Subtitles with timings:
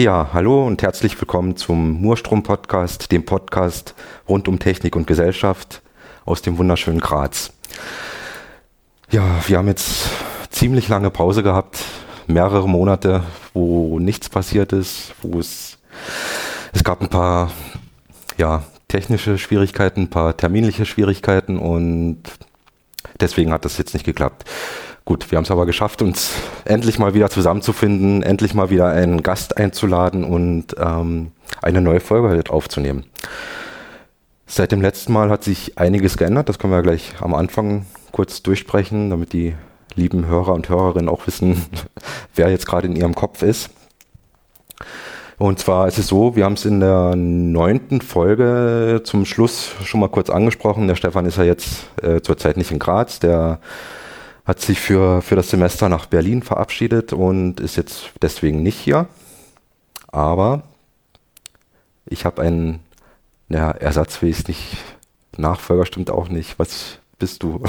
[0.00, 3.94] Ja, hallo und herzlich willkommen zum Murstrom-Podcast, dem Podcast
[4.26, 5.82] rund um Technik und Gesellschaft
[6.24, 7.52] aus dem wunderschönen Graz.
[9.10, 10.08] Ja, wir haben jetzt
[10.48, 11.84] ziemlich lange Pause gehabt,
[12.26, 15.76] mehrere Monate, wo nichts passiert ist, wo es,
[16.72, 17.50] es gab ein paar,
[18.38, 22.22] ja, technische Schwierigkeiten, ein paar terminliche Schwierigkeiten und
[23.20, 24.48] deswegen hat das jetzt nicht geklappt.
[25.04, 26.32] Gut, wir haben es aber geschafft, uns
[26.64, 32.28] endlich mal wieder zusammenzufinden, endlich mal wieder einen Gast einzuladen und ähm, eine neue Folge
[32.28, 33.04] halt aufzunehmen.
[34.46, 38.42] Seit dem letzten Mal hat sich einiges geändert, das können wir gleich am Anfang kurz
[38.42, 39.54] durchsprechen, damit die
[39.94, 41.64] lieben Hörer und Hörerinnen auch wissen,
[42.34, 43.70] wer jetzt gerade in ihrem Kopf ist.
[45.38, 50.00] Und zwar ist es so, wir haben es in der neunten Folge zum Schluss schon
[50.00, 50.86] mal kurz angesprochen.
[50.86, 53.58] Der Stefan ist ja jetzt äh, zurzeit nicht in Graz, der
[54.50, 59.06] hat sich für, für das Semester nach Berlin verabschiedet und ist jetzt deswegen nicht hier.
[60.08, 60.64] Aber
[62.04, 62.80] ich habe einen,
[63.48, 64.76] ja, Ersatz will ich nicht,
[65.36, 66.58] Nachfolger stimmt auch nicht.
[66.58, 67.62] Was bist du?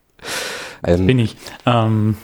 [0.82, 1.36] Was bin ich?
[1.66, 2.16] Ähm,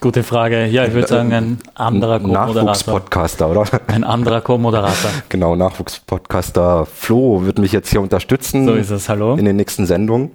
[0.00, 0.66] gute Frage.
[0.66, 2.62] Ja, ich würde sagen, ein anderer Co-Moderator.
[2.62, 3.64] Nachwuchspodcaster, oder?
[3.88, 5.10] Ein anderer Co-Moderator.
[5.28, 8.64] genau, Nachwuchspodcaster Flo wird mich jetzt hier unterstützen.
[8.64, 9.34] So ist es, hallo.
[9.34, 10.30] In den nächsten Sendungen.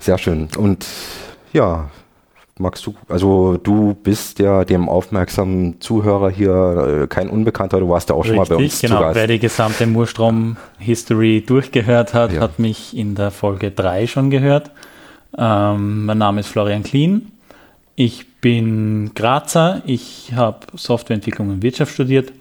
[0.00, 0.48] Sehr schön.
[0.56, 0.84] Und
[1.52, 1.90] ja,
[2.58, 8.08] magst du, also du bist ja dem aufmerksamen Zuhörer hier äh, kein Unbekannter, du warst
[8.08, 9.14] ja auch Richtig, schon mal bei uns genau, zu Gast.
[9.16, 12.40] wer die gesamte Murstrom-History durchgehört hat, ja.
[12.40, 14.70] hat mich in der Folge 3 schon gehört.
[15.36, 17.32] Ähm, mein Name ist Florian Klien.
[17.94, 19.82] Ich bin Grazer.
[19.84, 22.32] Ich habe Softwareentwicklung und Wirtschaft studiert,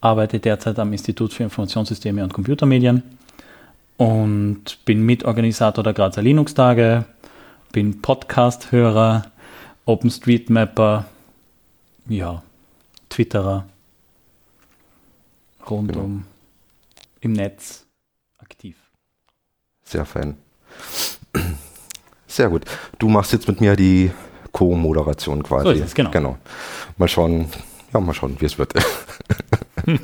[0.00, 3.02] arbeite derzeit am Institut für Informationssysteme und Computermedien
[3.96, 7.04] und bin Mitorganisator der Grazer Linux-Tage,
[7.74, 9.32] bin Podcast-Hörer,
[9.84, 11.06] OpenStreetMapper,
[12.06, 12.40] ja,
[13.10, 13.66] Twitterer,
[15.68, 16.22] rundum genau.
[17.20, 17.84] im Netz
[18.38, 18.76] aktiv.
[19.82, 20.36] Sehr fein.
[22.28, 22.64] Sehr gut.
[23.00, 24.12] Du machst jetzt mit mir die
[24.52, 25.64] Co-Moderation quasi.
[25.64, 26.12] So ist es, genau.
[26.12, 26.38] genau.
[26.96, 27.46] Mal schauen,
[27.92, 28.72] ja, mal schauen, wie es wird.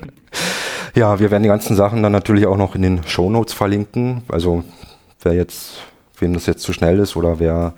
[0.96, 4.24] ja, wir werden die ganzen Sachen dann natürlich auch noch in den Show Notes verlinken.
[4.26, 4.64] Also
[5.22, 5.84] wer jetzt,
[6.20, 7.74] wem das jetzt zu schnell ist oder wer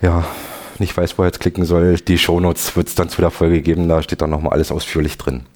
[0.00, 0.24] ja
[0.78, 3.30] nicht weiß, wo er jetzt klicken soll, die Show Notes wird es dann zu der
[3.30, 3.88] Folge geben.
[3.88, 5.46] Da steht dann nochmal alles ausführlich drin.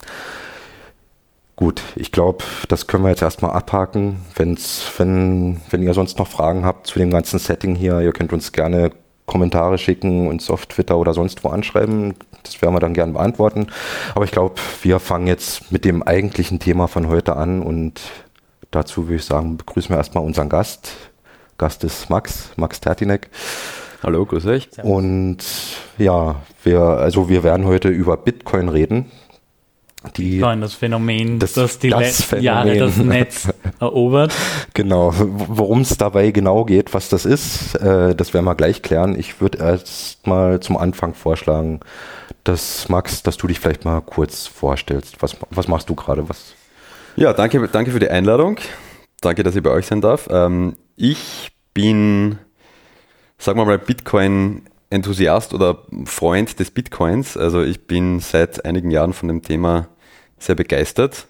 [1.57, 4.21] Gut, ich glaube, das können wir jetzt erstmal abhaken.
[4.37, 8.33] Wenn's, wenn, wenn ihr sonst noch Fragen habt zu dem ganzen Setting hier, ihr könnt
[8.33, 8.93] uns gerne
[9.27, 12.15] Kommentare schicken, uns auf Twitter oder sonst wo anschreiben.
[12.45, 13.67] Das werden wir dann gerne beantworten.
[14.15, 18.01] Aber ich glaube, wir fangen jetzt mit dem eigentlichen Thema von heute an und
[18.71, 20.93] dazu würde ich sagen, begrüßen wir erstmal unseren Gast.
[21.59, 23.29] Gast ist Max, Max Tertinek.
[24.03, 24.69] Hallo, grüß euch.
[24.83, 25.39] Und
[25.99, 29.11] ja, wir, also wir werden heute über Bitcoin reden
[30.17, 32.45] die, Bitcoin, das Phänomen, das, das die das letzten Phänomen.
[32.45, 33.49] Jahre das Netz
[33.81, 34.33] erobert.
[34.75, 39.19] Genau, worum es dabei genau geht, was das ist, äh, das werden wir gleich klären.
[39.19, 41.81] Ich würde erst mal zum Anfang vorschlagen,
[42.45, 45.21] dass Max, dass du dich vielleicht mal kurz vorstellst.
[45.21, 46.29] Was, was machst du gerade?
[46.29, 46.55] Was?
[47.17, 48.59] Ja, danke, danke für die Einladung.
[49.21, 50.29] Danke, dass ich bei euch sein darf.
[50.31, 52.39] Ähm, ich bin,
[53.39, 57.37] sagen wir mal, Bitcoin Enthusiast oder Freund des Bitcoins.
[57.37, 59.89] Also ich bin seit einigen Jahren von dem Thema
[60.39, 61.27] sehr begeistert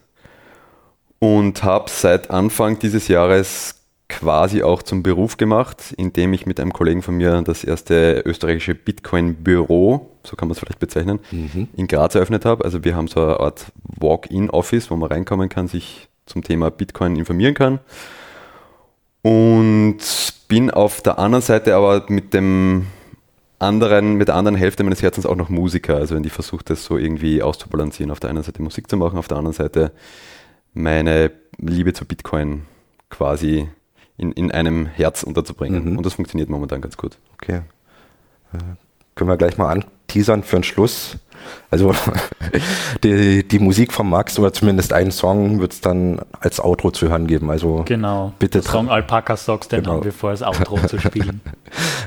[1.19, 3.75] und habe seit Anfang dieses Jahres
[4.09, 8.75] quasi auch zum Beruf gemacht, indem ich mit einem Kollegen von mir das erste österreichische
[8.75, 11.69] Bitcoin-Büro, so kann man es vielleicht bezeichnen, mhm.
[11.77, 12.65] in Graz eröffnet habe.
[12.65, 17.17] Also wir haben so eine Art Walk-in-Office, wo man reinkommen kann, sich zum Thema Bitcoin
[17.17, 17.81] informieren kann.
[19.23, 19.99] Und
[20.49, 22.87] bin auf der anderen Seite aber mit dem
[23.59, 25.97] anderen, mit der anderen Hälfte meines Herzens auch noch Musiker.
[25.97, 29.19] Also wenn ich versuche, das so irgendwie auszubalancieren, auf der einen Seite Musik zu machen,
[29.19, 29.93] auf der anderen Seite
[30.75, 32.63] meine Liebe zu Bitcoin
[33.11, 33.69] quasi
[34.17, 35.93] in, in einem Herz unterzubringen.
[35.93, 35.97] Mhm.
[35.99, 37.19] Und das funktioniert momentan ganz gut.
[37.35, 37.63] Okay.
[39.19, 41.17] Können wir gleich mal anteasern für den Schluss.
[41.73, 41.93] Also
[43.03, 47.09] die, die Musik von Max oder zumindest einen Song wird es dann als Outro zu
[47.09, 47.51] hören geben.
[47.51, 48.33] Also genau.
[48.39, 49.97] Bitte der Song Alpaca Socks, den genau.
[49.97, 51.41] haben wir vor, als Outro zu spielen.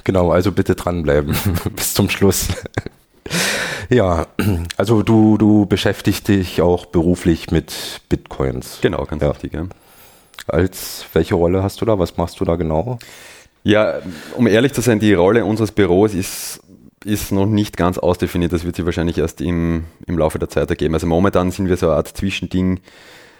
[0.03, 1.35] Genau, also bitte dranbleiben
[1.75, 2.47] bis zum Schluss.
[3.89, 4.25] ja,
[4.75, 8.79] also du, du beschäftigst dich auch beruflich mit Bitcoins.
[8.81, 9.29] Genau, ganz ja.
[9.29, 9.65] richtig, ja.
[10.47, 11.99] Als welche Rolle hast du da?
[11.99, 12.97] Was machst du da genau?
[13.63, 13.99] Ja,
[14.35, 16.61] um ehrlich zu sein, die Rolle unseres Büros ist
[17.05, 18.53] ist noch nicht ganz ausdefiniert.
[18.53, 20.93] Das wird sich wahrscheinlich erst im, im Laufe der Zeit ergeben.
[20.93, 22.79] Also momentan sind wir so eine Art Zwischending.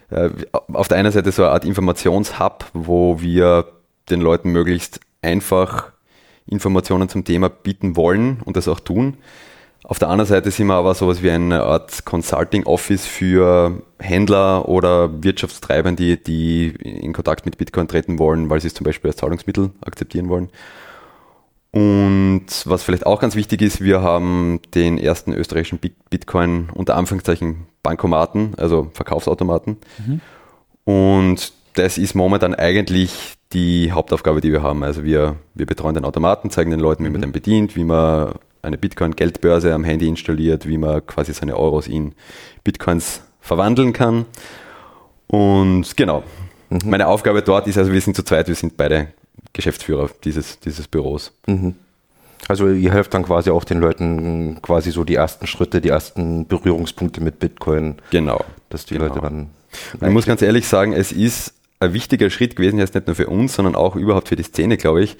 [0.10, 3.66] Äh, auf der einen Seite so eine Art Informationshub, wo wir
[4.10, 5.92] den Leuten möglichst einfach
[6.48, 9.18] Informationen zum Thema bieten wollen und das auch tun.
[9.84, 14.69] Auf der anderen Seite sind wir aber sowas wie eine Art Consulting Office für Händler
[14.69, 19.10] oder Wirtschaftstreiber, die, die in Kontakt mit Bitcoin treten wollen, weil sie es zum Beispiel
[19.10, 20.50] als Zahlungsmittel akzeptieren wollen.
[21.71, 25.79] Und was vielleicht auch ganz wichtig ist, wir haben den ersten österreichischen
[26.09, 29.77] Bitcoin unter Anführungszeichen Bankomaten, also Verkaufsautomaten.
[30.06, 30.21] Mhm.
[30.83, 34.83] Und das ist momentan eigentlich die Hauptaufgabe, die wir haben.
[34.83, 37.25] Also wir, wir betreuen den Automaten, zeigen den Leuten, wie man mhm.
[37.25, 42.13] den bedient, wie man eine Bitcoin-Geldbörse am Handy installiert, wie man quasi seine Euros in
[42.63, 44.25] Bitcoins verwandeln kann.
[45.27, 46.23] Und genau,
[46.69, 46.79] mhm.
[46.85, 49.07] meine Aufgabe dort ist also, wir sind zu zweit, wir sind beide
[49.54, 51.33] Geschäftsführer dieses, dieses Büros.
[51.48, 51.75] Mhm.
[52.48, 56.48] Also ihr helft dann quasi auch den Leuten quasi so die ersten Schritte, die ersten
[56.48, 57.95] Berührungspunkte mit Bitcoin.
[58.10, 58.44] Genau.
[58.69, 59.07] Dass die genau.
[59.07, 59.50] Leute dann.
[60.01, 63.28] Ich muss ganz ehrlich sagen, es ist ein wichtiger Schritt gewesen, jetzt nicht nur für
[63.28, 65.18] uns, sondern auch überhaupt für die Szene, glaube ich,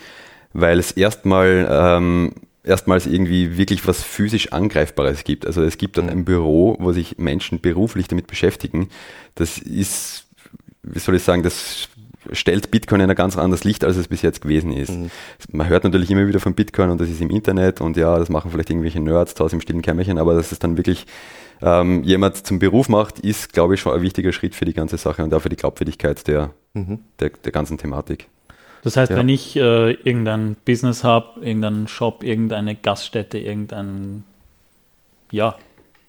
[0.54, 5.46] weil es erstmal ähm, erstmals irgendwie wirklich was physisch Angreifbares gibt.
[5.46, 8.90] Also es gibt dann ein Büro, wo sich Menschen beruflich damit beschäftigen.
[9.36, 10.26] Das ist,
[10.84, 11.90] wie soll ich sagen, das
[12.32, 14.92] stellt Bitcoin in ein ganz anderes Licht, als es bis jetzt gewesen ist.
[14.92, 15.10] Mhm.
[15.52, 18.30] Man hört natürlich immer wieder von Bitcoin und das ist im Internet und ja, das
[18.30, 21.06] machen vielleicht irgendwelche Nerds draußen im stillen Kämmerchen, aber dass es dann wirklich
[21.62, 24.98] ähm, jemand zum Beruf macht, ist, glaube ich, schon ein wichtiger Schritt für die ganze
[24.98, 27.00] Sache und auch für die Glaubwürdigkeit der, mhm.
[27.20, 28.28] der, der ganzen Thematik.
[28.84, 29.18] Das heißt, ja.
[29.18, 34.24] wenn ich äh, irgendein Business habe, irgendeinen Shop, irgendeine Gaststätte, irgendein
[35.30, 35.56] ja,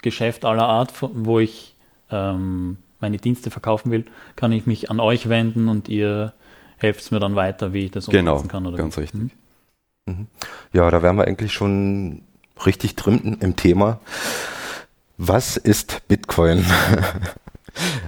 [0.01, 1.75] Geschäft aller Art, wo ich
[2.11, 4.05] ähm, meine Dienste verkaufen will,
[4.37, 6.33] kann ich mich an euch wenden und ihr
[6.79, 8.67] helft mir dann weiter, wie ich das genau, umsetzen kann.
[8.67, 9.03] Oder ganz wie?
[9.03, 9.21] richtig.
[9.21, 9.31] Mhm.
[10.07, 10.27] mhm.
[10.73, 12.23] Ja, da wären wir eigentlich schon
[12.65, 14.01] richtig drin im Thema.
[15.19, 16.65] Was ist Bitcoin?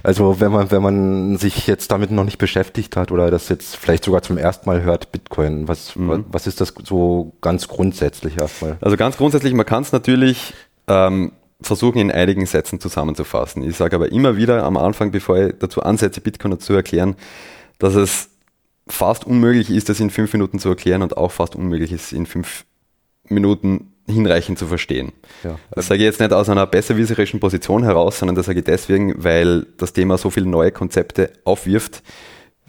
[0.03, 3.75] Also wenn man, wenn man sich jetzt damit noch nicht beschäftigt hat oder das jetzt
[3.75, 6.25] vielleicht sogar zum ersten Mal hört, Bitcoin, was, mhm.
[6.29, 8.77] was ist das so ganz grundsätzlich erstmal?
[8.81, 10.53] Also ganz grundsätzlich, man kann es natürlich
[10.87, 11.31] ähm,
[11.61, 13.63] versuchen, in einigen Sätzen zusammenzufassen.
[13.63, 17.15] Ich sage aber immer wieder am Anfang, bevor ich dazu ansetze, Bitcoin zu erklären,
[17.79, 18.29] dass es
[18.87, 22.25] fast unmöglich ist, das in fünf Minuten zu erklären und auch fast unmöglich ist, in
[22.25, 22.65] fünf
[23.27, 25.13] Minuten hinreichend zu verstehen.
[25.43, 25.57] Ja.
[25.71, 29.23] Das sage ich jetzt nicht aus einer besserwisserischen Position heraus, sondern das sage ich deswegen,
[29.23, 32.03] weil das Thema so viele neue Konzepte aufwirft,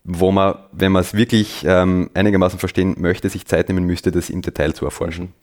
[0.02, 4.30] wo man, wenn man es wirklich ähm, einigermaßen verstehen möchte, sich Zeit nehmen müsste, das
[4.30, 5.34] im Detail zu erforschen.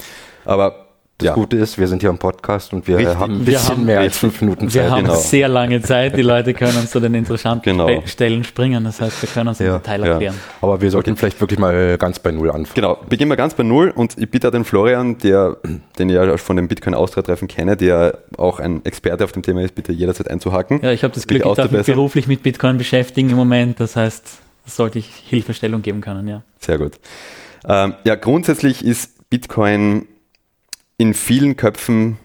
[0.45, 0.93] Aber
[1.23, 1.33] das ja.
[1.35, 3.15] Gute ist, wir sind hier im Podcast und wir Richtig.
[3.15, 4.83] haben ein bisschen haben, mehr als fünf Minuten Zeit.
[4.83, 5.15] Wir haben genau.
[5.15, 6.17] sehr lange Zeit.
[6.17, 8.03] Die Leute können uns zu den interessanten genau.
[8.05, 8.83] Stellen springen.
[8.83, 9.67] Das heißt, wir können uns ja.
[9.67, 10.35] im Detail erklären.
[10.35, 10.57] Ja.
[10.61, 11.19] Aber wir sollten okay.
[11.19, 12.75] vielleicht wirklich mal ganz bei Null anfangen.
[12.75, 15.57] Genau, beginnen wir ganz bei Null und ich bitte den Florian, der,
[15.99, 19.61] den ich ja von dem Bitcoin Austria-Treffen kenne, der auch ein Experte auf dem Thema
[19.61, 20.81] ist, bitte jederzeit einzuhaken.
[20.81, 23.79] Ja, ich habe das Glück, ich darf mich beruflich mit Bitcoin beschäftigen im Moment.
[23.79, 26.43] Das heißt, sollte ich Hilfestellung geben können, ja.
[26.59, 26.93] Sehr gut.
[27.67, 30.07] Ähm, ja, grundsätzlich ist Bitcoin
[30.98, 32.18] in vielen Köpfen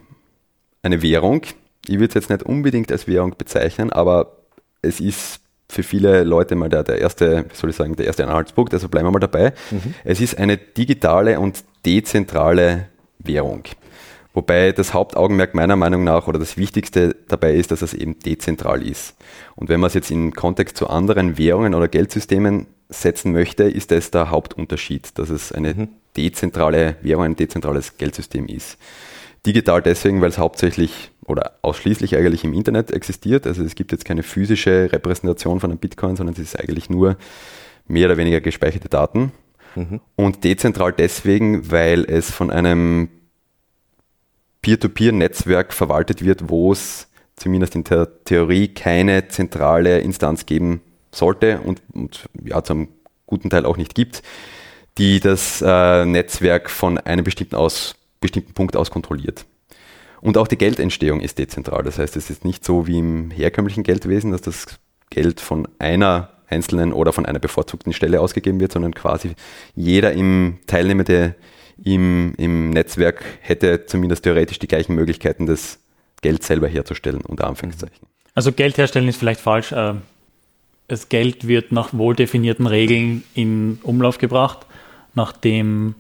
[0.83, 1.43] eine Währung.
[1.87, 4.37] Ich würde es jetzt nicht unbedingt als Währung bezeichnen, aber
[4.83, 8.27] es ist für viele Leute mal der, der erste, wie soll ich sagen, der erste
[8.27, 9.53] Anhaltspunkt, also bleiben wir mal dabei.
[9.71, 9.95] Mhm.
[10.05, 12.87] Es ist eine digitale und dezentrale
[13.19, 13.65] Währung.
[14.33, 18.87] Wobei das Hauptaugenmerk meiner Meinung nach oder das Wichtigste dabei ist, dass es eben dezentral
[18.87, 19.17] ist.
[19.57, 23.91] Und wenn man es jetzt im Kontext zu anderen Währungen oder Geldsystemen setzen möchte, ist
[23.91, 25.89] das der Hauptunterschied, dass es eine mhm.
[26.17, 28.79] dezentrale Währung, ein dezentrales Geldsystem ist.
[29.47, 33.47] Digital deswegen, weil es hauptsächlich oder ausschließlich eigentlich im Internet existiert.
[33.47, 37.17] Also es gibt jetzt keine physische Repräsentation von einem Bitcoin, sondern es ist eigentlich nur
[37.87, 39.33] mehr oder weniger gespeicherte Daten.
[39.75, 40.01] Mhm.
[40.17, 43.11] Und dezentral deswegen, weil es von einem
[44.63, 50.81] Peer-to-Peer-Netzwerk verwaltet wird, wo es zumindest in der Theorie keine zentrale Instanz geben
[51.13, 52.89] sollte und, und ja, zu einem
[53.27, 54.23] guten Teil auch nicht gibt,
[54.97, 59.45] die das äh, Netzwerk von einem bestimmten, aus, bestimmten Punkt aus kontrolliert.
[60.21, 61.85] Und auch die Geldentstehung ist dezentral.
[61.85, 64.67] Das heißt, es ist nicht so wie im herkömmlichen Geldwesen, dass das
[65.11, 69.35] Geld von einer einzelnen oder von einer bevorzugten Stelle ausgegeben wird, sondern quasi
[69.77, 71.35] jeder im Teilnehmende
[71.85, 75.79] im, im Netzwerk hätte zumindest theoretisch die gleichen Möglichkeiten, das
[76.21, 78.09] Geld selber herzustellen, unter Anführungszeichen.
[78.35, 79.73] Also Geld herstellen ist vielleicht falsch.
[79.73, 79.95] Äh,
[80.89, 84.67] das Geld wird nach wohl definierten Regeln in Umlauf gebracht,
[85.15, 85.95] nachdem,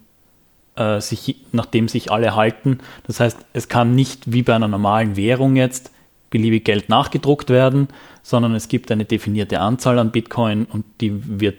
[0.76, 2.78] äh, sich, nachdem sich alle halten.
[3.06, 5.92] Das heißt, es kann nicht wie bei einer normalen Währung jetzt
[6.30, 7.88] beliebig Geld nachgedruckt werden,
[8.22, 11.56] sondern es gibt eine definierte Anzahl an Bitcoin und die wird,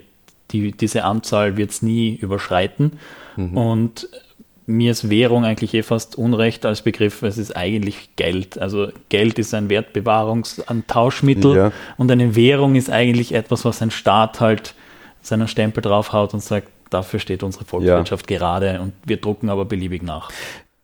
[0.51, 2.93] die, diese Anzahl wird es nie überschreiten.
[3.36, 3.57] Mhm.
[3.57, 4.09] Und
[4.70, 7.24] mir ist Währung eigentlich eh fast unrecht als Begriff.
[7.24, 8.60] Es ist eigentlich Geld.
[8.60, 11.72] Also Geld ist ein Wertbewahrungs-, ein Tauschmittel ja.
[11.98, 14.76] und eine Währung ist eigentlich etwas, was ein Staat halt
[15.22, 18.38] seinen Stempel draufhaut und sagt, dafür steht unsere Volkswirtschaft ja.
[18.38, 20.30] gerade und wir drucken aber beliebig nach.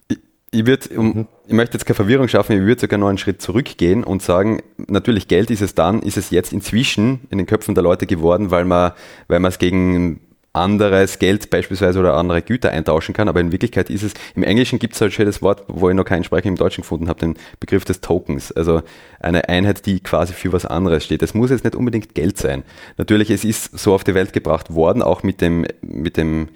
[0.08, 0.18] Ich,
[0.52, 1.28] ich, würd, um, mhm.
[1.46, 4.64] ich möchte jetzt keine Verwirrung schaffen, ich würde sogar noch einen Schritt zurückgehen und sagen,
[4.88, 8.50] natürlich Geld ist es dann, ist es jetzt inzwischen in den Köpfen der Leute geworden,
[8.50, 8.94] weil man,
[9.28, 10.22] weil man es gegen
[10.56, 14.80] anderes Geld beispielsweise oder andere Güter eintauschen kann, aber in Wirklichkeit ist es, im Englischen
[14.80, 17.20] gibt es halt schon das Wort, wo ich noch keinen Sprecher im Deutschen gefunden habe,
[17.20, 18.82] den Begriff des Tokens, also
[19.20, 21.22] eine Einheit, die quasi für was anderes steht.
[21.22, 22.64] Es muss jetzt nicht unbedingt Geld sein.
[22.98, 26.50] Natürlich, es ist so auf die Welt gebracht worden, auch mit dem, mit dem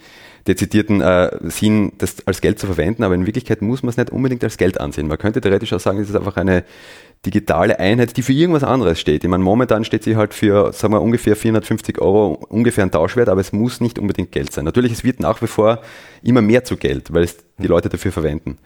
[0.47, 4.09] dezidierten äh, Sinn, das als Geld zu verwenden, aber in Wirklichkeit muss man es nicht
[4.09, 5.07] unbedingt als Geld ansehen.
[5.07, 6.63] Man könnte theoretisch auch sagen, es ist einfach eine
[7.25, 9.23] digitale Einheit, die für irgendwas anderes steht.
[9.23, 13.27] Ich meine, momentan steht sie halt für, sagen wir, ungefähr 450 Euro, ungefähr ein Tauschwert,
[13.27, 14.65] aber es muss nicht unbedingt Geld sein.
[14.65, 15.81] Natürlich, es wird nach wie vor
[16.23, 18.57] immer mehr zu Geld, weil es die Leute dafür verwenden.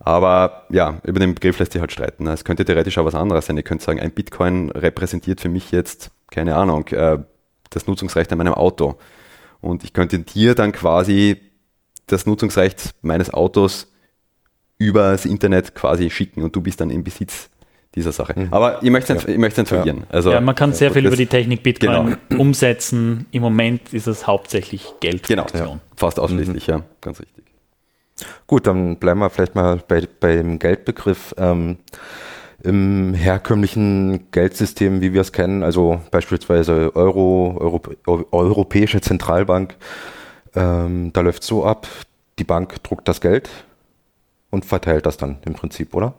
[0.00, 2.26] Aber ja, über den Begriff lässt sich halt streiten.
[2.26, 3.58] Es könnte theoretisch auch was anderes sein.
[3.58, 7.18] Ich könnte sagen, ein Bitcoin repräsentiert für mich jetzt, keine Ahnung, äh,
[7.68, 8.96] das Nutzungsrecht an meinem Auto.
[9.60, 11.36] Und ich könnte dir dann quasi
[12.06, 13.92] das Nutzungsrecht meines Autos
[14.78, 17.50] über das Internet quasi schicken und du bist dann im Besitz
[17.94, 18.34] dieser Sache.
[18.38, 18.48] Mhm.
[18.52, 19.36] Aber ich möchte es ja.
[19.36, 19.98] nicht, verlieren.
[19.98, 20.14] Ja.
[20.14, 22.40] Also, ja, man kann sehr viel über die Technik Bitcoin genau.
[22.40, 23.26] umsetzen.
[23.32, 25.46] Im Moment ist es hauptsächlich Geldfunktion.
[25.52, 25.80] Genau, ja.
[25.96, 26.74] fast ausschließlich, mhm.
[26.74, 27.44] ja, ganz richtig.
[28.46, 31.34] Gut, dann bleiben wir vielleicht mal bei, bei dem Geldbegriff.
[31.38, 31.78] Ähm,
[32.62, 39.76] Im herkömmlichen Geldsystem, wie wir es kennen, also beispielsweise Euro, Europ Europäische Zentralbank,
[40.54, 41.86] ähm, da läuft es so ab,
[42.38, 43.48] die Bank druckt das Geld
[44.50, 46.14] und verteilt das dann im Prinzip, oder?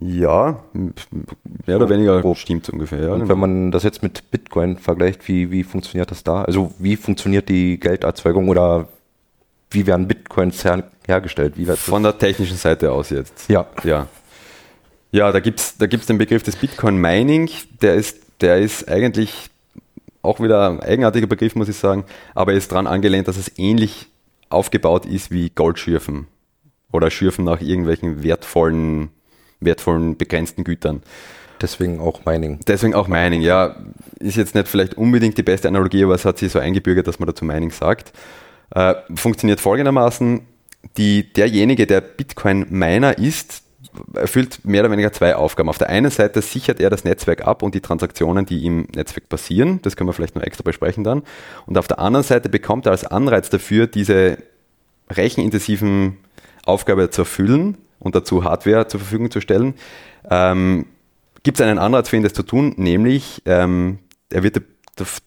[0.00, 0.64] Ja,
[1.66, 3.00] mehr oder weniger grob stimmt ungefähr.
[3.00, 3.12] Ja.
[3.12, 3.40] Und wenn genau.
[3.40, 6.42] man das jetzt mit Bitcoin vergleicht, wie, wie funktioniert das da?
[6.42, 8.88] Also wie funktioniert die Gelderzeugung oder
[9.70, 11.54] wie werden Bitcoins her hergestellt?
[11.56, 13.48] Wie Von der technischen Seite aus jetzt.
[13.48, 13.66] Ja.
[13.84, 14.06] Ja,
[15.12, 17.48] ja da gibt es da gibt's den Begriff des Bitcoin Mining,
[17.80, 19.50] der ist, der ist eigentlich
[20.22, 23.52] auch wieder ein eigenartiger Begriff, muss ich sagen, aber er ist daran angelehnt, dass es
[23.58, 24.06] ähnlich
[24.48, 26.26] aufgebaut ist wie Goldschürfen
[26.92, 29.10] oder Schürfen nach irgendwelchen wertvollen
[29.64, 31.02] wertvollen, begrenzten Gütern.
[31.60, 32.60] Deswegen auch Mining.
[32.66, 33.76] Deswegen auch Mining, ja.
[34.18, 37.18] Ist jetzt nicht vielleicht unbedingt die beste Analogie, aber es hat sich so eingebürgert, dass
[37.18, 38.12] man dazu Mining sagt.
[38.74, 40.42] Äh, funktioniert folgendermaßen,
[40.96, 43.62] die, derjenige, der Bitcoin-Miner ist,
[44.14, 45.68] erfüllt mehr oder weniger zwei Aufgaben.
[45.68, 49.28] Auf der einen Seite sichert er das Netzwerk ab und die Transaktionen, die im Netzwerk
[49.28, 49.80] passieren.
[49.82, 51.22] Das können wir vielleicht noch extra besprechen dann.
[51.66, 54.38] Und auf der anderen Seite bekommt er als Anreiz dafür, diese
[55.10, 56.18] rechenintensiven
[56.64, 59.74] Aufgabe zu erfüllen, und dazu Hardware zur Verfügung zu stellen,
[60.30, 60.86] ähm,
[61.42, 63.98] gibt es einen Anreiz für ihn, das zu tun, nämlich ähm,
[64.30, 64.62] er wird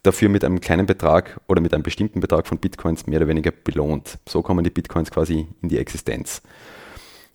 [0.03, 3.51] dafür mit einem kleinen Betrag oder mit einem bestimmten Betrag von Bitcoins mehr oder weniger
[3.51, 4.17] belohnt.
[4.27, 6.41] So kommen die Bitcoins quasi in die Existenz.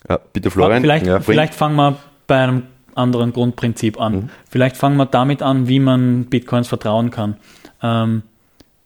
[0.09, 0.83] Ja, bitte Florian.
[0.83, 2.62] Vielleicht, ja, vielleicht fangen wir bei einem
[2.95, 4.15] anderen Grundprinzip an.
[4.15, 4.31] Mhm.
[4.49, 7.37] Vielleicht fangen wir damit an, wie man Bitcoins vertrauen kann.
[7.83, 8.23] Ähm,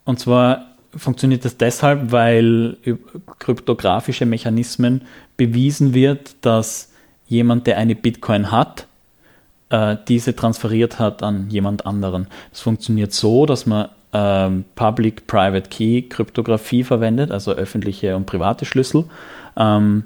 [0.04, 2.76] und zwar funktioniert das deshalb, weil
[3.38, 5.02] kryptografische Mechanismen
[5.36, 6.92] bewiesen wird, dass
[7.26, 8.86] jemand, der eine Bitcoin hat,
[9.70, 12.28] äh, diese transferiert hat an jemand anderen.
[12.50, 19.04] Das funktioniert so, dass man ähm, Public-Private Key-Kryptographie verwendet, also öffentliche und private Schlüssel.
[19.56, 20.04] Ähm,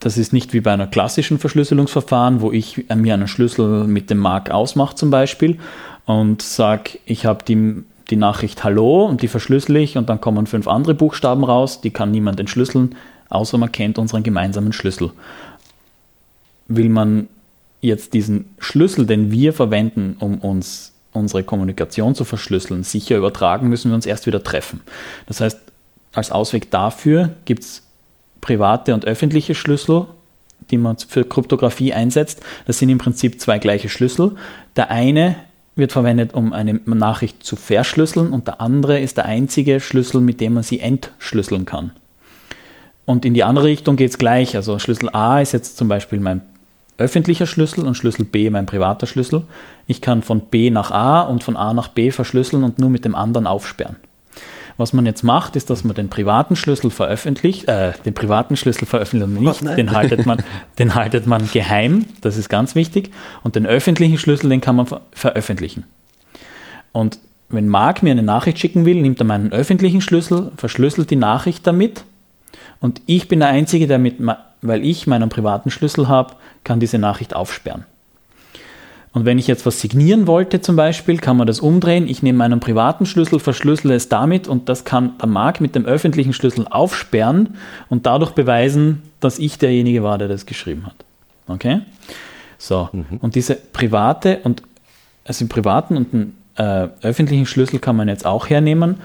[0.00, 4.18] das ist nicht wie bei einer klassischen Verschlüsselungsverfahren, wo ich mir einen Schlüssel mit dem
[4.18, 5.58] Mark ausmache zum Beispiel
[6.06, 10.46] und sage, ich habe die, die Nachricht Hallo und die verschlüssel ich und dann kommen
[10.46, 12.94] fünf andere Buchstaben raus, die kann niemand entschlüsseln
[13.28, 15.12] außer man kennt unseren gemeinsamen Schlüssel.
[16.68, 17.28] Will man
[17.80, 23.90] jetzt diesen Schlüssel, den wir verwenden, um uns unsere Kommunikation zu verschlüsseln, sicher übertragen, müssen
[23.90, 24.80] wir uns erst wieder treffen.
[25.26, 25.58] Das heißt,
[26.12, 27.82] als Ausweg dafür gibt es
[28.40, 30.06] private und öffentliche Schlüssel,
[30.70, 32.40] die man für Kryptographie einsetzt.
[32.66, 34.36] Das sind im Prinzip zwei gleiche Schlüssel.
[34.76, 35.36] Der eine
[35.76, 40.40] wird verwendet, um eine Nachricht zu verschlüsseln und der andere ist der einzige Schlüssel, mit
[40.40, 41.92] dem man sie entschlüsseln kann.
[43.08, 44.54] Und in die andere Richtung geht es gleich.
[44.54, 46.42] Also Schlüssel A ist jetzt zum Beispiel mein
[46.98, 49.44] öffentlicher Schlüssel und Schlüssel B mein privater Schlüssel.
[49.86, 53.06] Ich kann von B nach A und von A nach B verschlüsseln und nur mit
[53.06, 53.96] dem anderen aufsperren.
[54.76, 58.84] Was man jetzt macht, ist, dass man den privaten Schlüssel veröffentlicht, äh, den privaten Schlüssel
[58.84, 60.42] veröffentlicht man nicht, den haltet man,
[60.78, 63.10] den haltet man geheim, das ist ganz wichtig.
[63.42, 65.84] Und den öffentlichen Schlüssel, den kann man ver veröffentlichen.
[66.92, 71.16] Und wenn Marc mir eine Nachricht schicken will, nimmt er meinen öffentlichen Schlüssel, verschlüsselt die
[71.16, 72.04] Nachricht damit
[72.80, 74.16] und ich bin der Einzige, der mit,
[74.62, 77.84] weil ich meinen privaten Schlüssel habe, kann diese Nachricht aufsperren.
[79.12, 82.06] Und wenn ich jetzt was signieren wollte zum Beispiel, kann man das umdrehen.
[82.06, 85.86] Ich nehme meinen privaten Schlüssel, verschlüssele es damit und das kann der Marc mit dem
[85.86, 87.56] öffentlichen Schlüssel aufsperren
[87.88, 90.94] und dadurch beweisen, dass ich derjenige war, der das geschrieben hat.
[91.48, 91.80] Okay?
[92.58, 92.90] So.
[92.92, 93.18] Mhm.
[93.20, 94.62] Und diese private und
[95.24, 98.96] also den privaten und den äh, öffentlichen Schlüssel kann man jetzt auch hernehmen,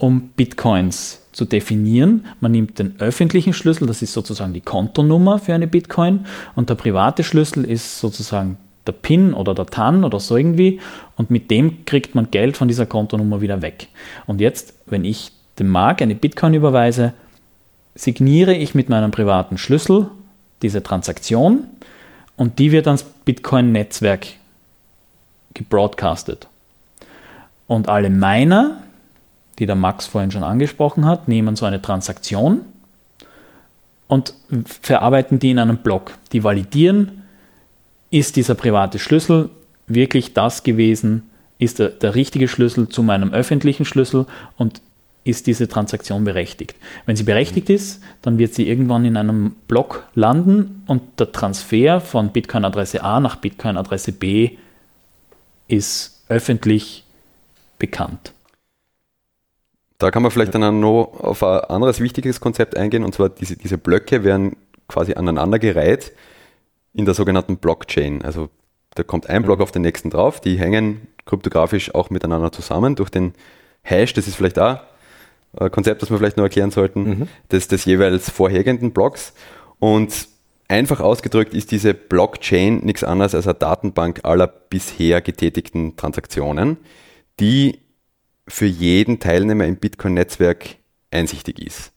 [0.00, 2.26] um Bitcoins zu definieren.
[2.40, 6.26] Man nimmt den öffentlichen Schlüssel, das ist sozusagen die Kontonummer für eine Bitcoin,
[6.56, 10.80] und der private Schlüssel ist sozusagen der PIN oder der TAN oder so irgendwie,
[11.16, 13.88] und mit dem kriegt man Geld von dieser Kontonummer wieder weg.
[14.26, 17.12] Und jetzt, wenn ich dem Mark eine Bitcoin überweise,
[17.94, 20.08] signiere ich mit meinem privaten Schlüssel
[20.62, 21.64] diese Transaktion
[22.36, 24.26] und die wird ans Bitcoin-Netzwerk
[25.54, 26.48] gebroadcastet.
[27.66, 28.82] Und alle Miner,
[29.60, 32.62] die der Max vorhin schon angesprochen hat, nehmen so eine Transaktion
[34.08, 36.14] und verarbeiten die in einem Block.
[36.32, 37.22] Die validieren,
[38.10, 39.50] ist dieser private Schlüssel
[39.86, 44.26] wirklich das gewesen, ist der, der richtige Schlüssel zu meinem öffentlichen Schlüssel
[44.56, 44.82] und
[45.22, 46.74] ist diese Transaktion berechtigt.
[47.06, 47.74] Wenn sie berechtigt mhm.
[47.74, 53.20] ist, dann wird sie irgendwann in einem Block landen und der Transfer von Bitcoin-Adresse A
[53.20, 54.56] nach Bitcoin-Adresse B
[55.68, 57.04] ist öffentlich
[57.78, 58.32] bekannt.
[60.00, 63.56] Da kann man vielleicht dann noch auf ein anderes wichtiges Konzept eingehen, und zwar diese,
[63.56, 64.56] diese Blöcke werden
[64.88, 66.12] quasi aneinandergereiht
[66.94, 68.22] in der sogenannten Blockchain.
[68.22, 68.48] Also
[68.94, 69.62] da kommt ein Block mhm.
[69.62, 73.34] auf den nächsten drauf, die hängen kryptografisch auch miteinander zusammen durch den
[73.82, 74.78] Hash, das ist vielleicht auch
[75.58, 77.28] ein Konzept, das wir vielleicht noch erklären sollten, mhm.
[77.52, 79.34] des, des jeweils vorhergehenden Blocks.
[79.80, 80.28] Und
[80.66, 86.78] einfach ausgedrückt ist diese Blockchain nichts anderes als eine Datenbank aller bisher getätigten Transaktionen,
[87.38, 87.80] die
[88.50, 90.76] für jeden Teilnehmer im Bitcoin-Netzwerk
[91.10, 91.92] einsichtig ist.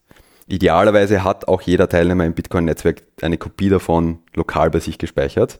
[0.47, 5.59] Idealerweise hat auch jeder Teilnehmer im Bitcoin-Netzwerk eine Kopie davon lokal bei sich gespeichert.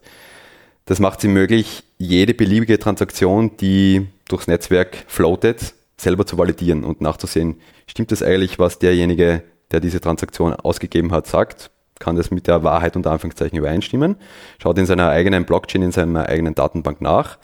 [0.84, 6.84] Das macht es ihm möglich, jede beliebige Transaktion, die durchs Netzwerk floatet, selber zu validieren
[6.84, 11.70] und nachzusehen, stimmt das eigentlich, was derjenige, der diese Transaktion ausgegeben hat, sagt?
[11.98, 14.16] Kann das mit der Wahrheit unter Anführungszeichen übereinstimmen?
[14.60, 17.38] Schaut in seiner eigenen Blockchain, in seiner eigenen Datenbank nach.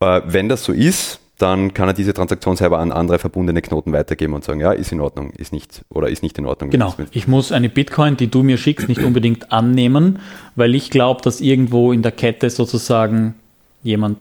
[0.00, 3.92] Äh, wenn das so ist, dann kann er diese Transaktion selber an andere verbundene Knoten
[3.92, 6.70] weitergeben und sagen, ja, ist in Ordnung, ist nicht oder ist nicht in Ordnung.
[6.70, 6.94] Genau.
[7.10, 10.20] Ich muss eine Bitcoin, die du mir schickst, nicht unbedingt annehmen,
[10.54, 13.34] weil ich glaube, dass irgendwo in der Kette sozusagen
[13.82, 14.18] jemand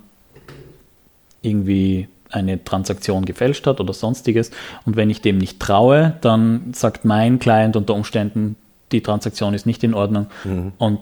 [1.44, 4.50] irgendwie eine Transaktion gefälscht hat oder sonstiges.
[4.86, 8.56] Und wenn ich dem nicht traue, dann sagt mein Client unter Umständen,
[8.92, 10.72] die Transaktion ist nicht in Ordnung mhm.
[10.80, 11.00] und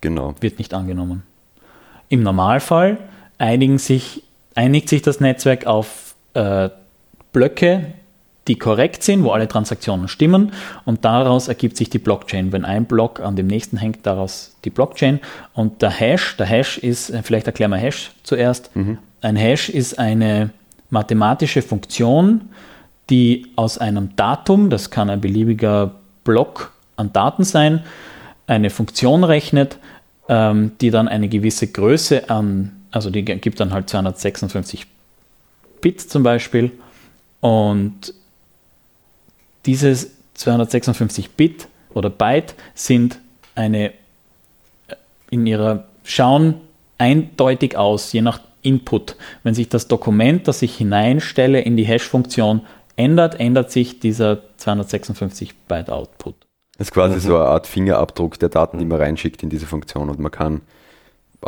[0.00, 0.34] genau.
[0.40, 1.22] wird nicht angenommen.
[2.08, 2.98] Im Normalfall
[3.38, 6.68] einigen sich einigt sich das Netzwerk auf äh,
[7.32, 7.86] Blöcke,
[8.46, 10.52] die korrekt sind, wo alle Transaktionen stimmen
[10.84, 12.52] und daraus ergibt sich die Blockchain.
[12.52, 15.20] Wenn ein Block an dem nächsten hängt, daraus die Blockchain
[15.54, 18.74] und der Hash, der Hash ist, äh, vielleicht erklären wir Hash zuerst.
[18.76, 18.98] Mhm.
[19.22, 20.50] Ein Hash ist eine
[20.90, 22.42] mathematische Funktion,
[23.10, 25.92] die aus einem Datum, das kann ein beliebiger
[26.24, 27.82] Block an Daten sein,
[28.46, 29.78] eine Funktion rechnet,
[30.28, 34.86] ähm, die dann eine gewisse Größe an also die gibt dann halt 256
[35.80, 36.70] Bit zum Beispiel.
[37.40, 38.14] Und
[39.66, 39.96] diese
[40.34, 43.18] 256 Bit oder Byte sind
[43.56, 43.92] eine
[45.30, 46.60] in ihrer schauen
[46.98, 49.16] eindeutig aus, je nach Input.
[49.42, 52.60] Wenn sich das Dokument, das ich hineinstelle in die Hash-Funktion,
[52.96, 56.36] ändert, ändert sich dieser 256 Byte Output.
[56.78, 57.20] Das ist quasi mhm.
[57.20, 60.60] so eine Art Fingerabdruck der Daten, die man reinschickt in diese Funktion und man kann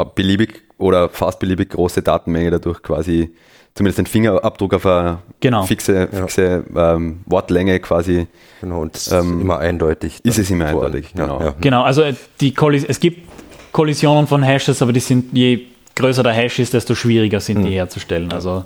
[0.05, 3.31] beliebig oder fast beliebig große Datenmenge dadurch quasi
[3.75, 5.63] zumindest den Fingerabdruck auf eine genau.
[5.65, 6.95] fixe, fixe ja.
[6.95, 8.27] ähm, Wortlänge quasi.
[8.61, 10.25] Genau, und es ähm, ist immer eindeutig.
[10.25, 11.41] Ist es immer eindeutig, genau.
[11.41, 11.55] Ja.
[11.61, 12.03] Genau, also
[12.41, 13.29] die Kollis es gibt
[13.73, 17.67] Kollisionen von Hashes, aber die sind, je größer der Hash ist, desto schwieriger sind mhm.
[17.67, 18.33] die herzustellen.
[18.33, 18.65] Also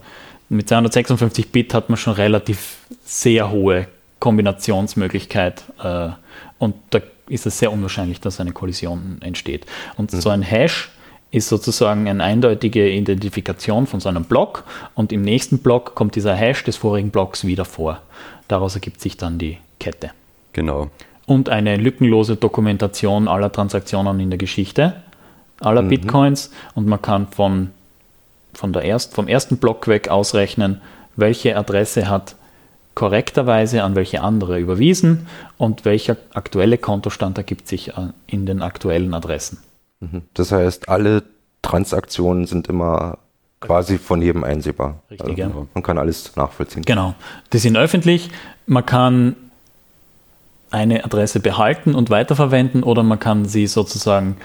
[0.49, 3.89] mit 256 Bit hat man schon relativ sehr hohe
[4.21, 6.11] Kombinationsmöglichkeit äh,
[6.59, 9.67] und da ist es sehr unwahrscheinlich, dass eine Kollision entsteht.
[9.97, 10.21] Und mhm.
[10.21, 10.91] so ein Hash
[11.31, 14.65] ist sozusagen eine eindeutige Identifikation von so einem Block
[14.95, 18.03] und im nächsten Block kommt dieser Hash des vorigen Blocks wieder vor.
[18.49, 20.11] Daraus ergibt sich dann die Kette.
[20.53, 20.91] Genau.
[21.27, 24.97] Und eine lückenlose Dokumentation aller Transaktionen in der Geschichte,
[25.61, 25.89] aller mhm.
[25.89, 27.71] Bitcoins und man kann von,
[28.53, 30.81] von der erst, vom ersten Block weg ausrechnen,
[31.15, 32.35] welche Adresse hat
[32.95, 35.27] korrekterweise an welche andere überwiesen
[35.59, 39.59] und welcher aktuelle Kontostand ergibt sich äh, in den aktuellen Adressen.
[40.01, 40.23] Mhm.
[40.35, 41.23] Das heißt, alle
[41.63, 43.19] Transaktionen sind immer
[43.61, 45.03] quasi von jedem einsehbar.
[45.11, 45.67] Richtig, also, ja.
[45.75, 46.83] Man kann alles nachvollziehen.
[46.83, 47.15] Genau.
[47.53, 48.31] Die sind öffentlich.
[48.67, 49.37] Man kann
[50.71, 54.37] eine Adresse behalten und weiterverwenden oder man kann sie sozusagen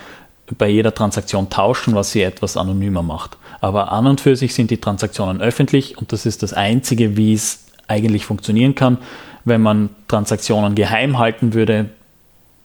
[0.58, 3.38] bei jeder Transaktion tauschen, was sie etwas anonymer macht.
[3.62, 7.34] Aber an und für sich sind die Transaktionen öffentlich und das ist das Einzige, wie
[7.34, 8.98] es eigentlich funktionieren kann.
[9.44, 11.90] Wenn man Transaktionen geheim halten würde,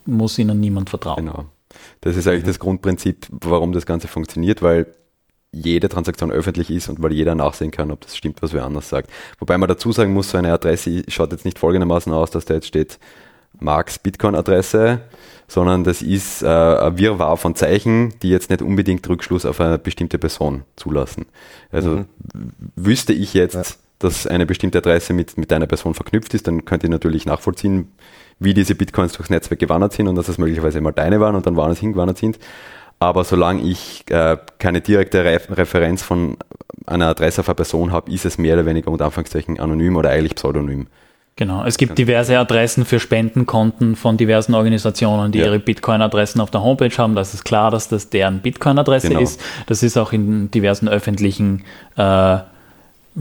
[0.07, 1.27] muss ihnen niemand vertrauen.
[1.27, 1.45] Genau.
[2.01, 4.87] Das ist eigentlich das Grundprinzip, warum das Ganze funktioniert, weil
[5.53, 8.89] jede Transaktion öffentlich ist und weil jeder nachsehen kann, ob das stimmt, was wer anders
[8.89, 9.11] sagt.
[9.39, 12.55] Wobei man dazu sagen muss, so eine Adresse schaut jetzt nicht folgendermaßen aus, dass da
[12.55, 12.99] jetzt steht
[13.59, 15.01] Marks Bitcoin-Adresse,
[15.49, 19.79] sondern das ist äh, ein Wirrwarr von Zeichen, die jetzt nicht unbedingt Rückschluss auf eine
[19.79, 21.27] bestimmte Person zulassen.
[21.73, 22.07] Also mhm.
[22.77, 23.63] wüsste ich jetzt, ja.
[23.99, 27.91] dass eine bestimmte Adresse mit, mit einer Person verknüpft ist, dann könnte ich natürlich nachvollziehen,
[28.41, 31.47] wie diese Bitcoins durchs Netzwerk gewandert sind und dass das möglicherweise mal deine waren und
[31.47, 32.39] dann woanders hingewandert sind.
[32.99, 36.37] Aber solange ich äh, keine direkte Re Referenz von
[36.87, 40.11] einer Adresse auf eine Person habe, ist es mehr oder weniger unter Anführungszeichen anonym oder
[40.11, 40.87] eigentlich pseudonym.
[41.37, 45.47] Genau, es gibt diverse Adressen für Spendenkonten von diversen Organisationen, die ja.
[45.47, 47.15] ihre Bitcoin-Adressen auf der Homepage haben.
[47.15, 49.21] Das ist klar, dass das deren Bitcoin-Adresse genau.
[49.21, 49.41] ist.
[49.67, 51.65] Das ist auch in diversen öffentlichen
[51.97, 52.39] äh,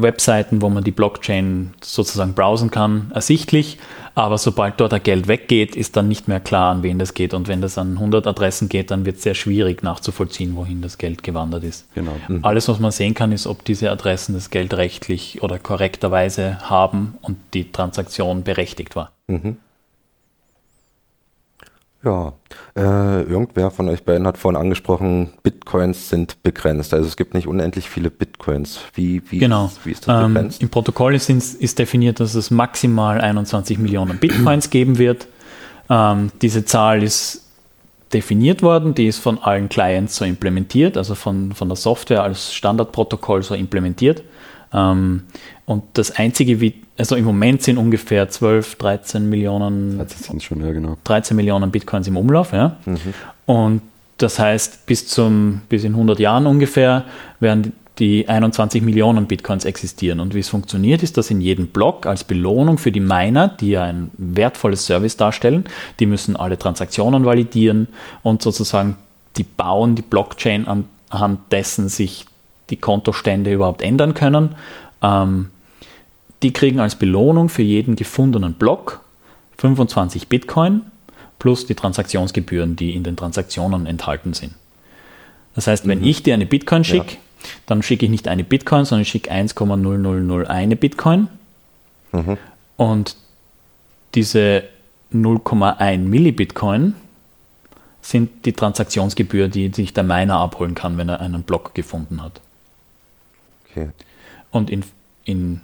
[0.02, 3.78] Webseiten, wo man die Blockchain sozusagen browsen kann, ersichtlich.
[4.16, 7.34] Aber sobald dort ein Geld weggeht, ist dann nicht mehr klar, an wen das geht.
[7.34, 10.98] Und wenn das an 100 Adressen geht, dann wird es sehr schwierig nachzuvollziehen, wohin das
[10.98, 11.86] Geld gewandert ist.
[11.94, 12.16] Genau.
[12.28, 12.44] Mhm.
[12.44, 17.18] Alles, was man sehen kann, ist, ob diese Adressen das Geld rechtlich oder korrekterweise haben
[17.22, 19.12] und die Transaktion berechtigt war.
[19.28, 19.58] Mhm.
[22.04, 22.32] Ja,
[22.78, 26.94] äh, irgendwer von euch beiden hat vorhin angesprochen, Bitcoins sind begrenzt.
[26.94, 28.80] Also es gibt nicht unendlich viele Bitcoins.
[28.94, 29.66] Wie, wie, genau.
[29.66, 30.62] ist, wie ist das ähm, begrenzt?
[30.62, 35.28] Im Protokoll ist, ist, definiert, dass es maximal 21 Millionen Bitcoins geben wird.
[35.90, 37.46] Ähm, diese Zahl ist
[38.14, 42.54] definiert worden, die ist von allen Clients so implementiert, also von, von der Software als
[42.54, 44.24] Standardprotokoll so implementiert.
[44.74, 45.24] Ähm,
[45.66, 50.72] und das einzige, wie, also im Moment sind ungefähr 12, 13 Millionen, 13, schon, ja,
[50.72, 50.98] genau.
[51.04, 52.54] 13 Millionen Bitcoins im Umlauf.
[52.54, 52.78] Ja?
[52.86, 52.98] Mhm.
[53.46, 53.82] Und
[54.18, 57.06] das heißt, bis, zum, bis in 100 Jahren ungefähr
[57.40, 60.20] werden die 21 Millionen Bitcoins existieren.
[60.20, 63.72] Und wie es funktioniert, ist, dass in jedem Block als Belohnung für die Miner, die
[63.72, 65.66] ja ein wertvolles Service darstellen,
[66.00, 67.88] die müssen alle Transaktionen validieren
[68.24, 68.96] und sozusagen
[69.38, 70.66] die bauen die Blockchain
[71.10, 72.26] anhand dessen sich
[72.70, 74.56] die Kontostände überhaupt ändern können.
[75.02, 75.50] Ähm,
[76.42, 79.02] die kriegen als Belohnung für jeden gefundenen Block
[79.58, 80.82] 25 Bitcoin
[81.38, 84.54] plus die Transaktionsgebühren, die in den Transaktionen enthalten sind.
[85.56, 86.06] Das heißt, wenn mhm.
[86.06, 87.50] ich dir eine Bitcoin schicke, ja.
[87.66, 91.28] dann schicke ich nicht eine Bitcoin, sondern ich schicke 1,0001 Bitcoin.
[92.12, 92.38] Mhm.
[92.78, 93.16] Und
[94.16, 94.64] diese
[95.14, 96.96] 0,1 Millibitcoin
[98.02, 102.42] sind die Transaktionsgebühr, die sich der Miner abholen kann, wenn er einen Block gefunden hat.
[103.70, 103.90] Okay.
[104.52, 104.84] Und in,
[105.26, 105.62] in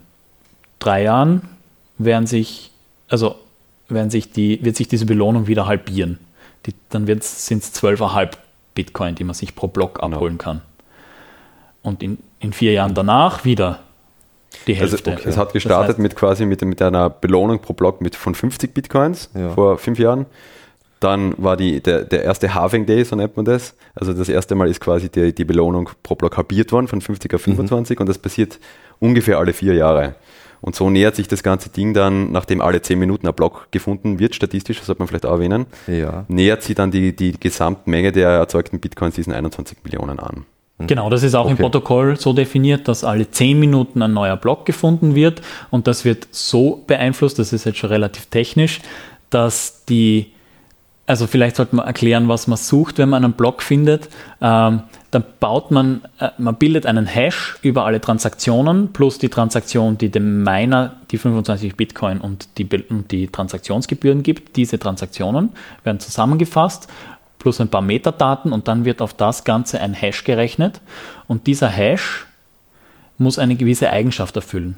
[0.79, 1.41] drei Jahren
[1.97, 2.71] werden sich,
[3.07, 3.35] also
[3.87, 6.19] werden sich die, wird sich diese Belohnung wieder halbieren.
[6.65, 8.31] Die, dann sind es 12,5
[8.73, 10.15] Bitcoin, die man sich pro Block genau.
[10.17, 10.61] abholen kann.
[11.81, 13.79] Und in, in vier Jahren danach wieder
[14.67, 15.11] die also, Hälfte.
[15.11, 15.29] Also, okay.
[15.29, 18.35] Es hat gestartet das heißt, mit quasi mit, mit einer Belohnung pro Block mit von
[18.35, 19.51] 50 Bitcoins ja.
[19.51, 20.25] vor fünf Jahren.
[20.99, 23.75] Dann war die, der, der erste Halving Day, so nennt man das.
[23.95, 27.33] Also das erste Mal ist quasi die, die Belohnung pro Block halbiert worden von 50
[27.33, 28.01] auf 25 mhm.
[28.01, 28.59] und das passiert
[28.99, 30.15] ungefähr alle vier Jahre.
[30.61, 34.19] Und so nähert sich das ganze Ding dann, nachdem alle 10 Minuten ein Block gefunden
[34.19, 36.25] wird, statistisch, das sollte man vielleicht auch erwähnen, ja.
[36.27, 40.45] nähert sich dann die, die Gesamtmenge der erzeugten Bitcoins diesen 21 Millionen an.
[40.77, 40.87] Mhm.
[40.87, 41.51] Genau, das ist auch okay.
[41.51, 46.03] im Protokoll so definiert, dass alle 10 Minuten ein neuer Block gefunden wird und das
[46.03, 48.81] wird so beeinflusst, das ist jetzt schon relativ technisch,
[49.29, 50.31] dass die
[51.07, 54.09] also vielleicht sollte man erklären, was man sucht, wenn man einen Block findet.
[54.41, 59.97] Ähm, dann baut man, äh, man bildet einen Hash über alle Transaktionen plus die Transaktion,
[59.97, 64.55] die dem Miner die 25 Bitcoin und die, und die Transaktionsgebühren gibt.
[64.55, 65.51] Diese Transaktionen
[65.83, 66.87] werden zusammengefasst
[67.37, 70.81] plus ein paar Metadaten und dann wird auf das Ganze ein Hash gerechnet
[71.27, 72.25] und dieser Hash
[73.19, 74.77] muss eine gewisse Eigenschaft erfüllen.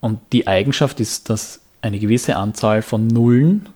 [0.00, 3.68] Und die Eigenschaft ist, dass eine gewisse Anzahl von Nullen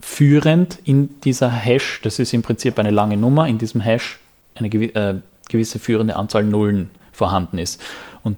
[0.00, 4.18] führend in dieser Hash, das ist im Prinzip eine lange Nummer, in diesem Hash
[4.54, 7.80] eine äh, gewisse führende Anzahl Nullen vorhanden ist.
[8.22, 8.36] Und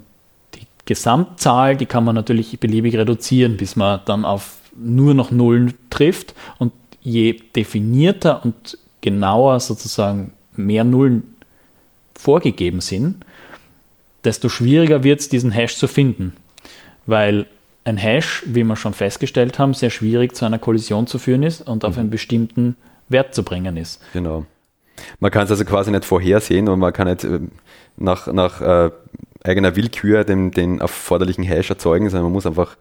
[0.54, 5.74] die Gesamtzahl, die kann man natürlich beliebig reduzieren, bis man dann auf nur noch Nullen
[5.90, 6.34] trifft.
[6.58, 11.34] Und je definierter und genauer sozusagen mehr Nullen
[12.14, 13.24] vorgegeben sind,
[14.24, 16.34] desto schwieriger wird es, diesen Hash zu finden.
[17.06, 17.46] Weil
[17.84, 21.66] ein Hash, wie wir schon festgestellt haben, sehr schwierig zu einer Kollision zu führen ist
[21.66, 22.00] und auf mhm.
[22.00, 22.76] einen bestimmten
[23.08, 24.00] Wert zu bringen ist.
[24.12, 24.46] Genau.
[25.18, 27.40] Man kann es also quasi nicht vorhersehen und man kann nicht äh,
[27.96, 28.90] nach, nach äh,
[29.42, 32.76] eigener Willkür den, den erforderlichen Hash erzeugen, sondern man muss einfach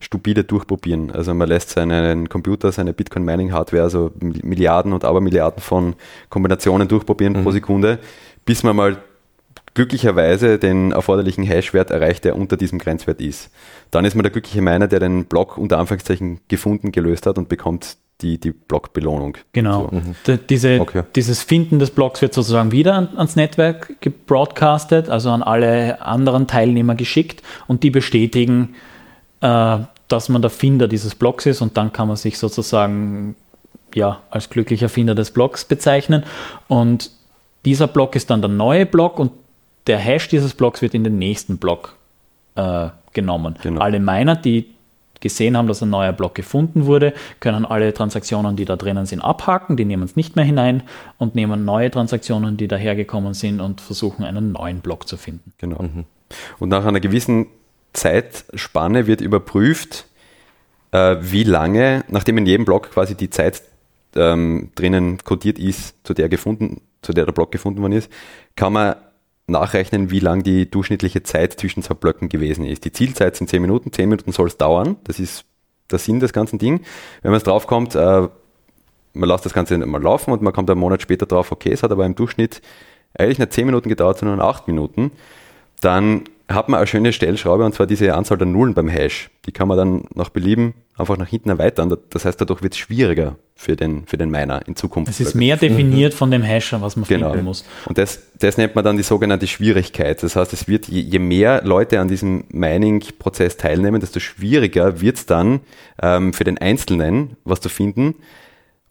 [0.00, 1.10] stupide durchprobieren.
[1.10, 5.94] Also man lässt seinen Computer, seine Bitcoin-Mining-Hardware, also Milliarden und Abermilliarden von
[6.30, 7.42] Kombinationen durchprobieren mhm.
[7.44, 7.98] pro Sekunde,
[8.44, 8.98] bis man mal
[9.74, 13.50] glücklicherweise den erforderlichen Hashwert erreicht, der unter diesem Grenzwert ist.
[13.90, 17.48] Dann ist man der glückliche Miner, der den Block unter Anführungszeichen gefunden, gelöst hat und
[17.48, 19.38] bekommt die, die Blockbelohnung.
[19.52, 19.88] Genau.
[19.90, 20.32] So.
[20.32, 20.38] Mhm.
[20.48, 21.04] Diese, okay.
[21.16, 26.46] Dieses Finden des Blocks wird sozusagen wieder an, ans Netzwerk gebroadcastet, also an alle anderen
[26.46, 28.74] Teilnehmer geschickt und die bestätigen,
[29.40, 29.78] äh,
[30.08, 33.36] dass man der Finder dieses Blocks ist und dann kann man sich sozusagen
[33.94, 36.24] ja, als glücklicher Finder des Blocks bezeichnen.
[36.68, 37.10] Und
[37.64, 39.32] dieser Block ist dann der neue Block und
[39.86, 41.96] der Hash dieses Blocks wird in den nächsten Block
[42.54, 43.56] äh, genommen.
[43.62, 43.80] Genau.
[43.80, 44.66] Alle Miner, die
[45.20, 49.20] gesehen haben, dass ein neuer Block gefunden wurde, können alle Transaktionen, die da drinnen sind,
[49.20, 50.82] abhaken, die nehmen es nicht mehr hinein
[51.18, 55.52] und nehmen neue Transaktionen, die dahergekommen sind und versuchen einen neuen Block zu finden.
[55.58, 55.82] Genau.
[55.82, 56.04] Mhm.
[56.58, 57.46] Und nach einer gewissen
[57.92, 60.06] Zeitspanne wird überprüft,
[60.92, 63.62] äh, wie lange, nachdem in jedem Block quasi die Zeit
[64.16, 68.10] ähm, drinnen kodiert ist, zu der gefunden, zu der der Block gefunden worden ist,
[68.56, 68.96] kann man
[69.50, 72.84] nachrechnen, wie lang die durchschnittliche Zeit zwischen zwei Blöcken gewesen ist.
[72.84, 74.96] Die Zielzeit sind 10 Minuten, 10 Minuten soll es dauern.
[75.04, 75.44] Das ist
[75.90, 76.80] der Sinn des ganzen Ding.
[77.22, 78.28] Wenn man es drauf kommt, äh,
[79.12, 81.82] man lässt das Ganze mal laufen und man kommt einen Monat später drauf, okay, es
[81.82, 82.62] hat aber im Durchschnitt
[83.18, 85.10] eigentlich nicht 10 Minuten gedauert, sondern 8 Minuten,
[85.80, 89.30] dann hat man eine schöne Stellschraube und zwar diese Anzahl der Nullen beim Hash.
[89.46, 91.96] Die kann man dann nach Belieben einfach nach hinten erweitern.
[92.10, 95.10] Das heißt, dadurch wird es schwieriger für den, für den Miner in Zukunft.
[95.10, 97.30] Es ist mehr definiert von dem Hasher, was man genau.
[97.30, 97.64] finden muss.
[97.86, 100.22] Und das, das nennt man dann die sogenannte Schwierigkeit.
[100.22, 105.16] Das heißt, es wird, je, je mehr Leute an diesem Mining-Prozess teilnehmen, desto schwieriger wird
[105.16, 105.60] es dann
[106.02, 108.16] ähm, für den Einzelnen, was zu finden,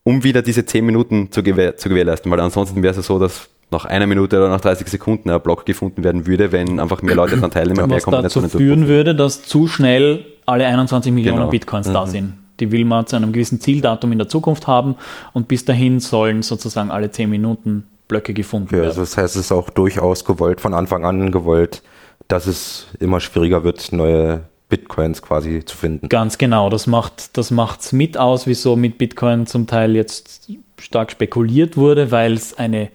[0.04, 2.32] um wieder diese 10 Minuten zu, gewähr zu gewährleisten.
[2.32, 5.41] Weil ansonsten wäre es ja so, dass nach einer Minute oder nach 30 Sekunden ein
[5.41, 7.89] Block gefunden werden würde, wenn einfach mehr Leute daran teilnehmen.
[7.89, 11.49] Was mehr dazu führen würde, dass zu schnell alle 21 Millionen genau.
[11.49, 11.93] Bitcoins mhm.
[11.93, 12.34] da sind.
[12.60, 14.95] Die will man zu einem gewissen Zieldatum in der Zukunft haben
[15.34, 18.88] und bis dahin sollen sozusagen alle 10 Minuten Blöcke gefunden ja, werden.
[18.88, 21.84] Also das heißt, es ist auch durchaus gewollt, von Anfang an gewollt,
[22.27, 26.10] dass es immer schwieriger wird, neue Bitcoins quasi zu finden.
[26.10, 31.12] Ganz genau, das macht das macht's mit aus, wieso mit Bitcoin zum Teil jetzt stark
[31.12, 32.89] spekuliert wurde, weil es eine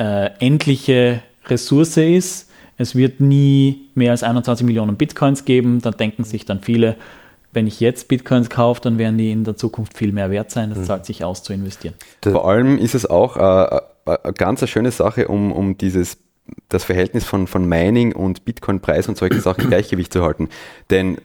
[0.00, 2.48] äh, endliche Ressource ist.
[2.78, 5.82] Es wird nie mehr als 21 Millionen Bitcoins geben.
[5.82, 6.96] Da denken sich dann viele,
[7.52, 10.70] wenn ich jetzt Bitcoins kaufe, dann werden die in der Zukunft viel mehr wert sein.
[10.70, 10.84] Das mhm.
[10.84, 11.94] zahlt sich aus zu investieren.
[12.22, 16.16] Vor allem ist es auch äh, äh eine ganz schöne Sache, um, um dieses
[16.68, 20.48] das Verhältnis von, von Mining und Bitcoin-Preis und solchen Sachen im Gleichgewicht zu halten.
[20.88, 21.18] Denn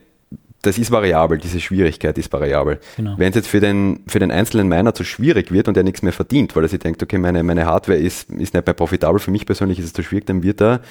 [0.66, 2.80] das ist variabel, diese Schwierigkeit ist variabel.
[2.98, 3.16] Genau.
[3.18, 6.02] Wenn es jetzt für den, für den einzelnen Miner zu schwierig wird und er nichts
[6.02, 9.20] mehr verdient, weil er sich denkt, okay, meine, meine Hardware ist, ist nicht mehr profitabel,
[9.20, 10.82] für mich persönlich ist es zu schwierig, dann wird er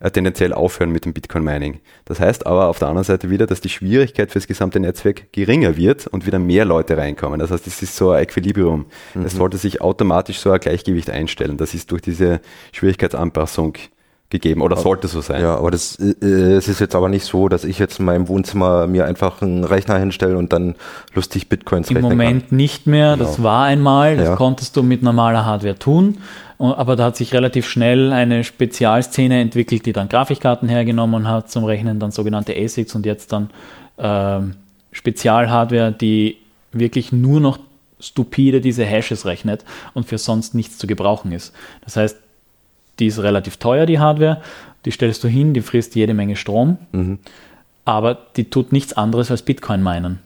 [0.00, 1.80] äh, tendenziell aufhören mit dem Bitcoin-Mining.
[2.04, 5.32] Das heißt aber auf der anderen Seite wieder, dass die Schwierigkeit für das gesamte Netzwerk
[5.32, 7.40] geringer wird und wieder mehr Leute reinkommen.
[7.40, 8.86] Das heißt, es ist so ein Equilibrium.
[9.14, 9.24] Mhm.
[9.24, 11.56] Es sollte sich automatisch so ein Gleichgewicht einstellen.
[11.56, 12.40] Das ist durch diese
[12.72, 13.74] Schwierigkeitsanpassung
[14.30, 15.40] gegeben oder sollte so sein.
[15.42, 18.28] Ja, aber das äh, es ist jetzt aber nicht so, dass ich jetzt in meinem
[18.28, 20.74] Wohnzimmer mir einfach einen Rechner hinstelle und dann
[21.14, 22.56] lustig Bitcoins Im Moment kann.
[22.56, 23.48] nicht mehr, das genau.
[23.48, 24.36] war einmal, das ja.
[24.36, 26.18] konntest du mit normaler Hardware tun,
[26.58, 31.64] aber da hat sich relativ schnell eine Spezialszene entwickelt, die dann Grafikkarten hergenommen hat zum
[31.64, 33.50] Rechnen, dann sogenannte ASICs und jetzt dann
[33.98, 34.40] äh,
[34.92, 36.38] Spezialhardware, die
[36.72, 37.58] wirklich nur noch
[38.00, 41.54] stupide diese Hashes rechnet und für sonst nichts zu gebrauchen ist.
[41.84, 42.18] Das heißt,
[42.98, 44.40] die ist relativ teuer, die Hardware.
[44.84, 47.18] Die stellst du hin, die frisst jede Menge Strom, mhm.
[47.84, 50.18] aber die tut nichts anderes als Bitcoin meinen.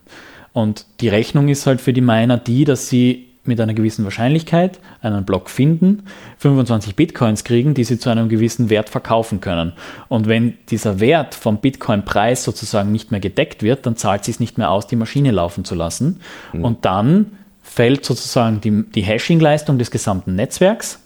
[0.52, 4.78] Und die Rechnung ist halt für die Miner die, dass sie mit einer gewissen Wahrscheinlichkeit
[5.00, 6.04] einen Block finden,
[6.38, 9.72] 25 Bitcoins kriegen, die sie zu einem gewissen Wert verkaufen können.
[10.08, 14.40] Und wenn dieser Wert vom Bitcoin-Preis sozusagen nicht mehr gedeckt wird, dann zahlt es sich
[14.40, 16.20] nicht mehr aus, die Maschine laufen zu lassen.
[16.52, 16.64] Mhm.
[16.64, 21.00] Und dann fällt sozusagen die, die Hashing-Leistung des gesamten Netzwerks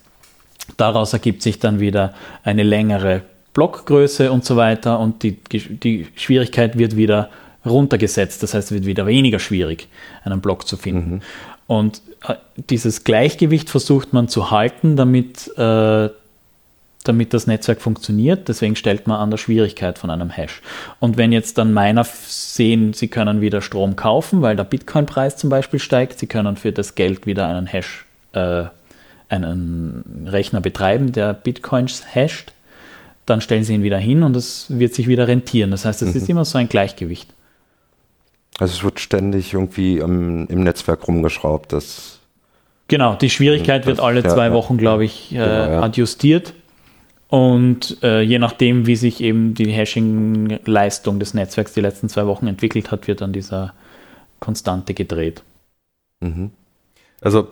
[0.76, 3.22] Daraus ergibt sich dann wieder eine längere
[3.54, 7.30] Blockgröße und so weiter und die, die Schwierigkeit wird wieder
[7.64, 8.42] runtergesetzt.
[8.42, 9.88] Das heißt, es wird wieder weniger schwierig,
[10.24, 11.16] einen Block zu finden.
[11.16, 11.20] Mhm.
[11.66, 12.34] Und äh,
[12.70, 16.10] dieses Gleichgewicht versucht man zu halten, damit, äh,
[17.04, 18.48] damit das Netzwerk funktioniert.
[18.48, 20.60] Deswegen stellt man an der Schwierigkeit von einem Hash.
[20.98, 25.50] Und wenn jetzt dann Miner sehen, sie können wieder Strom kaufen, weil der Bitcoin-Preis zum
[25.50, 28.64] Beispiel steigt, sie können für das Geld wieder einen Hash äh,
[29.32, 32.52] einen Rechner betreiben, der Bitcoins hasht,
[33.26, 35.70] dann stellen sie ihn wieder hin und es wird sich wieder rentieren.
[35.70, 36.16] Das heißt, es mhm.
[36.20, 37.32] ist immer so ein Gleichgewicht.
[38.58, 41.72] Also es wird ständig irgendwie im, im Netzwerk rumgeschraubt.
[41.72, 42.20] Das
[42.88, 45.82] genau, die Schwierigkeit das, wird alle zwei ja, Wochen, glaube ich, äh, genau, ja.
[45.82, 46.52] adjustiert.
[47.28, 52.46] Und äh, je nachdem, wie sich eben die Hashing-Leistung des Netzwerks die letzten zwei Wochen
[52.46, 53.72] entwickelt hat, wird dann dieser
[54.38, 55.42] Konstante gedreht.
[56.20, 56.50] Mhm.
[57.22, 57.48] Also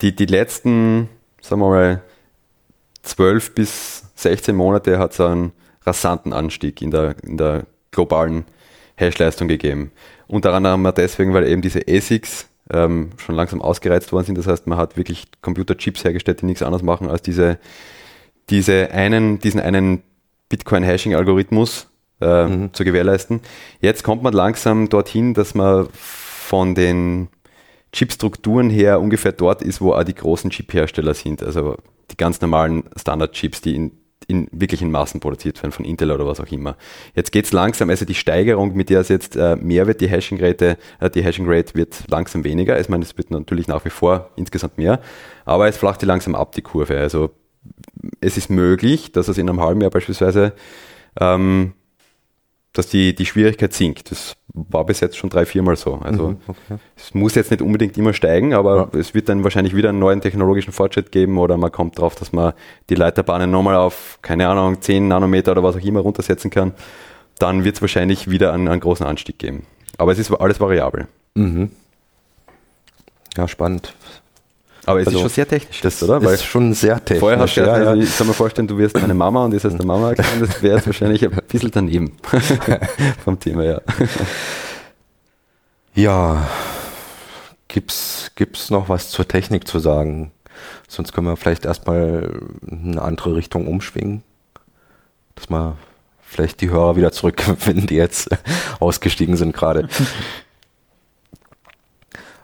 [0.00, 1.08] die, die letzten
[1.48, 2.02] sagen wir mal,
[3.02, 5.52] 12 bis 16 Monate hat es einen
[5.84, 8.44] rasanten Anstieg in der, in der globalen
[8.96, 9.92] Hashleistung gegeben.
[10.26, 14.38] Unter anderem deswegen, weil eben diese ASICs ähm, schon langsam ausgereizt worden sind.
[14.38, 17.58] Das heißt, man hat wirklich Computerchips hergestellt, die nichts anderes machen als diese,
[18.50, 20.02] diese einen, diesen einen
[20.48, 21.88] Bitcoin-Hashing-Algorithmus
[22.20, 22.72] äh, mhm.
[22.72, 23.40] zu gewährleisten.
[23.80, 27.28] Jetzt kommt man langsam dorthin, dass man von den
[27.96, 31.42] Chipstrukturen her ungefähr dort ist, wo auch die großen Chip-Hersteller sind.
[31.42, 31.76] Also
[32.10, 33.92] die ganz normalen Standard-Chips, die in,
[34.26, 36.76] in, wirklich in Massen produziert werden, von Intel oder was auch immer.
[37.14, 40.08] Jetzt geht es langsam, also die Steigerung, mit der es jetzt äh, mehr wird, die
[40.08, 42.78] Hashing-Rate, äh, die Hashing-Rate wird langsam weniger.
[42.78, 45.00] Ich meine, es wird natürlich nach wie vor insgesamt mehr,
[45.46, 46.98] aber es flacht die langsam ab, die Kurve.
[46.98, 47.30] Also
[48.20, 50.52] es ist möglich, dass es in einem halben Jahr beispielsweise
[51.18, 51.72] ähm,
[52.76, 54.10] dass die, die Schwierigkeit sinkt.
[54.10, 55.94] Das war bis jetzt schon drei, viermal so.
[55.96, 56.80] Also mhm, okay.
[56.96, 58.98] es muss jetzt nicht unbedingt immer steigen, aber ja.
[58.98, 62.32] es wird dann wahrscheinlich wieder einen neuen technologischen Fortschritt geben oder man kommt darauf, dass
[62.32, 62.54] man
[62.88, 66.72] die Leiterbahnen nochmal auf, keine Ahnung, 10 Nanometer oder was auch immer runtersetzen kann.
[67.38, 69.66] Dann wird es wahrscheinlich wieder einen, einen, großen Anstieg geben.
[69.98, 71.06] Aber es ist alles variabel.
[71.34, 71.70] Mhm.
[73.36, 73.94] Ja, spannend.
[74.86, 76.22] Aber es also, ist schon sehr technisch, das oder?
[76.22, 77.20] Weil ist schon sehr technisch.
[77.20, 79.64] Vorher hast du ja, also ich kann mir vorstellen, du wirst eine Mama und ist
[79.64, 82.12] heißt eine Mama erklären, das wäre jetzt wahrscheinlich ein bisschen daneben
[83.24, 83.80] vom Thema, ja.
[85.94, 86.48] Ja,
[87.66, 90.30] gibt's, gibt's noch was zur Technik zu sagen?
[90.88, 92.30] Sonst können wir vielleicht erstmal
[92.66, 94.22] in eine andere Richtung umschwingen.
[95.34, 95.76] Dass wir
[96.22, 98.28] vielleicht die Hörer wieder zurückfinden, die jetzt
[98.80, 99.88] ausgestiegen sind gerade.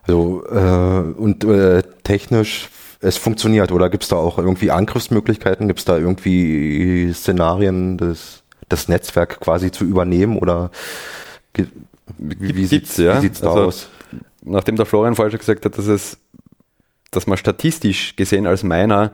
[0.03, 2.69] Also, äh, und äh, technisch,
[3.01, 5.67] es funktioniert oder gibt es da auch irgendwie Angriffsmöglichkeiten?
[5.67, 10.71] Gibt es da irgendwie Szenarien, das, das Netzwerk quasi zu übernehmen oder
[12.19, 13.15] wie, wie sieht es ja?
[13.15, 13.89] da also, aus?
[14.45, 16.19] Nachdem der Florian vorher schon gesagt hat, dass es,
[17.11, 19.13] dass man statistisch gesehen als Miner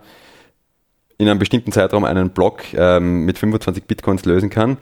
[1.19, 4.79] in einem bestimmten Zeitraum einen Block ähm, mit 25 Bitcoins lösen kann,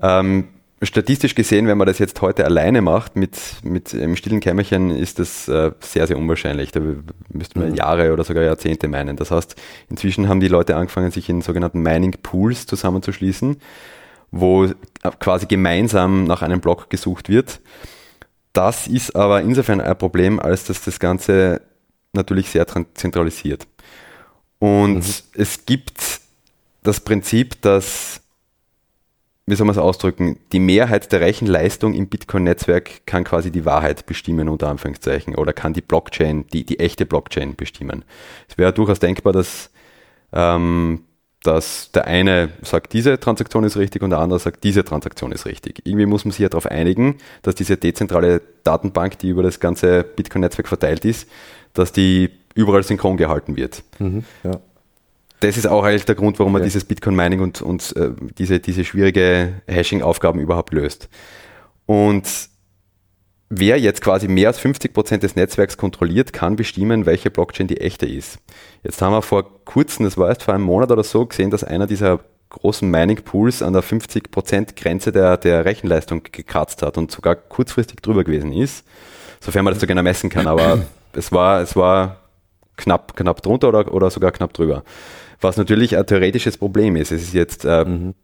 [0.00, 0.48] ähm,
[0.86, 5.18] statistisch gesehen, wenn man das jetzt heute alleine macht, mit, mit im stillen Kämmerchen, ist
[5.18, 6.72] das äh, sehr, sehr unwahrscheinlich.
[6.72, 6.80] Da
[7.28, 7.74] müsste man mhm.
[7.74, 9.16] Jahre oder sogar Jahrzehnte meinen.
[9.16, 9.56] Das heißt,
[9.88, 13.56] inzwischen haben die Leute angefangen, sich in sogenannten Mining Pools zusammenzuschließen,
[14.30, 14.68] wo
[15.20, 17.60] quasi gemeinsam nach einem Block gesucht wird.
[18.52, 21.60] Das ist aber insofern ein Problem, als dass das Ganze
[22.12, 23.66] natürlich sehr zentralisiert.
[24.58, 25.02] Und mhm.
[25.34, 26.20] es gibt
[26.82, 28.20] das Prinzip, dass
[29.46, 34.06] wie soll man es ausdrücken, die Mehrheit der Rechenleistung im Bitcoin-Netzwerk kann quasi die Wahrheit
[34.06, 38.04] bestimmen, unter Anführungszeichen, oder kann die Blockchain, die, die echte Blockchain bestimmen.
[38.48, 39.70] Es wäre durchaus denkbar, dass,
[40.32, 41.04] ähm,
[41.42, 45.44] dass der eine sagt, diese Transaktion ist richtig und der andere sagt, diese Transaktion ist
[45.44, 45.82] richtig.
[45.84, 50.04] Irgendwie muss man sich ja darauf einigen, dass diese dezentrale Datenbank, die über das ganze
[50.04, 51.28] Bitcoin-Netzwerk verteilt ist,
[51.74, 53.82] dass die überall synchron gehalten wird.
[53.98, 54.60] Mhm, ja
[55.44, 56.64] das ist auch eigentlich der Grund, warum man ja.
[56.64, 61.08] dieses Bitcoin-Mining und, und äh, diese, diese schwierige Hashing-Aufgaben überhaupt löst.
[61.86, 62.26] Und
[63.50, 67.80] wer jetzt quasi mehr als 50 Prozent des Netzwerks kontrolliert, kann bestimmen, welche Blockchain die
[67.80, 68.38] echte ist.
[68.82, 71.62] Jetzt haben wir vor kurzem, das war erst vor einem Monat oder so, gesehen, dass
[71.62, 77.10] einer dieser großen Mining-Pools an der 50 Prozent Grenze der, der Rechenleistung gekratzt hat und
[77.10, 78.86] sogar kurzfristig drüber gewesen ist,
[79.40, 80.46] sofern man das so genau messen kann.
[80.46, 82.20] Aber es war, es war
[82.76, 84.84] knapp, knapp drunter oder, oder sogar knapp drüber.
[85.44, 87.12] Was natürlich ein theoretisches Problem ist.
[87.12, 88.14] Es ist jetzt äh, mhm.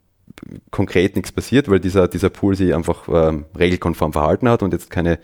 [0.70, 4.88] konkret nichts passiert, weil dieser, dieser Pool sich einfach ähm, regelkonform verhalten hat und jetzt
[4.88, 5.18] keine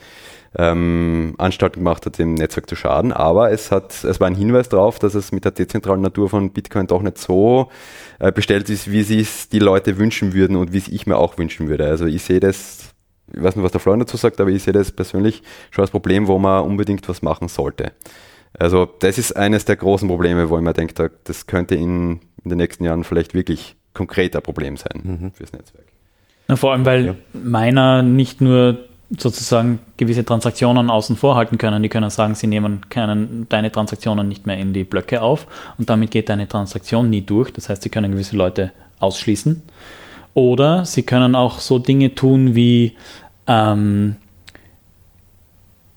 [0.58, 3.14] ähm, Anstalten gemacht hat, dem Netzwerk zu schaden.
[3.14, 6.52] Aber es, hat, es war ein Hinweis darauf, dass es mit der dezentralen Natur von
[6.52, 7.70] Bitcoin doch nicht so
[8.18, 11.16] äh, bestellt ist, wie sie es die Leute wünschen würden und wie es ich mir
[11.16, 11.86] auch wünschen würde.
[11.86, 12.90] Also ich sehe das,
[13.32, 15.90] ich weiß nicht, was der Florian dazu sagt, aber ich sehe das persönlich schon als
[15.90, 17.92] Problem, wo man unbedingt was machen sollte.
[18.58, 22.50] Also das ist eines der großen Probleme, wo ich mir denke, das könnte in, in
[22.50, 25.32] den nächsten Jahren vielleicht wirklich konkret ein Problem sein mhm.
[25.32, 25.86] fürs Netzwerk.
[26.48, 27.14] Na, vor allem, weil ja.
[27.32, 28.78] Miner nicht nur
[29.10, 31.82] sozusagen gewisse Transaktionen außen vor halten können.
[31.82, 35.46] Die können sagen, sie nehmen keinen, deine Transaktionen nicht mehr in die Blöcke auf
[35.78, 37.52] und damit geht deine Transaktion nie durch.
[37.52, 39.62] Das heißt, sie können gewisse Leute ausschließen.
[40.34, 42.96] Oder sie können auch so Dinge tun wie
[43.46, 44.16] ähm,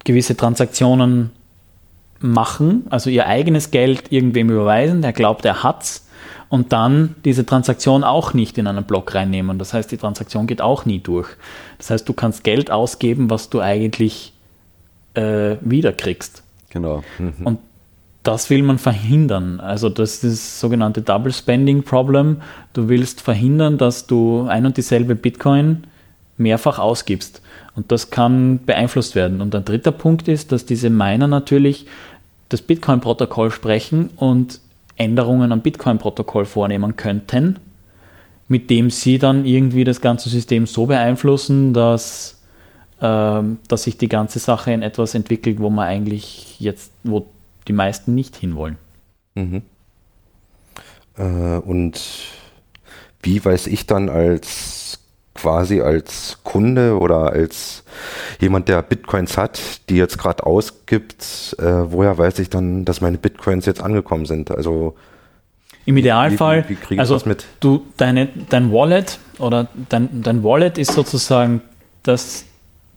[0.03, 1.32] gewisse Transaktionen
[2.20, 6.07] machen, also ihr eigenes Geld irgendwem überweisen, der glaubt, er hat's
[6.49, 9.59] und dann diese Transaktion auch nicht in einen Block reinnehmen.
[9.59, 11.30] Das heißt, die Transaktion geht auch nie durch.
[11.78, 14.34] Das heißt, du kannst Geld ausgeben, was du eigentlich
[15.13, 16.43] äh, wiederkriegst.
[16.72, 17.03] Genau.
[17.20, 17.45] Mhm.
[17.45, 17.59] Und
[18.24, 19.59] das will man verhindern.
[19.59, 22.41] Also das ist das sogenannte Double Spending Problem.
[22.74, 25.86] Du willst verhindern, dass du ein und dieselbe Bitcoin
[26.38, 27.41] mehrfach ausgibst.
[27.76, 29.39] Und das kann beeinflusst werden.
[29.39, 31.86] Und ein dritter Punkt ist, dass diese Miner natürlich
[32.50, 34.60] das Bitcoin-Protokoll sprechen und
[34.95, 37.60] Änderungen am Bitcoin-Protokoll vornehmen könnten,
[38.47, 42.39] mit dem sie dann irgendwie das ganze System so beeinflussen, dass
[43.02, 47.28] ähm, dass sich die ganze Sache in etwas entwickelt, wo man eigentlich jetzt, wo
[47.68, 48.78] die meisten nicht hinwollen.
[49.36, 49.62] Mhm.
[51.18, 52.02] Äh, und
[53.22, 55.00] wie weiß ich dann als
[55.36, 57.84] quasi als Kunde oder als
[58.39, 63.17] jemand, der Bitcoins hat, die jetzt gerade ausgibt, äh, woher weiß ich dann, dass meine
[63.17, 64.51] Bitcoins jetzt angekommen sind?
[64.51, 64.95] Also
[65.86, 67.19] im Idealfall, wie, wie also
[67.59, 71.61] du deine dein Wallet oder dein, dein Wallet ist sozusagen
[72.03, 72.45] das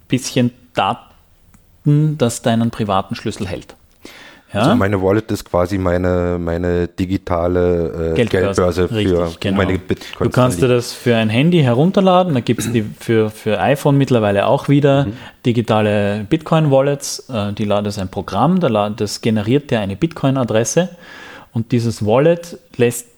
[0.09, 3.77] bisschen Daten, das deinen privaten Schlüssel hält.
[4.53, 4.61] Ja?
[4.61, 9.57] Also meine Wallet ist quasi meine, meine digitale äh, Geldbörse, für Richtig, genau.
[9.57, 10.19] meine Bitcoins.
[10.19, 13.97] Du kannst dir das für ein Handy herunterladen, da gibt es die für, für iPhone
[13.97, 15.13] mittlerweile auch wieder mhm.
[15.47, 17.31] digitale Bitcoin-Wallets.
[17.31, 20.91] Äh, die ladet ein Programm, das generiert dir eine Bitcoin-Adresse
[21.53, 23.09] und dieses Wallet lässt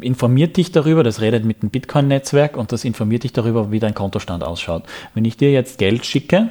[0.00, 3.94] informiert dich darüber, das redet mit dem Bitcoin-Netzwerk und das informiert dich darüber, wie dein
[3.94, 4.84] Kontostand ausschaut.
[5.14, 6.50] Wenn ich dir jetzt Geld schicke,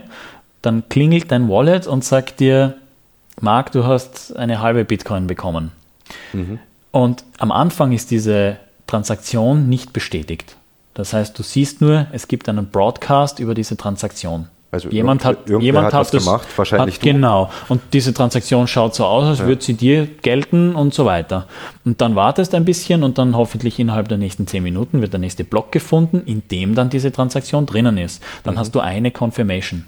[0.61, 2.75] dann klingelt dein Wallet und sagt dir,
[3.41, 5.71] Marc, du hast eine halbe Bitcoin bekommen.
[6.33, 6.59] Mhm.
[6.91, 10.55] Und am Anfang ist diese Transaktion nicht bestätigt.
[10.93, 14.47] Das heißt, du siehst nur, es gibt einen Broadcast über diese Transaktion.
[14.71, 17.49] Also jemand hat, jemand hat, hat das gemacht, wahrscheinlich hat, Genau.
[17.69, 19.47] Und diese Transaktion schaut so aus, als ja.
[19.47, 21.47] würde sie dir gelten und so weiter.
[21.85, 25.19] Und dann wartest ein bisschen und dann hoffentlich innerhalb der nächsten zehn Minuten wird der
[25.19, 28.21] nächste Block gefunden, in dem dann diese Transaktion drinnen ist.
[28.43, 28.59] Dann mhm.
[28.59, 29.85] hast du eine Confirmation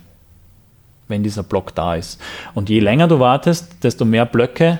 [1.11, 2.19] wenn dieser Block da ist.
[2.55, 4.79] Und je länger du wartest, desto mehr Blöcke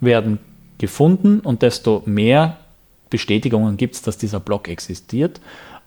[0.00, 0.38] werden
[0.76, 2.58] gefunden und desto mehr
[3.08, 5.40] Bestätigungen gibt es, dass dieser Block existiert,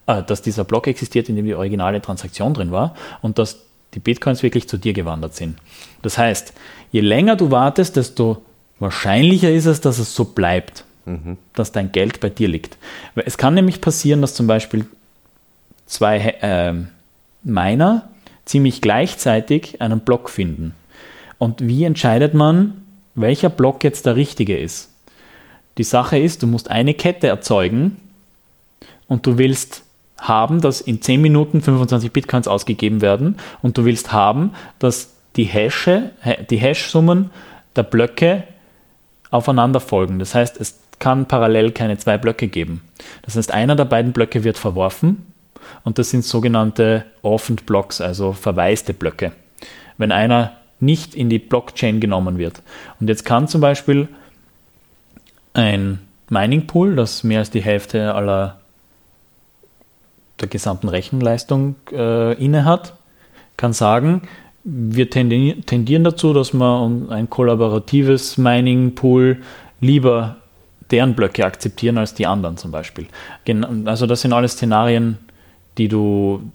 [0.07, 3.59] äh, dass dieser Block existiert, in dem die originale Transaktion drin war und dass
[3.93, 5.57] die Bitcoins wirklich zu dir gewandert sind.
[6.01, 6.53] Das heißt,
[6.91, 8.43] je länger du wartest, desto
[8.79, 11.37] wahrscheinlicher ist es, dass es so bleibt, mhm.
[11.53, 12.77] dass dein Geld bei dir liegt.
[13.15, 14.85] Es kann nämlich passieren, dass zum Beispiel
[15.85, 16.73] zwei äh,
[17.43, 18.09] Miner
[18.45, 20.73] ziemlich gleichzeitig einen Block finden.
[21.37, 22.81] Und wie entscheidet man,
[23.15, 24.89] welcher Block jetzt der richtige ist?
[25.77, 27.97] Die Sache ist, du musst eine Kette erzeugen
[29.07, 29.83] und du willst
[30.19, 35.45] haben, dass in 10 Minuten 25 Bitcoins ausgegeben werden und du willst haben, dass die
[35.45, 36.11] Hashe,
[36.49, 37.31] die Hash-Summen
[37.75, 38.43] der Blöcke
[39.31, 40.19] aufeinander folgen.
[40.19, 42.81] Das heißt, es kann parallel keine zwei Blöcke geben.
[43.23, 45.32] Das heißt, einer der beiden Blöcke wird verworfen
[45.83, 49.31] und das sind sogenannte Orphaned Blocks, also verwaiste Blöcke.
[49.97, 52.61] Wenn einer nicht in die Blockchain genommen wird.
[52.99, 54.09] Und jetzt kann zum Beispiel
[55.53, 55.99] ein
[56.29, 58.59] Mining Pool, das mehr als die Hälfte aller
[60.41, 62.93] der gesamten Rechenleistung äh, inne hat,
[63.55, 64.23] kann sagen,
[64.63, 69.41] wir tendieren dazu, dass man ein kollaboratives Mining Pool
[69.81, 70.37] lieber
[70.89, 73.07] deren Blöcke akzeptieren als die anderen zum Beispiel.
[73.85, 75.17] Also das sind alles Szenarien,
[75.77, 76.51] die du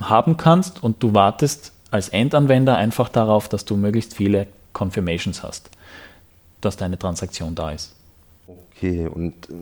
[0.00, 5.70] haben kannst und du wartest als Endanwender einfach darauf, dass du möglichst viele Confirmations hast,
[6.60, 7.94] dass deine Transaktion da ist.
[8.46, 9.52] Okay, und äh,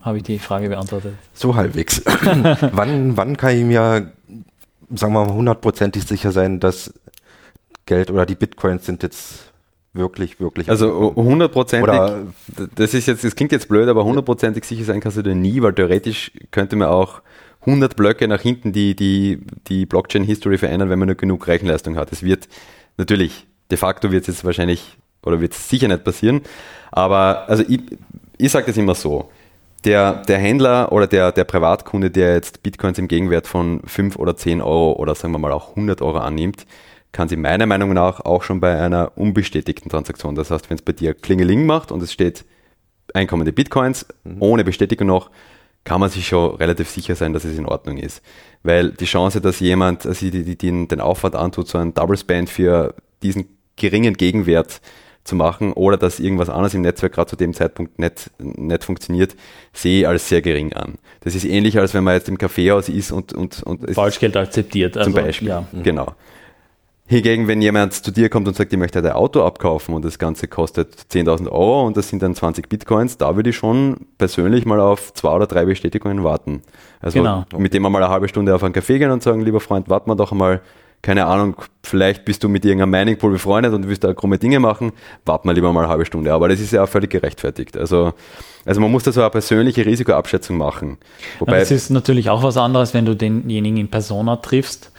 [0.00, 1.14] habe ich die Frage beantwortet?
[1.34, 2.02] So halbwegs.
[2.72, 4.12] wann, wann kann ich mir,
[4.94, 6.92] sagen wir mal, hundertprozentig sicher sein, dass
[7.86, 9.52] Geld oder die Bitcoins sind jetzt
[9.92, 10.70] wirklich, wirklich.
[10.70, 11.92] Also hundertprozentig,
[12.74, 15.60] das ist jetzt, das klingt jetzt blöd, aber hundertprozentig sicher sein kannst du dir nie,
[15.62, 17.20] weil theoretisch könnte man auch
[17.68, 22.10] 100 Blöcke nach hinten die, die, die Blockchain-History verändern, wenn man nur genug Rechenleistung hat.
[22.12, 22.48] Es wird
[22.96, 26.40] natürlich, de facto wird es jetzt wahrscheinlich oder wird es sicher nicht passieren,
[26.90, 27.80] aber also ich,
[28.38, 29.30] ich sage das immer so.
[29.84, 34.36] Der, der Händler oder der, der Privatkunde, der jetzt Bitcoins im Gegenwert von 5 oder
[34.36, 36.66] 10 Euro oder sagen wir mal auch 100 Euro annimmt,
[37.12, 40.82] kann sie meiner Meinung nach auch schon bei einer unbestätigten Transaktion, das heißt, wenn es
[40.82, 42.44] bei dir Klingeling macht und es steht
[43.14, 44.36] einkommende Bitcoins mhm.
[44.40, 45.30] ohne Bestätigung noch,
[45.84, 48.22] kann man sich schon relativ sicher sein, dass es in Ordnung ist.
[48.62, 52.16] Weil die Chance, dass jemand also die, die, den, den Aufwand antut, so ein Double
[52.16, 54.80] Spend für diesen geringen Gegenwert
[55.24, 59.36] zu machen oder dass irgendwas anderes im Netzwerk gerade zu dem Zeitpunkt nicht, nicht funktioniert,
[59.72, 60.94] sehe ich als sehr gering an.
[61.20, 64.94] Das ist ähnlich, als wenn man jetzt im Kaffeehaus ist und, und, und Falschgeld akzeptiert.
[64.94, 65.48] Zum also, Beispiel.
[65.48, 65.68] Ja.
[65.82, 66.14] Genau.
[67.10, 70.18] Hingegen, wenn jemand zu dir kommt und sagt, ich möchte ein Auto abkaufen und das
[70.18, 74.66] Ganze kostet 10.000 Euro und das sind dann 20 Bitcoins, da würde ich schon persönlich
[74.66, 76.60] mal auf zwei oder drei Bestätigungen warten.
[77.00, 77.46] Also genau.
[77.56, 80.06] mit dem mal eine halbe Stunde auf einen Kaffee gehen und sagen, lieber Freund, warte
[80.06, 80.60] mal doch mal,
[81.00, 84.60] keine Ahnung, vielleicht bist du mit irgendeinem Mining Pool befreundet und willst da krumme Dinge
[84.60, 84.92] machen,
[85.24, 86.34] warte mal lieber mal eine halbe Stunde.
[86.34, 87.78] Aber das ist ja auch völlig gerechtfertigt.
[87.78, 88.12] Also,
[88.66, 90.98] also man muss da so eine persönliche Risikoabschätzung machen.
[91.38, 94.92] Wobei ja, das ist natürlich auch was anderes, wenn du denjenigen in Persona triffst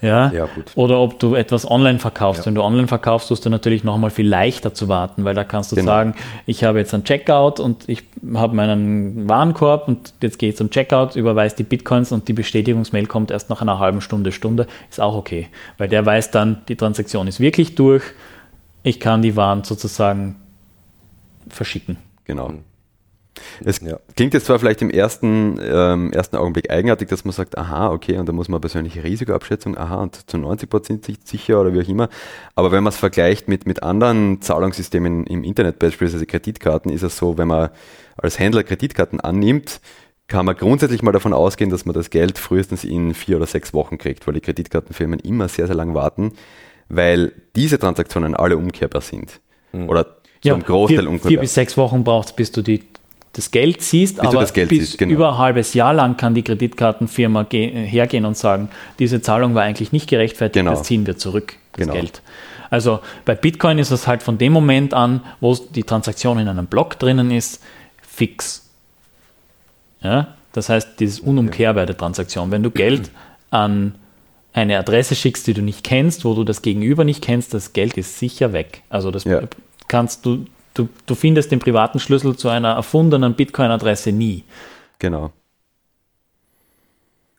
[0.00, 2.42] Ja, ja oder ob du etwas online verkaufst.
[2.42, 2.46] Ja.
[2.46, 5.44] Wenn du online verkaufst, tust du natürlich noch mal viel leichter zu warten, weil da
[5.44, 5.92] kannst du genau.
[5.92, 6.14] sagen,
[6.46, 10.70] ich habe jetzt ein Checkout und ich habe meinen Warenkorb und jetzt geht es um
[10.70, 15.00] Checkout, überweist die Bitcoins und die Bestätigungsmail kommt erst nach einer halben Stunde, Stunde, ist
[15.00, 18.02] auch okay, weil der weiß dann, die Transaktion ist wirklich durch,
[18.82, 20.36] ich kann die Waren sozusagen
[21.48, 21.96] verschicken.
[22.24, 22.52] Genau.
[23.64, 23.98] Es ja.
[24.16, 28.16] klingt jetzt zwar vielleicht im ersten, ähm, ersten Augenblick eigenartig, dass man sagt, aha, okay,
[28.18, 31.88] und da muss man persönliche Risikoabschätzung, aha, und zu 90 Prozent sicher oder wie auch
[31.88, 32.08] immer.
[32.54, 37.16] Aber wenn man es vergleicht mit, mit anderen Zahlungssystemen im Internet, beispielsweise Kreditkarten, ist es
[37.16, 37.70] so, wenn man
[38.16, 39.80] als Händler Kreditkarten annimmt,
[40.26, 43.74] kann man grundsätzlich mal davon ausgehen, dass man das Geld frühestens in vier oder sechs
[43.74, 46.32] Wochen kriegt, weil die Kreditkartenfirmen immer sehr, sehr lang warten,
[46.88, 49.40] weil diese Transaktionen alle umkehrbar sind.
[49.72, 49.88] Mhm.
[49.88, 51.28] Oder zum ja, Großteil vier, umkehrbar.
[51.28, 52.84] Vier bis sechs Wochen braucht es, bis du die
[53.34, 55.12] das Geld siehst, bis aber das Geld bis siehst, genau.
[55.12, 59.92] über ein halbes Jahr lang kann die Kreditkartenfirma hergehen und sagen, diese Zahlung war eigentlich
[59.92, 60.70] nicht gerechtfertigt, genau.
[60.76, 61.94] das ziehen wir zurück, das genau.
[61.94, 62.22] Geld.
[62.70, 66.66] Also bei Bitcoin ist es halt von dem Moment an, wo die Transaktion in einem
[66.66, 67.62] Block drinnen ist,
[68.02, 68.68] fix.
[70.02, 70.28] Ja?
[70.52, 72.50] Das heißt, dieses unumkehrbare Transaktion.
[72.50, 73.10] Wenn du Geld
[73.50, 73.94] an
[74.52, 77.96] eine Adresse schickst, die du nicht kennst, wo du das Gegenüber nicht kennst, das Geld
[77.96, 78.82] ist sicher weg.
[78.88, 79.40] Also das ja.
[79.88, 84.44] kannst du Du, du findest den privaten Schlüssel zu einer erfundenen Bitcoin-Adresse nie.
[84.98, 85.32] Genau.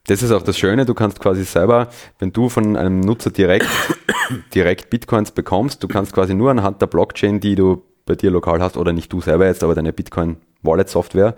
[0.07, 3.67] Das ist auch das Schöne, du kannst quasi selber, wenn du von einem Nutzer direkt,
[4.53, 8.61] direkt Bitcoins bekommst, du kannst quasi nur anhand der Blockchain, die du bei dir lokal
[8.61, 11.35] hast, oder nicht du selber jetzt, aber deine Bitcoin-Wallet-Software,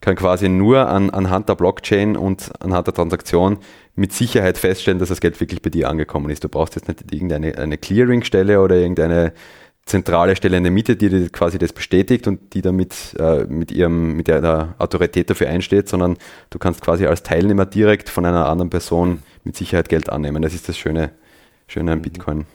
[0.00, 3.58] kann quasi nur an, anhand der Blockchain und anhand der Transaktion
[3.94, 6.42] mit Sicherheit feststellen, dass das Geld wirklich bei dir angekommen ist.
[6.42, 9.32] Du brauchst jetzt nicht irgendeine eine Clearing-Stelle oder irgendeine
[9.90, 14.16] zentrale Stelle in der Mitte, die quasi das bestätigt und die damit äh, mit ihrem,
[14.16, 16.16] mit der, der, Autorität dafür einsteht, sondern
[16.50, 20.42] du kannst quasi als Teilnehmer direkt von einer anderen Person mit Sicherheit Geld annehmen.
[20.42, 21.10] Das ist das Schöne,
[21.66, 22.02] Schöne an mhm.
[22.02, 22.46] Bitcoin.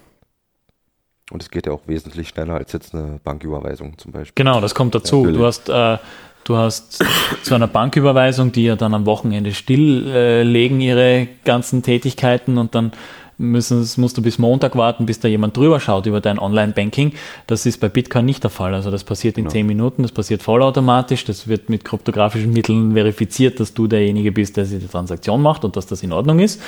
[1.32, 4.34] Und es geht ja auch wesentlich schneller als jetzt eine Banküberweisung zum Beispiel.
[4.36, 5.26] Genau, das kommt dazu.
[5.26, 5.98] Ja, du hast äh,
[6.46, 7.04] Du hast
[7.42, 12.92] zu einer Banküberweisung, die ja dann am Wochenende stilllegen, äh, ihre ganzen Tätigkeiten und dann
[13.38, 17.14] müssen, musst du bis Montag warten, bis da jemand drüber schaut über dein Online-Banking.
[17.48, 18.74] Das ist bei Bitcoin nicht der Fall.
[18.74, 19.52] Also das passiert in genau.
[19.52, 24.58] 10 Minuten, das passiert vollautomatisch, das wird mit kryptografischen Mitteln verifiziert, dass du derjenige bist,
[24.58, 26.62] der die Transaktion macht und dass das in Ordnung ist.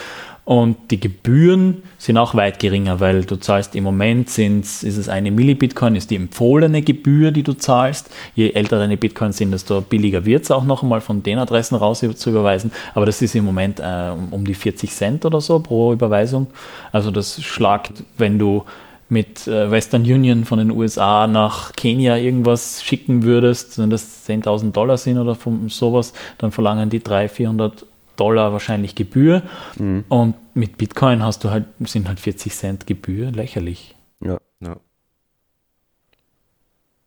[0.48, 5.10] Und die Gebühren sind auch weit geringer, weil du zahlst im Moment sind's, ist es
[5.10, 8.10] eine Millibitcoin, ist die empfohlene Gebühr, die du zahlst.
[8.34, 11.76] Je älter deine Bitcoins sind, desto billiger wird es auch noch einmal von den Adressen
[11.76, 12.72] raus zu überweisen.
[12.95, 16.48] Aber das ist im Moment äh, um die 40 Cent oder so pro Überweisung.
[16.93, 18.64] Also das schlagt, wenn du
[19.10, 24.72] mit äh, Western Union von den USA nach Kenia irgendwas schicken würdest, wenn das 10.000
[24.72, 25.36] Dollar sind oder
[25.68, 27.86] sowas, dann verlangen die 300, 400
[28.20, 29.43] Dollar wahrscheinlich Gebühr.
[29.78, 30.05] Mhm.
[30.09, 33.95] Und mit Bitcoin hast du halt, sind halt 40 Cent Gebühr, lächerlich.
[34.20, 34.78] Ja, ja.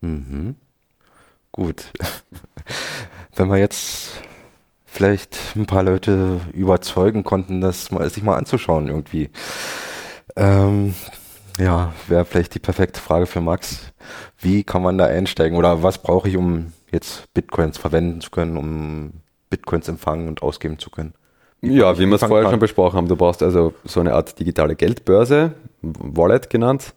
[0.01, 0.57] Mhm.
[1.53, 1.93] Gut.
[3.35, 4.13] Wenn wir jetzt
[4.85, 9.31] vielleicht ein paar Leute überzeugen konnten, das mal, sich mal anzuschauen irgendwie.
[10.37, 10.95] Ähm,
[11.59, 13.93] ja, wäre vielleicht die perfekte Frage für Max.
[14.39, 18.57] Wie kann man da einsteigen oder was brauche ich, um jetzt Bitcoins verwenden zu können,
[18.57, 19.13] um
[19.51, 21.15] Bitcoins empfangen und ausgeben zu können.
[21.63, 24.77] Ja, wie wir es vorher schon besprochen haben, du brauchst also so eine Art digitale
[24.77, 26.95] Geldbörse, Wallet genannt,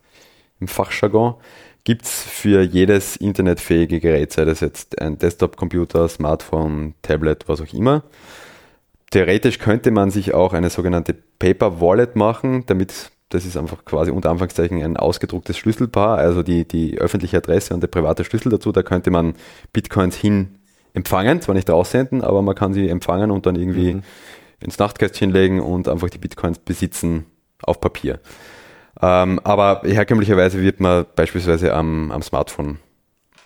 [0.62, 1.36] im Fachjargon,
[1.84, 7.74] gibt es für jedes internetfähige Gerät, sei das jetzt ein Desktop-Computer, Smartphone, Tablet, was auch
[7.74, 8.04] immer.
[9.12, 14.12] Theoretisch könnte man sich auch eine sogenannte Paper Wallet machen, damit das ist einfach quasi
[14.12, 18.72] unter Anführungszeichen ein ausgedrucktes Schlüsselpaar, also die, die öffentliche Adresse und der private Schlüssel dazu,
[18.72, 19.34] da könnte man
[19.74, 20.60] Bitcoins hin
[20.94, 24.04] empfangen, zwar nicht raussenden, aber man kann sie empfangen und dann irgendwie mhm.
[24.60, 27.26] ins Nachtkästchen legen und einfach die Bitcoins besitzen
[27.62, 28.20] auf Papier.
[29.02, 32.78] Ähm, aber herkömmlicherweise wird man beispielsweise am, am Smartphone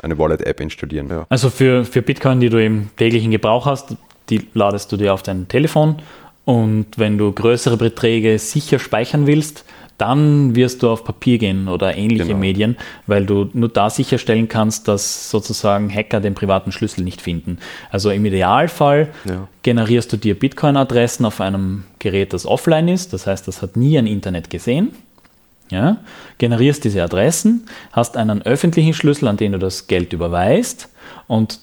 [0.02, 1.08] eine Wallet-App installieren.
[1.10, 1.26] Ja.
[1.30, 3.96] Also für, für Bitcoin, die du im täglichen Gebrauch hast,
[4.30, 6.02] die ladest du dir auf dein Telefon
[6.46, 9.66] und wenn du größere Beträge sicher speichern willst,
[9.98, 12.40] dann wirst du auf Papier gehen oder ähnliche genau.
[12.40, 12.78] Medien,
[13.08, 17.58] weil du nur da sicherstellen kannst, dass sozusagen Hacker den privaten Schlüssel nicht finden.
[17.90, 19.48] Also im Idealfall ja.
[19.64, 23.98] generierst du dir Bitcoin-Adressen auf einem Gerät, das offline ist, das heißt, das hat nie
[23.98, 24.92] ein Internet gesehen.
[25.70, 25.98] Ja,
[26.38, 30.88] generierst diese Adressen, hast einen öffentlichen Schlüssel, an den du das Geld überweist
[31.28, 31.60] und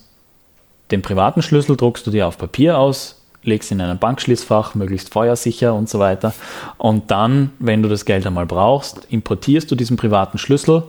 [0.91, 5.74] den privaten Schlüssel druckst du dir auf Papier aus, legst in ein Bankschließfach, möglichst feuersicher
[5.74, 6.34] und so weiter.
[6.78, 10.82] Und dann, wenn du das Geld einmal brauchst, importierst du diesen privaten Schlüssel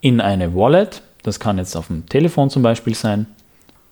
[0.00, 1.02] in eine Wallet.
[1.22, 3.26] Das kann jetzt auf dem Telefon zum Beispiel sein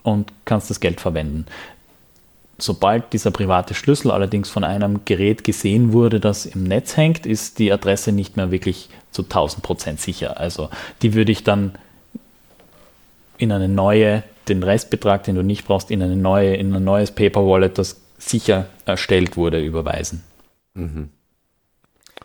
[0.03, 1.47] und kannst das Geld verwenden.
[2.59, 7.59] sobald dieser private Schlüssel allerdings von einem Gerät gesehen wurde, das im Netz hängt, ist
[7.59, 10.39] die Adresse nicht mehr wirklich zu 1000 Prozent sicher.
[10.39, 10.71] Also
[11.03, 11.73] die würde ich dann
[13.39, 17.11] in eine neue, den Restbetrag, den du nicht brauchst, in eine neue, in ein neues
[17.11, 20.23] Paper Wallet, das sicher erstellt wurde, überweisen.
[20.75, 21.11] Mhm.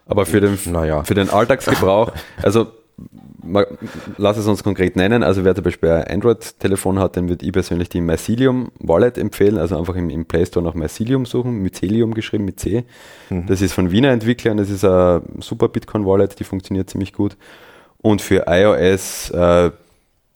[0.06, 1.04] Aber für den, naja.
[1.04, 2.68] für den Alltagsgebrauch, also
[4.18, 5.24] lass es uns konkret nennen.
[5.24, 9.58] Also wer zum Beispiel ein Android-Telefon hat, dann würde ich persönlich die Mycelium Wallet empfehlen.
[9.58, 12.86] Also einfach im, im Play Store nach Mycelium suchen, Mycelium geschrieben mit C.
[13.30, 13.48] Mhm.
[13.48, 17.38] Das ist von Wiener Entwicklern, das ist ein super Bitcoin-Wallet, die funktioniert ziemlich gut.
[18.00, 19.72] Und für iOS äh,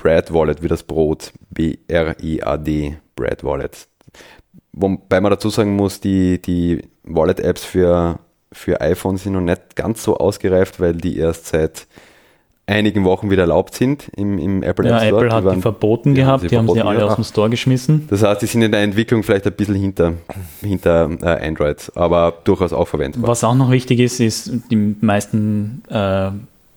[0.01, 3.87] Bread Wallet wie das Brot, B-R-I-A-D, Bread Wallet.
[4.73, 8.19] Wobei man dazu sagen muss, die, die Wallet-Apps für,
[8.51, 11.87] für iPhone sind noch nicht ganz so ausgereift, weil die erst seit
[12.65, 15.25] einigen Wochen wieder erlaubt sind im, im Apple ja, App Store.
[15.25, 17.11] Apple hat die, waren, die verboten die gehabt, haben die haben sie alle gehabt.
[17.11, 18.07] aus dem Store geschmissen.
[18.09, 20.13] Das heißt, die sind in der Entwicklung vielleicht ein bisschen hinter,
[20.61, 23.29] hinter äh, Android, aber durchaus auch verwendbar.
[23.29, 26.31] Was auch noch wichtig ist, ist, die meisten äh,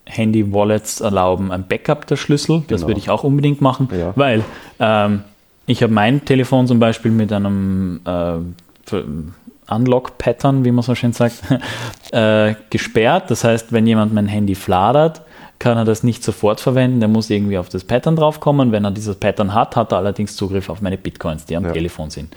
[0.05, 2.63] Handy-Wallets erlauben ein Backup der Schlüssel.
[2.67, 2.89] Das genau.
[2.89, 4.13] würde ich auch unbedingt machen, ja.
[4.15, 4.43] weil
[4.79, 5.23] ähm,
[5.65, 8.93] ich habe mein Telefon zum Beispiel mit einem äh,
[9.67, 11.43] Unlock-Pattern, wie man so schön sagt,
[12.11, 13.31] äh, gesperrt.
[13.31, 15.21] Das heißt, wenn jemand mein Handy fladert,
[15.59, 16.99] kann er das nicht sofort verwenden.
[16.99, 18.71] Der muss irgendwie auf das Pattern draufkommen.
[18.71, 21.71] Wenn er dieses Pattern hat, hat er allerdings Zugriff auf meine Bitcoins, die am ja.
[21.71, 22.35] Telefon sind.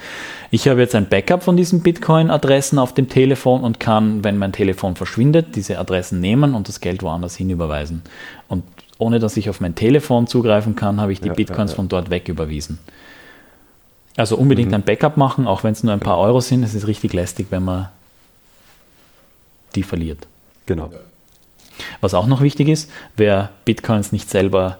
[0.51, 4.53] Ich habe jetzt ein Backup von diesen Bitcoin-Adressen auf dem Telefon und kann, wenn mein
[4.53, 8.03] Telefon verschwindet, diese Adressen nehmen und das Geld woanders hin überweisen.
[8.49, 8.65] Und
[8.99, 11.89] ohne dass ich auf mein Telefon zugreifen kann, habe ich die ja, Bitcoins ja, von
[11.89, 12.79] dort weg überwiesen.
[14.17, 14.77] Also unbedingt mhm.
[14.77, 16.63] ein Backup machen, auch wenn es nur ein paar Euro sind.
[16.65, 17.89] Es ist richtig lästig, wenn man
[19.75, 20.27] die verliert.
[20.67, 20.91] Genau.
[22.01, 24.79] Was auch noch wichtig ist, wer Bitcoins nicht selber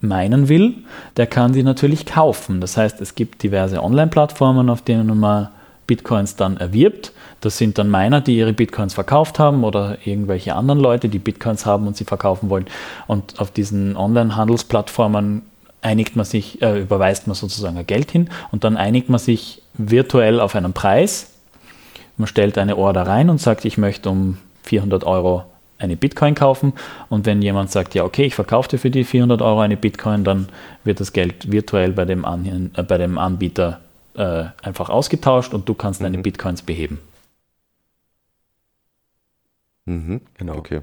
[0.00, 0.74] meinen will,
[1.16, 2.60] der kann sie natürlich kaufen.
[2.60, 5.48] Das heißt, es gibt diverse Online-Plattformen, auf denen man
[5.86, 7.12] Bitcoins dann erwirbt.
[7.40, 11.66] Das sind dann Miner, die ihre Bitcoins verkauft haben oder irgendwelche anderen Leute, die Bitcoins
[11.66, 12.66] haben und sie verkaufen wollen.
[13.06, 15.42] Und auf diesen Online-Handelsplattformen
[15.82, 20.40] einigt man sich, äh, überweist man sozusagen Geld hin und dann einigt man sich virtuell
[20.40, 21.32] auf einen Preis.
[22.16, 25.44] Man stellt eine Order rein und sagt, ich möchte um 400 Euro
[25.80, 26.74] eine Bitcoin kaufen
[27.08, 30.24] und wenn jemand sagt, ja okay, ich verkaufe dir für die 400 Euro eine Bitcoin,
[30.24, 30.48] dann
[30.84, 33.80] wird das Geld virtuell bei dem, An äh, bei dem Anbieter
[34.14, 36.04] äh, einfach ausgetauscht und du kannst mhm.
[36.04, 36.98] deine Bitcoins beheben.
[39.86, 40.54] Mhm, genau.
[40.56, 40.82] Okay.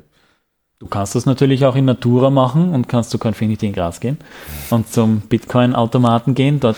[0.80, 4.18] Du kannst das natürlich auch in Natura machen und kannst zu Confinity in Graz gehen
[4.70, 6.78] und zum Bitcoin-Automaten gehen, dort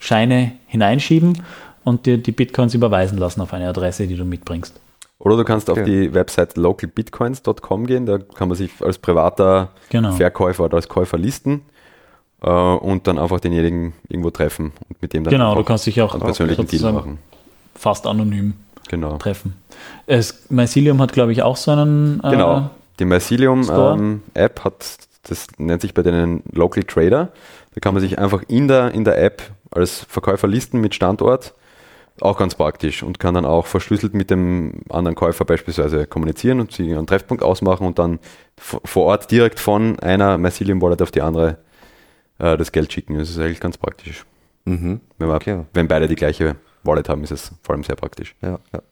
[0.00, 1.42] Scheine hineinschieben
[1.84, 4.80] und dir die Bitcoins überweisen lassen auf eine Adresse, die du mitbringst.
[5.20, 10.12] Oder du kannst auf die Website localbitcoins.com gehen, da kann man sich als privater genau.
[10.12, 11.62] Verkäufer oder als Käufer listen
[12.42, 16.00] äh, und dann einfach denjenigen irgendwo treffen und mit dem dann Genau, du kannst dich
[16.00, 17.18] auch persönlichen Deal machen.
[17.74, 18.54] Fast anonym
[18.88, 19.16] genau.
[19.16, 19.54] treffen.
[20.06, 22.20] Es, Mycelium hat, glaube ich, auch so einen.
[22.22, 27.28] Äh, genau, die Mycelium-App ähm, hat, das nennt sich bei denen Local Trader.
[27.74, 31.54] Da kann man sich einfach in der, in der App als Verkäufer listen mit Standort
[32.22, 36.72] auch ganz praktisch und kann dann auch verschlüsselt mit dem anderen Käufer beispielsweise kommunizieren und
[36.72, 38.18] sie einen Treffpunkt ausmachen und dann
[38.56, 41.58] vor Ort direkt von einer Mycelium Wallet auf die andere
[42.38, 43.18] äh, das Geld schicken.
[43.18, 44.24] Das ist eigentlich ganz praktisch.
[44.64, 45.00] Mhm.
[45.18, 45.64] Wenn, man, okay.
[45.72, 48.34] wenn beide die gleiche Wallet haben, ist es vor allem sehr praktisch.
[48.42, 48.82] Ja, ja.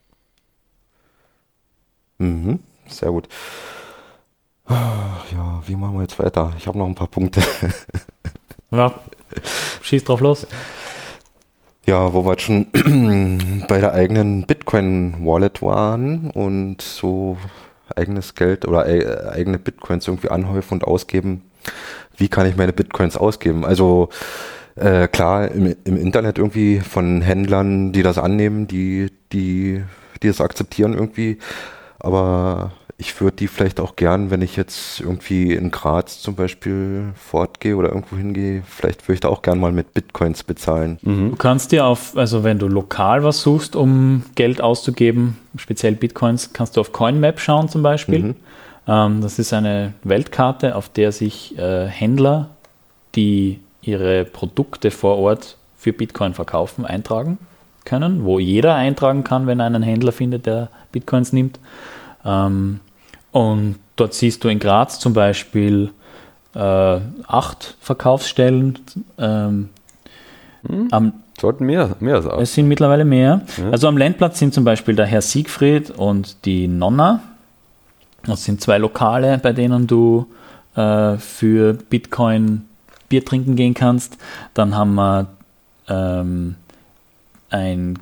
[2.19, 2.61] Mhm.
[2.87, 3.29] Sehr gut.
[4.69, 6.53] Ja, wie machen wir jetzt weiter?
[6.57, 7.41] Ich habe noch ein paar Punkte.
[8.71, 8.95] ja,
[9.83, 10.47] schieß drauf los.
[11.87, 12.67] Ja, wo wir schon
[13.69, 17.39] bei der eigenen Bitcoin-Wallet waren und so
[17.95, 21.43] eigenes Geld oder eigene Bitcoins irgendwie anhäufen und ausgeben.
[22.17, 23.65] Wie kann ich meine Bitcoins ausgeben?
[23.65, 24.09] Also
[24.75, 29.85] äh, klar, im, im Internet irgendwie von Händlern, die das annehmen, die, die,
[30.25, 31.39] die das akzeptieren irgendwie.
[32.01, 37.13] Aber ich würde die vielleicht auch gern, wenn ich jetzt irgendwie in Graz zum Beispiel
[37.15, 40.99] fortgehe oder irgendwo hingehe, vielleicht würde ich da auch gern mal mit Bitcoins bezahlen.
[41.03, 41.31] Mhm.
[41.33, 46.55] Du kannst dir auf, also wenn du lokal was suchst, um Geld auszugeben, speziell Bitcoins,
[46.55, 48.19] kannst du auf CoinMap schauen zum Beispiel.
[48.21, 48.37] Mhm.
[48.89, 52.49] Ähm, das ist eine Weltkarte, auf der sich äh, Händler,
[53.15, 57.39] die ihre Produkte vor Ort für Bitcoin verkaufen, eintragen
[57.85, 61.61] können, wo jeder eintragen kann, wenn er einen Händler findet, der Bitcoins nimmt.
[62.25, 62.81] Ähm,
[63.37, 65.91] und dort siehst du in Graz zum Beispiel
[66.55, 68.79] äh, acht Verkaufsstellen.
[69.19, 69.69] Ähm,
[70.67, 72.41] hm, am, sollten mehr, mehr sein.
[72.41, 73.43] Es sind mittlerweile mehr.
[73.59, 73.71] Ja.
[73.73, 77.21] Also am Landplatz sind zum Beispiel der Herr Siegfried und die Nonna.
[78.25, 80.29] Das sind zwei Lokale, bei denen du
[80.75, 82.63] äh, für Bitcoin
[83.11, 84.17] Bier trinken gehen kannst.
[84.55, 85.27] Dann haben wir
[85.89, 86.55] ähm,
[87.51, 87.99] ein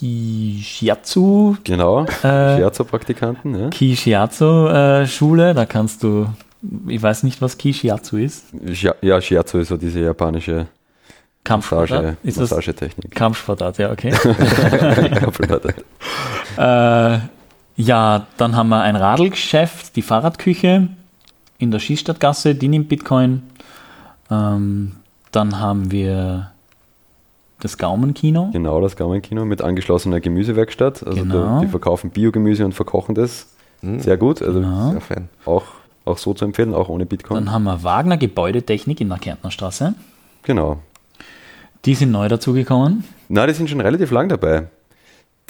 [0.00, 1.56] Kishiatsu.
[1.64, 3.58] Genau, Äh, Shiatsu-Praktikanten.
[3.58, 3.68] Ja.
[3.70, 5.54] Kishiatsu-Schule.
[5.54, 6.26] da kannst du,
[6.88, 8.46] ich weiß nicht, was Kishiatsu ist.
[8.72, 10.66] Shi- ja, Shiatsu ist so diese japanische
[11.44, 12.16] Kampfsportart.
[12.24, 13.14] Massage, Massagetechnik.
[13.14, 14.10] Kampfsportart, ja, okay.
[15.20, 15.74] Kampfsportart.
[16.56, 17.18] äh,
[17.76, 20.88] ja, dann haben wir ein Radlgeschäft, die Fahrradküche
[21.58, 23.42] in der Schießstadtgasse, die nimmt Bitcoin.
[24.30, 24.92] Ähm,
[25.32, 26.50] dann haben wir
[27.60, 28.50] das Gaumenkino.
[28.52, 31.06] genau, das Gaumenkino mit angeschlossener Gemüsewerkstatt.
[31.06, 31.34] Also Genau.
[31.34, 33.48] da, die verkaufen Biogemüse und verkochen das
[33.82, 34.42] Hm, sehr gut.
[34.42, 34.90] Also Genau.
[34.92, 35.28] Sehr Fan.
[35.46, 35.64] auch,
[36.04, 37.36] auch so zu empfehlen, auch ohne Bitcoin.
[37.44, 39.94] Dann haben wir Wagner Gebäudetechnik in der Kärntner Straße.
[40.42, 40.80] Genau.
[41.86, 43.04] Die sind neu dazugekommen.
[43.28, 44.68] Na, die sind schon relativ lang dabei.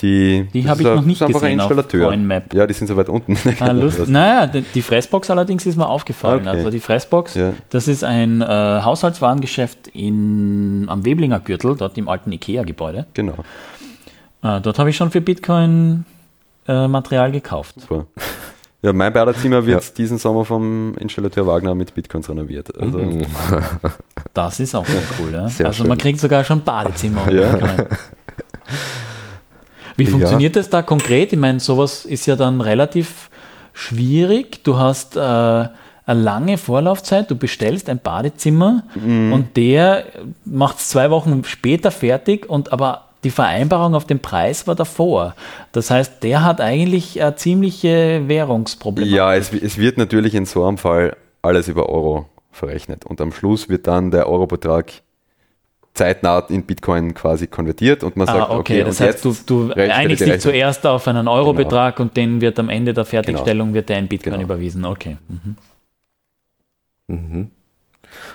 [0.02, 1.70] Die, Die habe ich noch nicht ist gesehen auf.
[1.88, 2.54] Coinmap.
[2.54, 3.36] Ja, die sind so weit unten.
[3.60, 3.72] Ah.
[4.06, 6.40] Naja, die- Fressbox allerdings ist mir aufgefallen.
[6.48, 6.56] Okay.
[6.56, 7.52] Also die Fressbox, Ja.
[7.68, 13.06] das ist ein äh, Haushaltswarengeschäft in, am Weblinger Gürtel, dort im alten Ikea-Gebäude.
[13.14, 13.34] Genau.
[14.42, 16.06] Äh, dort habe ich schon für Bitcoin
[16.66, 17.74] äh, Material gekauft.
[17.80, 18.06] Super.
[18.82, 22.74] Ja, mein Badezimmer wird diesen Sommer vom Installateur Wagner mit Bitcoins renoviert.
[22.80, 23.26] Also, Mhm.
[24.32, 25.34] Das ist auch sehr cool.
[25.34, 25.42] Ja?
[25.42, 25.88] Also schön.
[25.88, 27.30] man kriegt sogar schon Badezimmer.
[27.30, 27.58] Ja.
[30.00, 30.10] Wie Ja.
[30.10, 31.32] funktioniert das da konkret?
[31.32, 33.30] Ich meine, sowas ist ja dann relativ
[33.72, 34.62] schwierig.
[34.64, 35.70] Du hast äh, eine
[36.06, 39.32] lange Vorlaufzeit, du bestellst ein Badezimmer Mhm.
[39.32, 40.04] und der
[40.44, 45.34] macht es zwei Wochen später fertig und aber die Vereinbarung auf den Preis war davor.
[45.72, 49.10] Das heißt, der hat eigentlich eine ziemliche Währungsprobleme.
[49.10, 53.04] ja, es, es wird natürlich in so einem Fall alles über Euro verrechnet.
[53.04, 54.90] Und am Schluss wird dann der Eurobetrag
[55.94, 59.28] zeitnah in Bitcoin quasi konvertiert und man Ah, sagt, okay, okay, das und heißt, du,
[59.30, 63.74] jetzt du einigst dich zuerst auf einen Eurobetrag und den wird am Ende der Fertigstellung
[63.74, 64.44] wird der in Bitcoin Genau.
[64.44, 64.84] überwiesen.
[64.84, 65.16] Okay.
[65.28, 65.56] Mhm.
[67.08, 67.50] Mhm.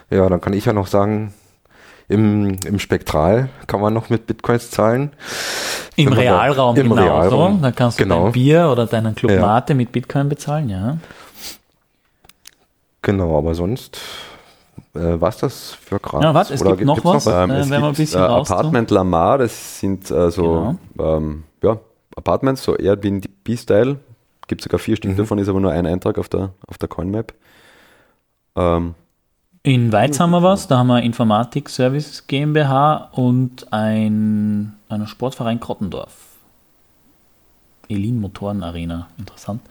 [0.09, 1.33] Ja, dann kann ich ja noch sagen,
[2.07, 5.11] im, im Spektral kann man noch mit Bitcoins zahlen.
[5.95, 7.01] Im Realraum im genauso.
[7.03, 8.23] Realraum, Dann kannst du genau.
[8.25, 9.41] dein Bier oder deinen Club Ja.
[9.41, 10.97] Mate mit Bitcoin bezahlen, ja.
[13.01, 13.99] Genau, aber sonst,
[14.93, 16.23] äh, was das für Graz?
[16.23, 17.25] Ja, warte, es Oder gibt noch was?
[17.27, 18.35] Ähm, Äh, es wenn wir ein bisschen äh, tun.
[18.35, 21.77] Apartment Lamar, das sind äh, so ähm, ja,
[22.15, 23.97] Apartments, so Airbnb-Style.
[24.47, 25.17] Gibt sogar vier Stück Mhm.
[25.17, 27.33] davon, ist aber nur ein Eintrag auf der, auf der Coinmap.
[28.55, 28.93] Ähm,
[29.63, 35.59] In Weiz haben wir was, da haben wir Informatik Service GmbH und ein, einen Sportverein
[35.59, 36.11] Krottendorf.
[37.89, 39.61] Elin Motoren Arena, interessant.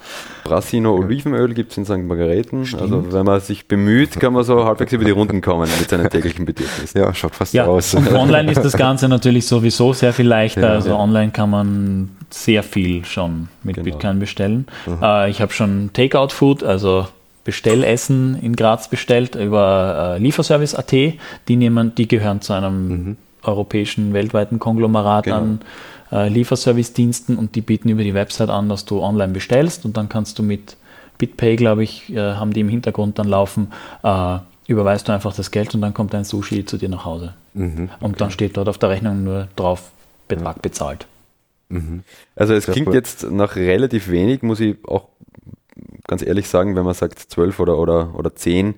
[0.44, 1.98] Brasino Olivenöl gibt es in St.
[1.98, 2.64] Margareten.
[2.66, 2.82] Stimmt.
[2.82, 6.08] Also wenn man sich bemüht, kann man so halbwegs über die Runden kommen mit seinen
[6.10, 7.00] täglichen Bedürfnissen.
[7.00, 7.94] Ja, schaut fast Ja, so aus.
[7.94, 10.62] und online ist das Ganze natürlich sowieso sehr viel leichter.
[10.62, 10.68] Ja.
[10.74, 10.96] also Ja.
[10.96, 13.84] online kann man sehr viel schon mit Genau.
[13.84, 14.66] Bitcoin bestellen.
[15.02, 17.06] Äh, ich habe schon Takeout-Food, also
[17.44, 20.90] Bestellessen in Graz bestellt über äh, Lieferservice.at.
[20.92, 25.36] Die nehmen, die gehören zu einem europäischen weltweiten Konglomerat Genau.
[25.36, 25.60] an
[26.14, 30.08] äh, Lieferservice-Diensten und die bieten über die Website an, dass du online bestellst und dann
[30.08, 30.76] kannst du mit
[31.18, 35.50] BitPay, glaube ich, äh, haben die im Hintergrund dann laufen, äh, überweist du einfach das
[35.50, 37.34] Geld und dann kommt dein Sushi zu dir nach Hause.
[37.54, 37.90] Mhm.
[38.00, 39.90] Und dann steht dort auf der Rechnung nur drauf,
[40.28, 41.06] Betrag bezahlt.
[42.36, 42.94] Also es Sehr klingt cool.
[42.94, 45.08] jetzt nach relativ wenig, muss ich auch
[46.06, 48.74] ganz ehrlich sagen, wenn man sagt zwölf oder, oder, oder zehn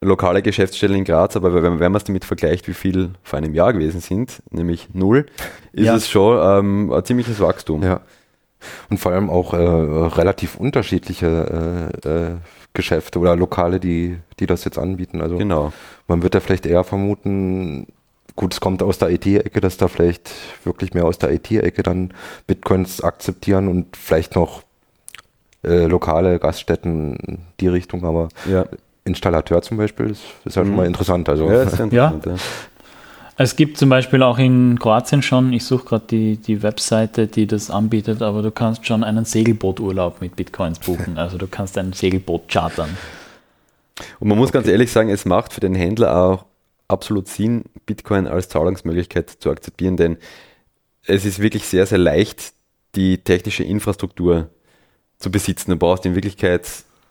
[0.00, 3.54] lokale Geschäftsstellen in Graz, aber wenn, wenn man es damit vergleicht, wie viel vor einem
[3.54, 5.26] Jahr gewesen sind, nämlich null,
[5.72, 5.96] ist Ja.
[5.96, 7.82] es schon ähm, ein ziemliches Wachstum.
[7.82, 8.00] Ja.
[8.90, 12.30] Und vor allem auch äh, relativ unterschiedliche äh, äh,
[12.74, 15.20] Geschäfte oder Lokale, die, die das jetzt anbieten.
[15.22, 15.72] Also Genau.
[16.08, 17.86] man wird da vielleicht eher vermuten,
[18.34, 20.30] gut, es kommt aus der IT-Ecke, dass da vielleicht
[20.64, 22.12] wirklich mehr aus der IT-Ecke dann
[22.46, 24.62] Bitcoins akzeptieren und vielleicht noch
[25.64, 28.66] äh, lokale Gaststätten die Richtung, aber Ja,
[29.06, 30.76] Installateur zum Beispiel ist, ist ja schon Mhm.
[30.76, 31.28] mal interessant.
[31.28, 32.08] Also ja, ist sehr Ja.
[32.08, 32.34] interessant, ja.
[33.38, 37.46] Es gibt zum Beispiel auch in Kroatien schon, ich suche gerade die, die Webseite, die
[37.46, 41.18] das anbietet, aber du kannst schon einen Segelbooturlaub mit Bitcoins buchen.
[41.18, 42.96] Also du kannst ein Segelboot chartern.
[44.20, 46.44] Und man muss ganz ehrlich sagen, es macht für den Händler auch
[46.88, 50.16] absolut Sinn, Bitcoin als Zahlungsmöglichkeit zu akzeptieren, denn
[51.04, 52.52] es ist wirklich sehr, sehr leicht,
[52.94, 54.48] die technische Infrastruktur
[55.18, 55.70] zu besitzen.
[55.72, 56.66] Du brauchst in Wirklichkeit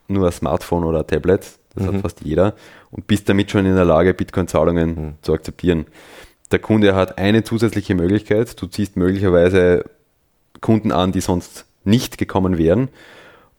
[0.08, 1.46] nur ein Smartphone oder ein Tablet,
[1.76, 2.54] das hat fast jeder,
[2.92, 5.86] und bist damit schon in der Lage, Bitcoin-Zahlungen zu akzeptieren.
[6.52, 9.86] Der Kunde hat eine zusätzliche Möglichkeit, du ziehst möglicherweise
[10.62, 12.90] Kunden an, die sonst nicht gekommen wären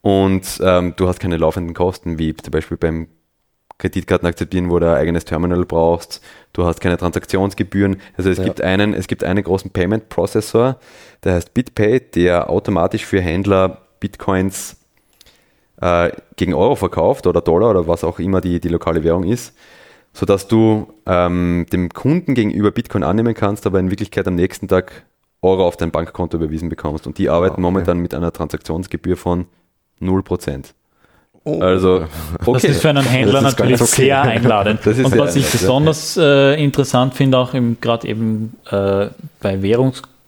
[0.03, 3.09] und ähm, du hast keine laufenden Kosten, wie zum Beispiel beim
[3.79, 6.23] Kreditkarten akzeptieren, wo du ein eigenes Terminal brauchst.
[6.55, 7.99] Du hast keine Transaktionsgebühren.
[8.17, 8.45] Also es Ja.
[8.45, 10.79] gibt einen, es gibt einen großen Payment Processor,
[11.25, 14.77] der heißt BitPay, der automatisch für Händler Bitcoins
[15.81, 19.55] äh, gegen Euro verkauft oder Dollar oder was auch immer die, die lokale Währung ist,
[20.13, 25.05] sodass du ähm, dem Kunden gegenüber Bitcoin annehmen kannst, aber in Wirklichkeit am nächsten Tag
[25.43, 27.07] Euro auf dein Bankkonto überwiesen bekommst.
[27.07, 27.63] Und die arbeiten okay.
[27.63, 29.47] momentan mit einer Transaktionsgebühr von
[30.01, 30.73] 0%.
[31.45, 31.61] Oh.
[31.61, 32.07] Also,
[32.45, 32.53] okay.
[32.55, 34.03] Das ist für einen Händler natürlich okay.
[34.03, 34.85] sehr einladend.
[34.85, 39.09] Und sehr was ich besonders äh, interessant finde, auch gerade eben äh,
[39.41, 39.63] bei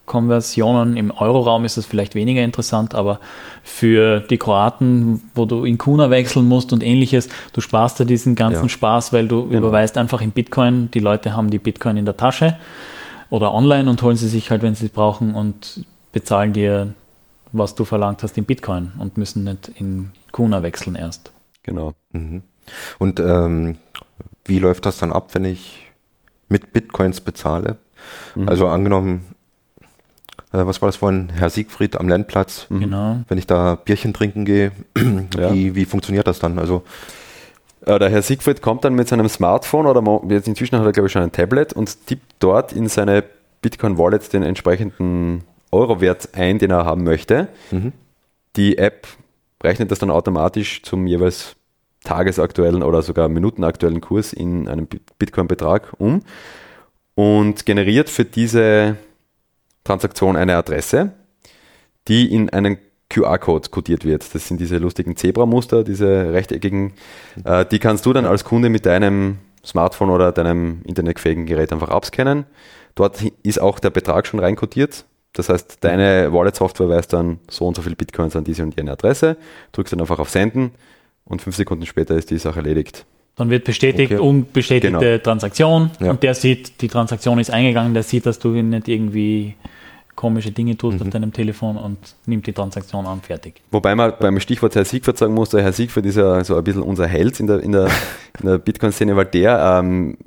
[0.08, 3.20] Währungskonversionen im Euroraum ist das vielleicht weniger interessant, aber
[3.62, 8.34] für die Kroaten, wo du in Kuna wechseln musst und ähnliches, du sparst dir diesen
[8.34, 8.68] ganzen ja.
[8.68, 9.58] Spaß, weil du genau.
[9.58, 10.90] überweist einfach in Bitcoin.
[10.92, 12.56] Die Leute haben die Bitcoin in der Tasche
[13.30, 16.94] oder online und holen sie sich halt, wenn sie es brauchen und bezahlen dir
[17.50, 21.32] was du verlangt hast in Bitcoin und müssen nicht in Kuna wechseln erst.
[21.62, 21.94] Genau.
[22.12, 22.42] Mhm.
[22.98, 23.78] Und ähm,
[24.44, 25.90] wie läuft das dann ab, wenn ich
[26.50, 27.78] mit Bitcoins bezahle?
[28.34, 28.50] Mhm.
[28.50, 29.34] Also angenommen,
[30.52, 32.66] äh, was war das vorhin, Herr Siegfried am Landplatz?
[32.68, 32.80] Mhm.
[32.80, 33.20] Genau.
[33.28, 34.72] Wenn ich da Bierchen trinken gehe,
[35.36, 35.52] ja.
[35.52, 36.58] wie, wie funktioniert das dann?
[36.58, 36.82] Also
[37.86, 41.06] äh, der Herr Siegfried kommt dann mit seinem Smartphone oder jetzt inzwischen hat er glaube
[41.06, 43.24] ich schon ein Tablet und tippt dort in seine
[43.60, 47.48] Bitcoin Wallet den entsprechenden Euro-Wert ein, den er haben möchte.
[47.70, 47.92] Mhm.
[48.56, 49.06] Die App
[49.62, 51.56] rechnet das dann automatisch zum jeweils
[52.04, 54.88] tagesaktuellen oder sogar minutenaktuellen Kurs in einem
[55.18, 56.22] Bitcoin-Betrag um
[57.14, 58.96] und generiert für diese
[59.88, 61.12] Transaktion eine Adresse,
[62.08, 62.76] die in einen
[63.08, 64.34] QR-Code kodiert wird.
[64.34, 66.92] Das sind diese lustigen Zebra-Muster, diese rechteckigen.
[67.44, 71.88] Äh, die kannst du dann als Kunde mit deinem Smartphone oder deinem internetfähigen Gerät einfach
[71.88, 72.44] abscannen.
[72.94, 75.06] Dort ist auch der Betrag schon reinkodiert.
[75.32, 78.92] Das heißt, deine Wallet-Software weiß dann so und so viel Bitcoins an diese und jene
[78.92, 79.36] Adresse,
[79.72, 80.72] drückst dann einfach auf Senden
[81.24, 83.06] und fünf Sekunden später ist die Sache erledigt.
[83.36, 84.20] Dann wird bestätigt, okay.
[84.20, 85.18] unbestätigte genau.
[85.18, 86.10] Transaktion ja.
[86.10, 89.54] und der sieht, die Transaktion ist eingegangen, der sieht, dass du nicht irgendwie
[90.18, 91.06] komische Dinge tust mhm.
[91.06, 91.96] auf deinem Telefon und
[92.26, 93.62] nimmt die Transaktion an, fertig.
[93.70, 96.64] Wobei man beim Stichwort Herr Siegfried sagen muss, der Herr Siegfried ist ja so ein
[96.64, 97.88] bisschen unser Held in der, in der,
[98.40, 100.18] in der Bitcoin-Szene, weil der ähm,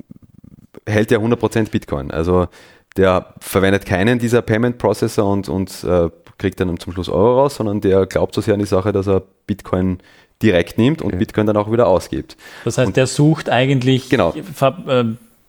[0.87, 2.09] hält ja 100% Bitcoin.
[2.09, 2.47] Also
[2.95, 7.55] der verwendet keinen dieser Payment Processor und, und äh, kriegt dann zum Schluss Euro raus,
[7.55, 9.97] sondern der glaubt so sehr an die Sache, dass er Bitcoin
[10.41, 11.17] direkt nimmt und okay.
[11.17, 12.37] Bitcoin dann auch wieder ausgibt.
[12.63, 14.33] Das heißt, und der sucht eigentlich, genau.
[14.33, 15.03] Äh,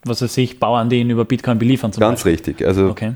[0.04, 1.92] was weiß ich, Bauern, die ihn über Bitcoin beliefern.
[1.92, 2.32] Zum Ganz Beispiel.
[2.32, 2.66] richtig.
[2.66, 3.14] Also okay.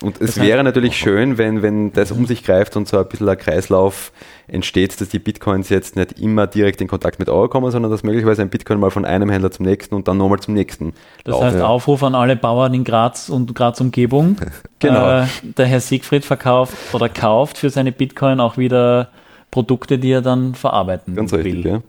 [0.00, 3.08] Und es das wäre natürlich schön, wenn, wenn das um sich greift und so ein
[3.08, 4.12] bisschen ein Kreislauf
[4.46, 8.04] entsteht, dass die Bitcoins jetzt nicht immer direkt in Kontakt mit Euro kommen, sondern dass
[8.04, 10.92] möglicherweise ein Bitcoin mal von einem Händler zum nächsten und dann nochmal zum nächsten.
[11.24, 11.46] Das laufen.
[11.46, 14.36] heißt, Aufruf an alle Bauern in Graz und Graz Umgebung.
[14.78, 15.22] genau.
[15.22, 19.10] Äh, der Herr Siegfried verkauft oder kauft für seine Bitcoin auch wieder
[19.50, 21.40] Produkte, die er dann verarbeiten Ganz will.
[21.40, 21.82] richtig, ja.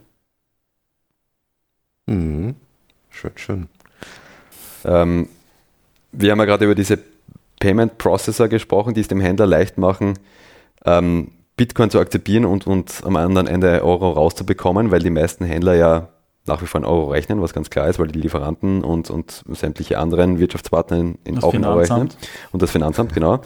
[2.06, 2.56] Mhm.
[3.10, 3.68] Schön, schön.
[4.84, 5.28] Ähm,
[6.12, 6.98] wir haben ja gerade über diese
[7.60, 10.18] Payment Processor gesprochen, die es dem Händler leicht machen,
[10.84, 15.74] ähm, Bitcoin zu akzeptieren und, und am anderen Ende Euro rauszubekommen, weil die meisten Händler
[15.74, 16.08] ja
[16.46, 19.44] nach wie vor in Euro rechnen, was ganz klar ist, weil die Lieferanten und, und
[19.46, 22.08] sämtliche anderen Wirtschaftspartner in, in auch in Euro rechnen.
[22.50, 23.40] Und das Finanzamt, genau.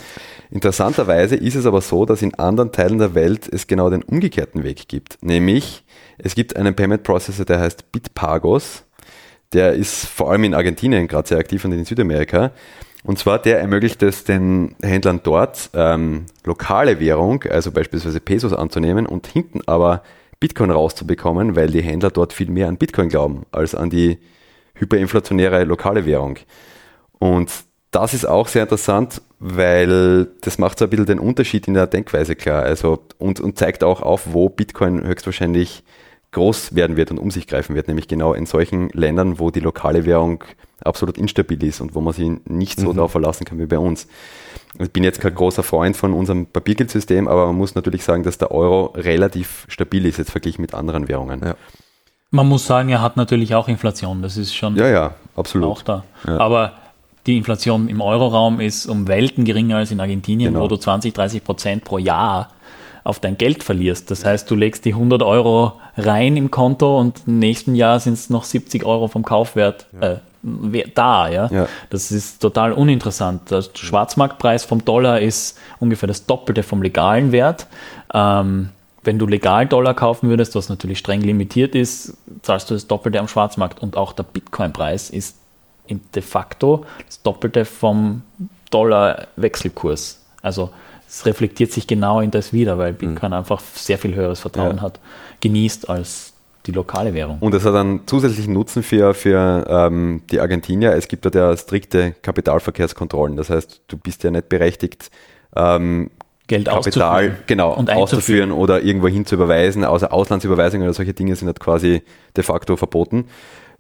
[0.51, 4.63] Interessanterweise ist es aber so, dass in anderen Teilen der Welt es genau den umgekehrten
[4.63, 5.19] Weg gibt.
[5.23, 5.85] Nämlich,
[6.19, 8.85] es gibt einen Payment Processor, der heißt Bitpagos.
[9.53, 12.53] Der ist vor allem in Argentinien gerade sehr aktiv und in Südamerika.
[13.05, 19.05] Und zwar der ermöglicht es den Händlern dort, ähm, lokale Währung, also beispielsweise Pesos anzunehmen
[19.07, 20.03] und hinten aber
[20.41, 24.19] Bitcoin rauszubekommen, weil die Händler dort viel mehr an Bitcoin glauben als an die
[24.75, 26.39] hyperinflationäre lokale Währung.
[27.19, 27.53] Und
[27.91, 31.87] das ist auch sehr interessant, weil das macht so ein bisschen den Unterschied in der
[31.87, 32.63] Denkweise klar.
[32.63, 35.85] Also und, und zeigt auch auf, wo Bitcoin höchstwahrscheinlich
[36.33, 39.61] groß werden wird und um sich greifen wird, nämlich genau in solchen Ländern, wo die
[39.61, 40.43] lokale Währung
[40.85, 42.97] absolut instabil ist und wo man sich nicht so mhm.
[42.97, 44.07] darauf verlassen kann wie bei uns.
[44.79, 48.39] Ich bin jetzt kein großer Freund von unserem Papiergeldsystem, aber man muss natürlich sagen, dass
[48.39, 51.41] der Euro relativ stabil ist jetzt verglichen mit anderen Währungen.
[51.45, 51.55] Ja.
[52.31, 55.71] Man muss sagen, er hat natürlich auch Inflation, das ist schon ja, ja, absolut.
[55.71, 56.05] auch da.
[56.27, 56.39] Ja.
[56.39, 56.73] Aber
[57.27, 60.65] die Inflation im Euroraum ist um Welten geringer als in Argentinien, genau.
[60.65, 62.51] wo du 20, 30 Prozent pro Jahr
[63.05, 64.11] auf dein Geld verlierst.
[64.11, 68.15] Das heißt, du legst die 100 Euro rein im Konto und im nächsten Jahr sind
[68.15, 70.13] es noch 70 Euro vom Kaufwert ja.
[70.15, 70.17] äh,
[70.95, 71.29] da.
[71.29, 71.49] Ja?
[71.51, 71.69] ja?
[71.91, 73.51] Das ist total uninteressant.
[73.51, 77.67] Der Schwarzmarktpreis vom Dollar ist ungefähr das Doppelte vom legalen Wert.
[78.13, 78.71] Ähm,
[79.03, 83.21] wenn du legal Dollar kaufen würdest, was natürlich streng limitiert ist, zahlst du das Doppelte
[83.21, 83.83] am Schwarzmarkt.
[83.83, 85.37] Und auch der Bitcoin-Preis ist
[85.89, 88.23] de facto das Doppelte vom
[88.71, 90.21] Dollar-Wechselkurs.
[90.43, 90.71] Also
[91.07, 93.39] es reflektiert sich genau in das wieder, weil Bitcoin mhm.
[93.39, 94.83] einfach sehr viel höheres Vertrauen ja.
[94.83, 95.01] hat,
[95.41, 96.34] genießt als
[96.67, 97.39] die lokale Währung.
[97.41, 100.93] Und das hat einen zusätzlichen Nutzen für, für ähm, die Argentinier.
[100.93, 103.37] Es gibt dort ja strikte Kapitalverkehrskontrollen.
[103.37, 105.11] Das heißt, du bist ja nicht berechtigt,
[105.57, 106.11] ähm,
[106.47, 111.35] Geld Kapital genau, und auszuführen oder irgendwo hin zu überweisen, außer Auslandsüberweisungen oder solche Dinge
[111.37, 112.03] sind halt quasi
[112.37, 113.27] de facto verboten.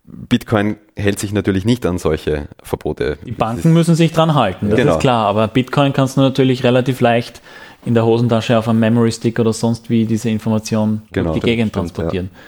[0.05, 3.19] Bitcoin hält sich natürlich nicht an solche Verbote.
[3.27, 4.93] Die Banken müssen sich dran halten, das genau.
[4.95, 5.27] ist klar.
[5.27, 7.43] Aber Bitcoin kannst du natürlich relativ leicht
[7.85, 11.51] in der Hosentasche auf einem Memory Stick oder sonst wie diese Information genau, durch die
[11.51, 12.31] Gegend stimmt, transportieren.
[12.33, 12.39] Ja.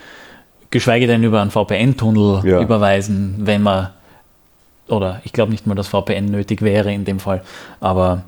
[0.71, 2.61] Geschweige denn über einen VPN-Tunnel ja.
[2.61, 3.91] überweisen, wenn man,
[4.89, 7.43] oder ich glaube nicht mal, dass VPN nötig wäre in dem Fall,
[7.81, 8.23] aber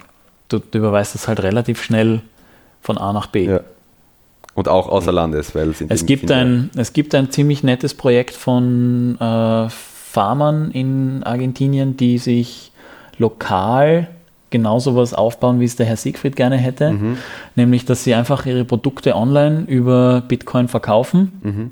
[0.49, 2.21] du, du überweist es halt relativ schnell
[2.81, 3.47] von A nach B.
[3.47, 3.61] Ja.
[4.55, 8.35] Und auch außer Landes, weil es, es gibt ein Es gibt ein ziemlich nettes Projekt
[8.35, 12.73] von äh, Farmern in Argentinien, die sich
[13.19, 14.09] lokal
[14.51, 16.93] genau sowas aufbauen, wie es der Herr Siegfried gerne hätte.
[16.93, 17.19] Mhm.
[17.55, 21.41] Nämlich, dass sie einfach ihre Produkte online über Bitcoin verkaufen.
[21.43, 21.71] Mhm.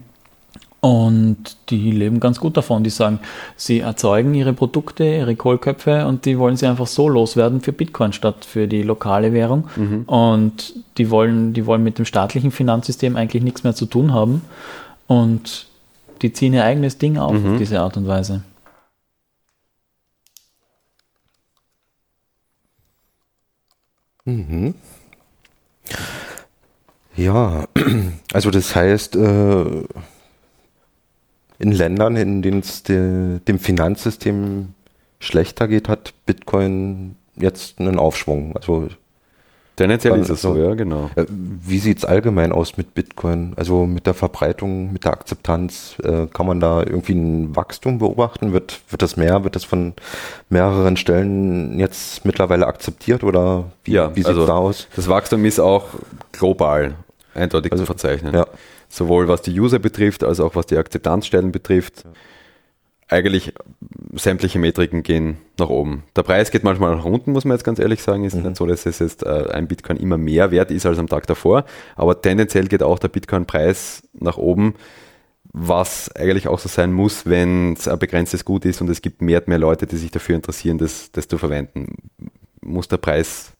[0.80, 2.84] Und die leben ganz gut davon.
[2.84, 3.18] Die sagen,
[3.56, 8.12] sie erzeugen ihre Produkte, ihre Kohlköpfe und die wollen sie einfach so loswerden für Bitcoin
[8.12, 9.68] statt für die lokale Währung.
[9.74, 10.02] Mhm.
[10.04, 14.42] Und die wollen, die wollen mit dem staatlichen Finanzsystem eigentlich nichts mehr zu tun haben.
[15.06, 15.66] Und
[16.22, 17.52] die ziehen ihr eigenes Ding auf mhm.
[17.52, 18.42] auf diese Art und Weise.
[24.24, 24.74] Mhm.
[27.16, 27.64] Ja,
[28.32, 29.84] also das heißt, äh
[31.58, 34.74] in Ländern, in denen es de, dem Finanzsystem
[35.18, 38.56] schlechter geht, hat Bitcoin jetzt einen Aufschwung.
[38.56, 38.88] Also
[39.76, 41.10] Tendenziell ist es so, ja, genau.
[41.16, 43.52] Äh, wie sieht es allgemein aus mit Bitcoin?
[43.56, 48.54] Also mit der Verbreitung, mit der Akzeptanz, äh, kann man da irgendwie ein Wachstum beobachten?
[48.54, 49.44] Wird, wird das mehr?
[49.44, 49.92] Wird das von
[50.48, 54.88] mehreren Stellen jetzt mittlerweile akzeptiert oder wie, ja, wie sieht es also da aus?
[54.96, 55.88] Das Wachstum ist auch
[56.32, 56.94] global
[57.34, 58.34] eindeutig also, zu verzeichnen.
[58.34, 58.46] Ja
[58.96, 62.04] sowohl was die User betrifft, als auch was die Akzeptanzstellen betrifft.
[63.08, 63.52] Eigentlich
[64.14, 66.02] sämtliche Metriken gehen nach oben.
[66.16, 68.24] Der Preis geht manchmal nach unten, muss man jetzt ganz ehrlich sagen.
[68.24, 68.42] Ist mhm.
[68.42, 71.26] nicht so, dass es jetzt äh, ein Bitcoin immer mehr wert ist als am Tag
[71.26, 74.74] davor, aber tendenziell geht auch der Bitcoin-Preis nach oben,
[75.52, 79.22] was eigentlich auch so sein muss, wenn es ein begrenztes Gut ist und es gibt
[79.22, 81.94] mehr und mehr Leute, die sich dafür interessieren, das, das zu verwenden.
[82.60, 83.52] Muss der Preis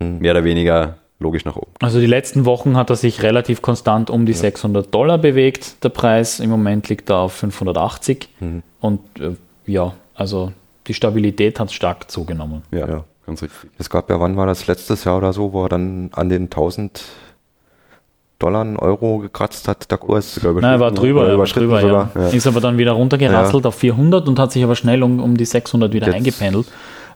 [0.00, 0.18] mhm.
[0.18, 1.70] mehr oder weniger logisch nach oben.
[1.80, 4.38] Also die letzten Wochen hat er sich relativ konstant um die ja.
[4.38, 6.40] 600 Dollar bewegt, der Preis.
[6.40, 8.62] Im Moment liegt er auf 580 mhm.
[8.80, 10.52] und äh, ja, also
[10.86, 12.62] die Stabilität hat stark zugenommen.
[12.72, 13.70] Ja, ja, ganz richtig.
[13.78, 16.44] Es gab ja, wann war das letztes Jahr oder so, wo er dann an den
[16.44, 17.04] 1000
[18.40, 20.40] Dollar, Euro gekratzt hat, der Kurs.
[20.42, 22.10] Nein, er war drüber, er war drüber ja.
[22.14, 22.28] Ja.
[22.28, 25.44] Ist aber dann wieder runtergerasselt auf 400 und hat sich aber schnell um, um die
[25.44, 26.66] 600 wieder Jetzt, eingependelt.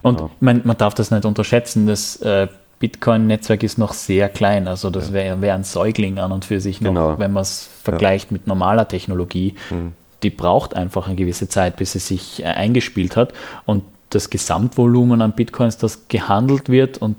[0.03, 0.29] Und genau.
[0.39, 2.47] man, man darf das nicht unterschätzen, das äh,
[2.79, 4.67] Bitcoin-Netzwerk ist noch sehr klein.
[4.67, 7.19] Also das wäre wär ein Säugling an und für sich noch, genau.
[7.19, 8.33] wenn man es vergleicht ja.
[8.33, 9.55] mit normaler Technologie.
[9.69, 9.93] Mhm.
[10.23, 13.33] Die braucht einfach eine gewisse Zeit, bis sie sich äh, eingespielt hat.
[13.65, 17.15] Und das Gesamtvolumen an Bitcoins, das gehandelt wird und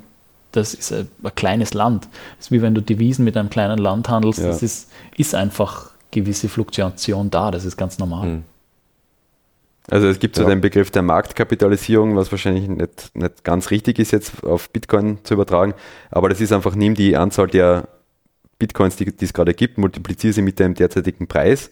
[0.53, 2.09] das ist ein, ein kleines Land.
[2.37, 4.41] Das ist wie wenn du Devisen mit einem kleinen Land handelst.
[4.41, 4.47] Ja.
[4.47, 7.51] Das ist, ist einfach gewisse Fluktuation da.
[7.51, 8.27] Das ist ganz normal.
[8.27, 8.43] Mhm.
[9.89, 10.49] Also es gibt so ja.
[10.49, 15.35] den Begriff der Marktkapitalisierung, was wahrscheinlich nicht, nicht ganz richtig ist, jetzt auf Bitcoin zu
[15.35, 15.75] übertragen,
[16.11, 17.89] aber das ist einfach, nimm die Anzahl der
[18.59, 21.71] Bitcoins, die, die es gerade gibt, multipliziere sie mit dem derzeitigen Preis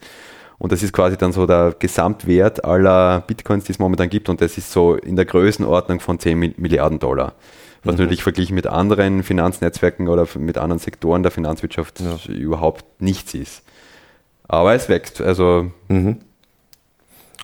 [0.58, 4.40] und das ist quasi dann so der Gesamtwert aller Bitcoins, die es momentan gibt und
[4.40, 7.34] das ist so in der Größenordnung von 10 Milliarden Dollar.
[7.82, 8.02] Was mhm.
[8.02, 12.32] natürlich verglichen mit anderen Finanznetzwerken oder mit anderen Sektoren der Finanzwirtschaft ja.
[12.32, 13.62] überhaupt nichts ist.
[14.46, 15.20] Aber es wächst.
[15.20, 16.20] Also mhm.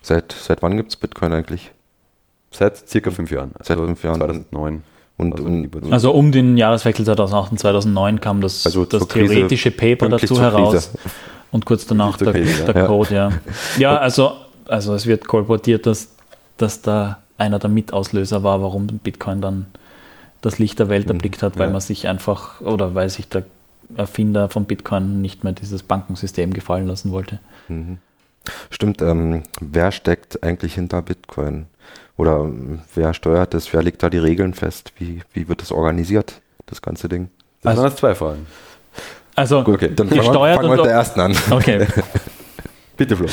[0.02, 1.72] Seit, seit wann gibt es Bitcoin eigentlich?
[2.50, 3.52] Seit circa fünf Jahren.
[3.58, 4.16] Also seit fünf Jahren.
[4.16, 4.82] 2009.
[5.16, 9.70] Und, also, und, also um den Jahreswechsel 2008 und 2009 kam das, also das theoretische
[9.70, 10.92] Krise, Paper dazu heraus.
[11.52, 12.86] Und kurz danach der, Krise, der ja.
[12.86, 13.30] Code, ja.
[13.76, 14.32] Ja, also,
[14.66, 16.08] also es wird kolportiert, dass,
[16.56, 19.66] dass da einer der Mitauslöser war, warum Bitcoin dann
[20.40, 21.12] das Licht der Welt mhm.
[21.12, 21.72] erblickt hat, weil ja.
[21.72, 23.44] man sich einfach oder weil sich der
[23.96, 27.40] Erfinder von Bitcoin nicht mehr dieses Bankensystem gefallen lassen wollte.
[27.68, 27.98] Mhm.
[28.70, 31.66] Stimmt, ähm, wer steckt eigentlich hinter Bitcoin?
[32.16, 33.72] Oder ähm, wer steuert das?
[33.72, 34.92] Wer legt da die Regeln fest?
[34.98, 37.30] Wie, wie wird das organisiert, das ganze Ding?
[37.62, 38.46] Das also, waren zwei Fragen.
[39.34, 39.90] Also, Gut, okay.
[39.94, 41.36] dann fangen wir, fangen wir mit der ersten an.
[41.50, 41.86] Okay.
[42.96, 43.26] Bitte, Flo.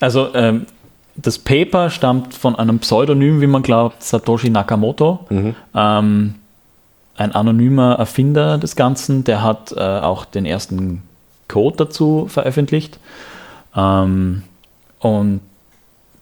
[0.00, 0.66] Also, ähm,
[1.16, 5.26] das Paper stammt von einem Pseudonym, wie man glaubt, Satoshi Nakamoto.
[5.30, 5.54] Mhm.
[5.74, 6.34] Ähm,
[7.16, 11.02] ein anonymer Erfinder des Ganzen, der hat äh, auch den ersten
[11.46, 12.98] Code dazu veröffentlicht.
[13.76, 14.42] Ähm,
[15.00, 15.40] und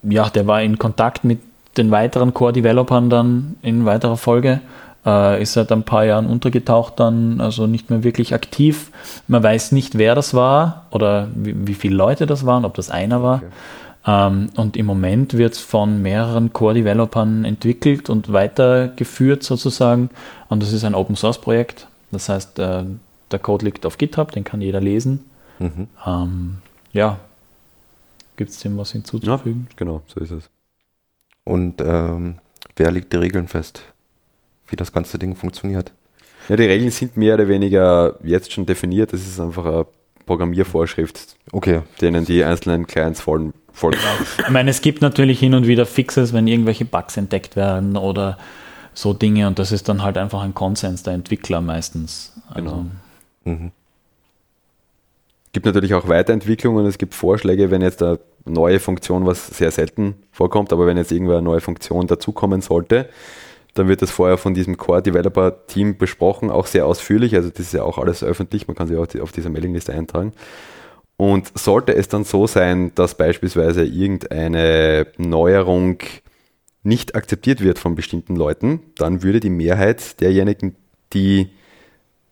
[0.03, 1.41] ja, der war in Kontakt mit
[1.77, 4.61] den weiteren Core-Developern dann in weiterer Folge.
[5.05, 8.91] Äh, ist seit ein paar Jahren untergetaucht dann, also nicht mehr wirklich aktiv.
[9.27, 12.91] Man weiß nicht, wer das war oder wie, wie viele Leute das waren, ob das
[12.91, 13.37] einer war.
[13.37, 13.47] Okay.
[14.05, 20.11] Ähm, und im Moment wird es von mehreren Core-Developern entwickelt und weitergeführt sozusagen.
[20.49, 21.87] Und das ist ein Open-Source-Projekt.
[22.11, 22.85] Das heißt, äh,
[23.31, 25.25] der Code liegt auf GitHub, den kann jeder lesen.
[25.59, 25.89] Mhm.
[26.07, 26.59] Ähm,
[26.93, 27.19] ja,
[28.43, 29.67] gibt es dem was hinzuzufügen.
[29.71, 30.51] Ja, genau, so ist es.
[31.45, 32.39] Und ähm,
[32.77, 33.83] wer legt die Regeln fest,
[34.69, 35.93] wie das ganze Ding funktioniert?
[36.49, 39.13] Ja, die Regeln sind mehr oder weniger jetzt schon definiert.
[39.13, 39.87] Das ist einfach eine
[40.27, 41.83] Programmiervorschrift, Okay.
[42.01, 43.55] denen die einzelnen Clients folgen.
[43.73, 43.99] folgen.
[44.39, 48.39] Ich meine, es gibt natürlich hin und wieder Fixes, wenn irgendwelche Bugs entdeckt werden oder
[48.95, 52.33] so Dinge und das ist dann halt einfach ein Konsens der Entwickler meistens.
[52.49, 52.87] Also, Genau.
[53.45, 53.73] Mhm.
[55.53, 60.15] gibt natürlich auch Weiterentwicklungen, es gibt Vorschläge, wenn jetzt eine neue Funktion, was sehr selten
[60.31, 63.09] vorkommt, aber wenn jetzt irgendwo eine neue Funktion dazukommen sollte,
[63.75, 67.61] dann wird das vorher von diesem Core Developer Team besprochen, auch sehr ausführlich, also das
[67.61, 70.33] ist ja auch alles öffentlich, man kann sich auch auf dieser Mailingliste eintragen.
[71.17, 75.99] Und sollte es dann so sein, dass beispielsweise irgendeine Neuerung
[76.83, 80.75] nicht akzeptiert wird von bestimmten Leuten, dann würde die Mehrheit derjenigen,
[81.13, 81.51] die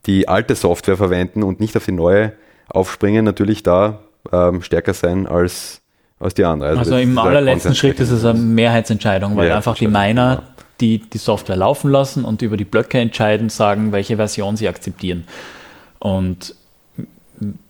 [0.06, 2.32] die alte Software verwenden und nicht auf die neue
[2.68, 4.00] aufspringen, natürlich da
[4.32, 5.79] ähm, stärker sein als,
[6.20, 6.78] als die andere.
[6.78, 8.38] also das im allerletzten Schritt ist es eine.
[8.38, 10.42] Mehrheitsentscheidung, weil einfach die Miner
[10.80, 15.24] die die Software laufen lassen und über die Blöcke entscheiden, sagen, welche Version sie akzeptieren.
[15.98, 16.54] Und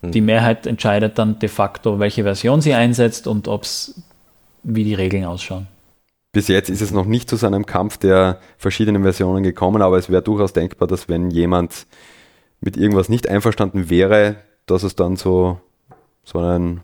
[0.01, 4.01] die Mehrheit entscheidet dann de facto, welche Version sie einsetzt und ob's,
[4.63, 5.67] wie die Regeln ausschauen.
[6.33, 9.97] Bis jetzt ist es noch nicht zu so einem Kampf der verschiedenen Versionen gekommen, aber
[9.97, 11.87] es wäre durchaus denkbar, dass wenn jemand
[12.61, 15.59] mit irgendwas nicht einverstanden wäre, dass es dann so,
[16.23, 16.81] so einen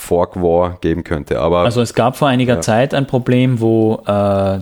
[0.00, 1.38] Fork War geben könnte.
[1.38, 2.60] Aber Also es gab vor einiger Ja.
[2.62, 4.58] Zeit ein Problem, wo äh,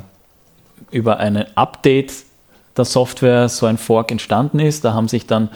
[0.91, 2.13] über ein Update
[2.77, 4.85] der Software so ein Fork entstanden ist.
[4.85, 5.49] Da haben sich dann,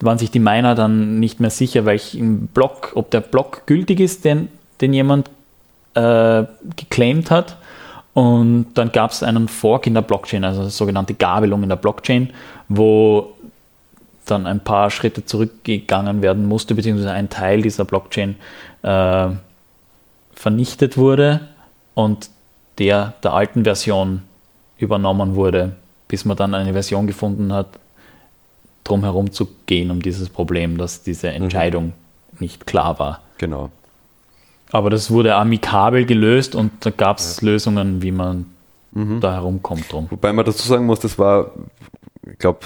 [0.00, 4.24] waren sich die Miner dann nicht mehr sicher, welchen Block, ob der Block gültig ist,
[4.24, 4.48] den,
[4.80, 5.28] den jemand
[5.94, 7.56] äh, geclaimed hat.
[8.14, 11.76] Und dann gab es einen Fork in der Blockchain, also eine sogenannte Gabelung in der
[11.76, 12.30] Blockchain,
[12.70, 13.34] wo
[14.24, 18.36] dann ein paar Schritte zurückgegangen werden musste, beziehungsweise ein Teil dieser Blockchain
[18.86, 19.28] äh,
[20.34, 21.40] vernichtet wurde
[21.94, 22.30] und
[22.78, 24.22] der der alten Version
[24.78, 25.72] übernommen wurde,
[26.08, 27.68] bis man dann eine Version gefunden hat,
[28.84, 31.92] drum herum zu gehen um dieses Problem, dass diese Entscheidung
[32.38, 33.20] nicht klar war.
[33.38, 33.70] genau.
[34.72, 38.46] Aber das wurde amikabel gelöst und da gab es Lösungen, wie man
[38.92, 39.20] Mhm.
[39.20, 40.06] da herumkommt drum.
[40.10, 41.50] Wobei man dazu sagen muss, das war,
[42.30, 42.60] ich glaube,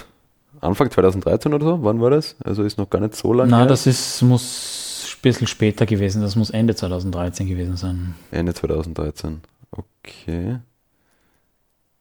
[0.60, 2.36] Anfang 2013 oder so, wann war das?
[2.44, 4.79] Also ist noch gar nicht so lange Na, das ist, muss
[5.22, 8.14] bisschen später gewesen, das muss Ende 2013 gewesen sein.
[8.30, 9.40] Ende 2013.
[9.70, 10.58] Okay.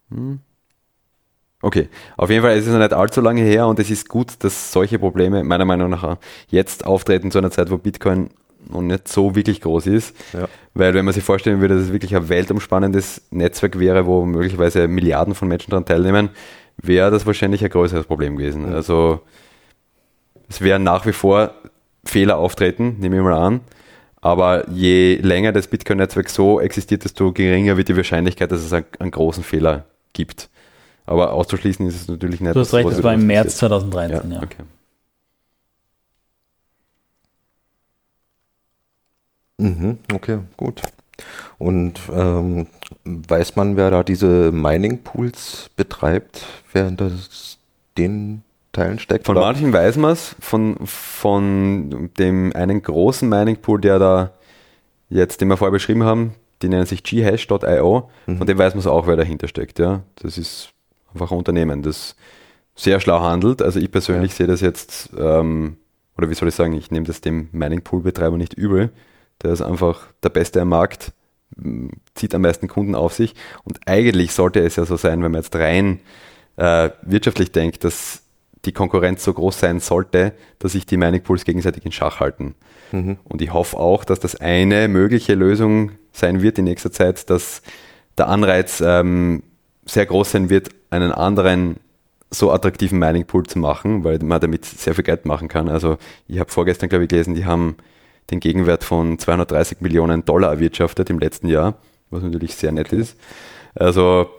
[0.09, 0.39] Hm.
[1.61, 4.33] Okay, auf jeden Fall ist es noch nicht allzu lange her und es ist gut,
[4.39, 6.17] dass solche Probleme meiner Meinung nach
[6.47, 8.29] jetzt auftreten zu einer Zeit, wo Bitcoin
[8.69, 10.15] noch nicht so wirklich groß ist.
[10.33, 10.47] Ja.
[10.73, 14.87] Weil wenn man sich vorstellen würde, dass es wirklich ein weltumspannendes Netzwerk wäre, wo möglicherweise
[14.87, 16.29] Milliarden von Menschen daran teilnehmen,
[16.77, 18.73] wäre das wahrscheinlich ein größeres Problem gewesen.
[18.73, 19.21] Also
[20.47, 21.53] es werden nach wie vor
[22.03, 23.61] Fehler auftreten, nehme ich mal an.
[24.21, 28.85] Aber je länger das Bitcoin-Netzwerk so existiert, desto geringer wird die Wahrscheinlichkeit, dass es einen,
[28.99, 30.49] einen großen Fehler gibt.
[31.05, 32.55] Aber auszuschließen ist es natürlich nicht.
[32.55, 33.71] Du hast dass recht, das war im März passiert.
[33.71, 34.43] 2013, ja.
[34.43, 34.63] okay.
[39.57, 40.81] Mhm, okay, gut.
[41.57, 42.67] Und ähm,
[43.03, 47.11] weiß man, wer da diese Mining-Pools betreibt, wer hinter
[47.97, 48.43] den
[48.79, 49.25] Teilen steckt?
[49.25, 54.31] Von manchen weiß man es, von, von dem einen großen Mining Pool, der da
[55.09, 58.87] jetzt, den wir vorher beschrieben haben, die nennen sich ghash.io, von dem weiß man es
[58.87, 59.79] auch, wer dahinter steckt.
[59.79, 60.01] Ja.
[60.15, 60.69] Das ist
[61.13, 62.15] einfach ein Unternehmen, das
[62.75, 63.61] sehr schlau handelt.
[63.61, 65.77] Also ich persönlich sehe das jetzt, ähm,
[66.17, 68.91] oder wie soll ich sagen, ich nehme das dem Mining Pool Betreiber nicht übel.
[69.41, 71.13] Der ist einfach der Beste am Markt,
[71.57, 73.35] m, zieht am meisten Kunden auf sich.
[73.63, 76.01] Und eigentlich sollte es ja so sein, wenn man jetzt rein
[76.57, 78.23] äh, wirtschaftlich denkt, dass
[78.65, 82.55] die Konkurrenz so groß sein sollte, dass sich die Mining Pools gegenseitig in Schach halten.
[82.91, 83.17] Mhm.
[83.23, 87.61] Und ich hoffe auch, dass das eine mögliche Lösung sein wird in nächster Zeit, dass
[88.17, 89.43] der Anreiz ähm,
[89.85, 91.77] sehr groß sein wird, einen anderen
[92.31, 95.67] so attraktiven Mining Pool zu machen, weil man damit sehr viel Geld machen kann.
[95.67, 97.77] Also ich habe vorgestern, glaube ich, gelesen, die haben
[98.29, 101.77] den Gegenwert von 230 Millionen Dollar erwirtschaftet im letzten Jahr,
[102.11, 103.17] was natürlich sehr nett ist.
[103.73, 104.29] Also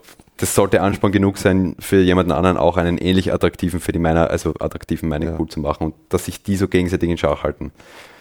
[0.40, 4.30] das sollte Ansporn genug sein, für jemanden anderen auch einen ähnlich attraktiven für die Miner,
[4.30, 7.72] also attraktiven Mining Pool zu machen und dass sich die so gegenseitig in Schach halten.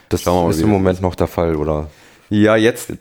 [0.10, 1.88] Das ist im Moment noch der Fall, oder?
[2.32, 2.94] Ja, jetzt,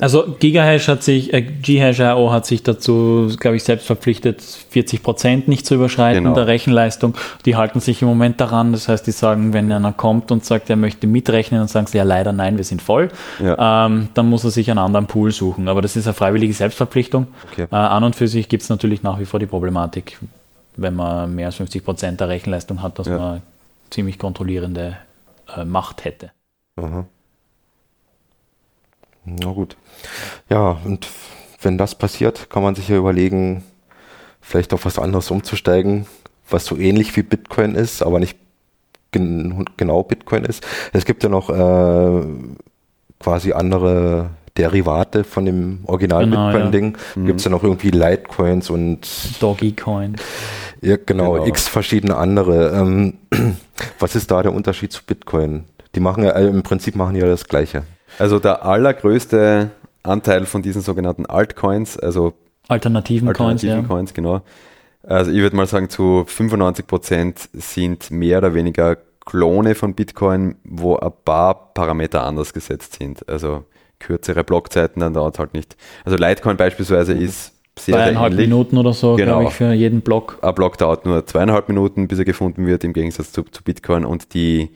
[0.00, 5.46] Also Gigahash hat sich, äh, Ghash.io hat sich dazu, glaube ich, selbst verpflichtet, 40 Prozent
[5.46, 6.34] nicht zu überschreiten Genau.
[6.34, 7.14] der Rechenleistung.
[7.44, 8.72] Die halten sich im Moment daran.
[8.72, 11.98] Das heißt, die sagen, wenn einer kommt und sagt, er möchte mitrechnen, dann sagen sie
[11.98, 13.10] ja leider nein, wir sind voll.
[13.38, 13.86] Ja.
[13.86, 15.68] Ähm, dann muss er sich einen anderen Pool suchen.
[15.68, 17.28] Aber das ist eine freiwillige Selbstverpflichtung.
[17.52, 17.66] Okay.
[17.70, 20.18] Äh, an und für sich gibt es natürlich nach wie vor die Problematik,
[20.76, 23.16] wenn man mehr als 50 Prozent der Rechenleistung hat, dass Ja.
[23.18, 23.42] man
[23.90, 24.96] ziemlich kontrollierende
[25.56, 26.30] äh, Macht hätte.
[26.76, 27.06] Aha.
[29.38, 29.76] Na gut.
[30.48, 31.08] Ja, und
[31.62, 33.62] wenn das passiert, kann man sich ja überlegen,
[34.40, 36.06] vielleicht auf was anderes umzusteigen,
[36.48, 38.38] was so ähnlich wie Bitcoin ist, aber nicht
[39.12, 40.66] gen genau Bitcoin ist.
[40.92, 42.22] Es gibt ja noch äh,
[43.18, 46.96] quasi andere Derivate von dem Original genau, Bitcoin-Ding.
[47.16, 47.22] Ja.
[47.22, 49.06] Gibt es ja noch irgendwie Litecoins und
[49.40, 50.16] Doggycoin.
[50.82, 52.70] Ja, genau, genau, x verschiedene andere.
[52.70, 53.14] Ähm,
[53.98, 55.64] was ist da der Unterschied zu Bitcoin?
[55.94, 57.84] Die machen ja im Prinzip machen ja das Gleiche.
[58.18, 59.70] Also der allergrößte
[60.02, 62.34] Anteil von diesen sogenannten Altcoins, also
[62.68, 63.94] alternativen, alternativen Coins, ja.
[63.94, 64.42] Coins, genau.
[65.02, 70.56] Also ich würde mal sagen, zu 95 Prozent sind mehr oder weniger Klone von Bitcoin,
[70.64, 73.28] wo ein paar Parameter anders gesetzt sind.
[73.28, 73.64] Also
[73.98, 75.76] kürzere Blockzeiten, dann dauert es halt nicht.
[76.04, 77.22] Also Litecoin beispielsweise mhm.
[77.22, 79.38] ist sehr, Zweieinhalb sehr Minuten oder so, genau.
[79.38, 80.38] glaube ich, für jeden Block.
[80.42, 84.04] Ein Block dauert nur zweieinhalb Minuten, bis er gefunden wird, im Gegensatz zu, zu Bitcoin.
[84.04, 84.70] Und die,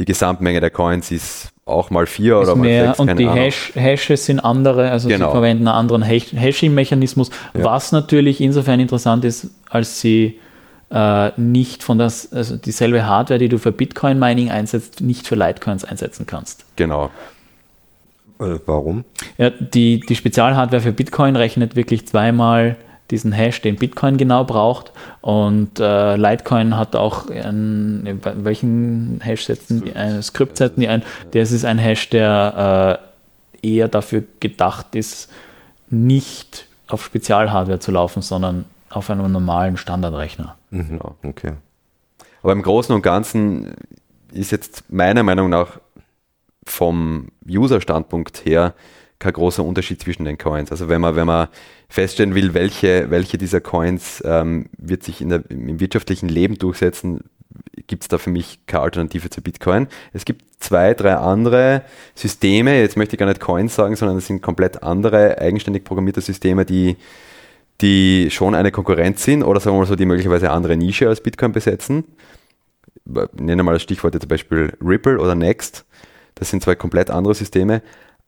[0.00, 2.98] die Gesamtmenge der Coins ist auch mal vier ist oder mal mehr, sechs.
[2.98, 5.26] Und die Hash, Hashes sind andere, also genau.
[5.26, 7.64] sie verwenden einen anderen Hashing-Mechanismus, ja.
[7.64, 10.40] was natürlich insofern interessant ist, als sie
[10.90, 15.84] äh, nicht von das, also dieselbe Hardware, die du für Bitcoin-Mining einsetzt, nicht für Litecoins
[15.84, 16.64] einsetzen kannst.
[16.76, 17.10] Genau.
[18.40, 19.04] Äh, warum?
[19.36, 22.76] Ja, die, die Spezialhardware für Bitcoin rechnet wirklich zweimal
[23.10, 24.92] diesen Hash, den Bitcoin genau braucht.
[25.20, 30.22] Und äh, Litecoin hat auch einen, welchen Hash setzen die ein?
[30.22, 31.02] Skript setzen die ein.
[31.32, 33.00] Das ist ein Hash, der
[33.62, 35.30] äh, eher dafür gedacht ist,
[35.88, 40.56] nicht auf Spezialhardware zu laufen, sondern auf einem normalen Standardrechner.
[40.70, 41.52] Mhm, okay.
[42.42, 43.74] Aber im Großen und Ganzen
[44.32, 45.78] ist jetzt meiner Meinung nach
[46.64, 48.74] vom User-Standpunkt her
[49.20, 50.72] kein großer Unterschied zwischen den Coins.
[50.72, 51.48] Also wenn man, wenn man
[51.88, 57.20] feststellen will, welche, welche dieser Coins ähm, wird sich der, im wirtschaftlichen Leben durchsetzen,
[57.86, 59.88] gibt es da für mich keine Alternative zu Bitcoin.
[60.12, 61.82] Es gibt zwei, drei andere
[62.14, 66.20] Systeme, jetzt möchte ich gar nicht Coins sagen, sondern es sind komplett andere, eigenständig programmierte
[66.20, 66.96] Systeme, die,
[67.80, 71.22] die schon eine Konkurrenz sind oder sagen wir mal so, die möglicherweise andere Nische als
[71.22, 72.04] Bitcoin besetzen.
[73.04, 75.84] Ich nenne mal das Stichwort zum Beispiel Ripple oder Next.
[76.36, 77.82] Das sind zwei komplett andere Systeme.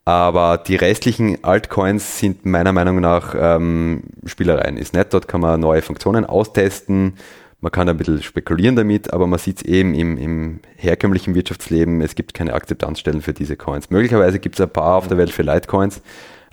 [0.05, 4.77] Aber die restlichen Altcoins sind meiner Meinung nach ähm, Spielereien.
[4.77, 7.15] Ist nett, dort kann man neue Funktionen austesten,
[7.63, 12.01] man kann ein bisschen spekulieren damit, aber man sieht es eben im, im, herkömmlichen Wirtschaftsleben,
[12.01, 13.89] es gibt keine Akzeptanzstellen für diese Coins.
[13.89, 16.03] Möglicherweise gibt es ein paar auf der Welt für Litecoins,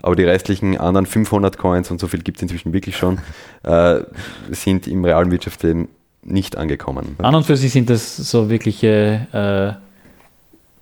[0.02, 3.18] aber die restlichen anderen 500 Coins, und so viel gibt es inzwischen wirklich schon,
[3.64, 4.02] äh,
[4.50, 5.88] sind im realen Wirtschaftsleben
[6.22, 7.16] nicht angekommen.
[7.18, 9.26] An und für sich sind das so wirkliche
[9.82, 9.89] äh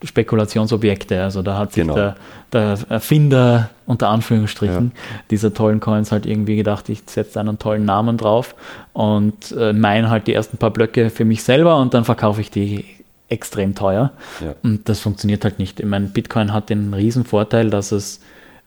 [0.02, 1.22] Spekulationsobjekte.
[1.22, 1.94] Also da hat sich genau.
[1.94, 2.16] der,
[2.52, 5.20] der, Erfinder unter Anführungsstrichen ja.
[5.30, 8.54] dieser tollen Coins halt irgendwie gedacht, ich setze einen tollen Namen drauf
[8.92, 12.50] und äh, meine halt die ersten paar Blöcke für mich selber und dann verkaufe ich
[12.50, 12.84] die
[13.28, 14.12] extrem teuer.
[14.40, 14.54] Ja.
[14.62, 15.80] Und das funktioniert halt nicht.
[15.80, 18.20] Ich meine, Bitcoin hat den riesen Vorteil, dass es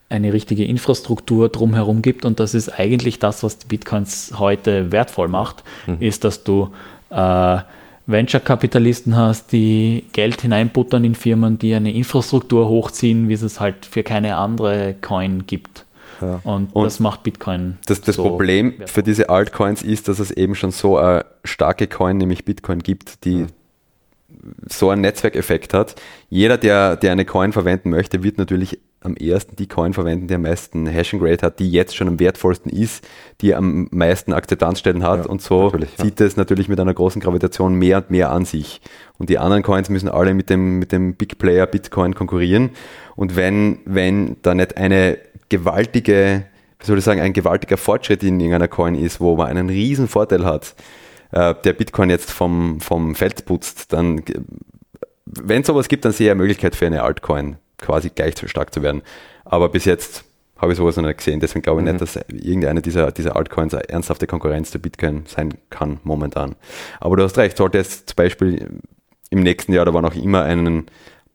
[0.10, 5.30] eine richtige Infrastruktur drumherum gibt und das ist eigentlich das, was die Bitcoins heute wertvoll
[5.30, 5.98] macht, mhm.
[6.02, 6.72] ist, dass du
[7.10, 7.60] äh,
[8.08, 13.86] Venture-Kapitalisten hast, die Geld hineinbuttern in Firmen, die eine Infrastruktur hochziehen, wie es es halt
[13.86, 15.86] für keine andere Coin gibt.
[16.22, 16.40] Ja.
[16.44, 17.78] Und, und, das macht Bitcoin.
[17.86, 18.88] Das, das so Problem wertvoll.
[18.88, 23.26] für diese Altcoins ist, dass es eben schon so eine starke Coin, nämlich Bitcoin, gibt,
[23.26, 23.48] die ja.
[24.68, 25.96] so einen Netzwerkeffekt hat.
[26.30, 30.36] Jeder, der, der eine Coin verwenden möchte, wird natürlich am ersten die Coin verwenden, die
[30.36, 33.06] am meisten Hashing Rate hat, die jetzt schon am wertvollsten ist,
[33.42, 36.26] die am meisten Akzeptanzstellen hat ja, und so zieht ja.
[36.26, 38.80] es natürlich mit einer großen Gravitation mehr und mehr an sich.
[39.18, 42.70] Und die anderen Coins müssen alle mit dem, mit dem Big Player Bitcoin konkurrieren.
[43.16, 45.18] Und wenn, wenn da nicht eine
[45.50, 46.44] gewaltige,
[46.80, 50.08] wie soll ich sagen, ein gewaltiger Fortschritt in irgendeiner Coin ist, wo man einen riesen
[50.08, 50.76] Vorteil hat,
[51.32, 54.22] äh, der Bitcoin jetzt vom, vom Feld putzt, dann,
[55.26, 58.48] wenn es sowas gibt, dann sehe ich eine Möglichkeit für eine Altcoin quasi gleich so
[58.48, 59.02] stark zu werden.
[59.44, 60.24] Aber bis jetzt
[60.58, 61.40] habe ich sowas noch nicht gesehen.
[61.40, 61.94] Deswegen glaube ich mhm.
[61.94, 66.56] nicht, dass irgendeine dieser, dieser Altcoins eine ernsthafte Konkurrenz zu Bitcoin sein kann momentan.
[67.00, 68.80] Aber du hast recht, sollte es zum Beispiel
[69.32, 70.86] im nächsten Jahr oder wann auch immer einen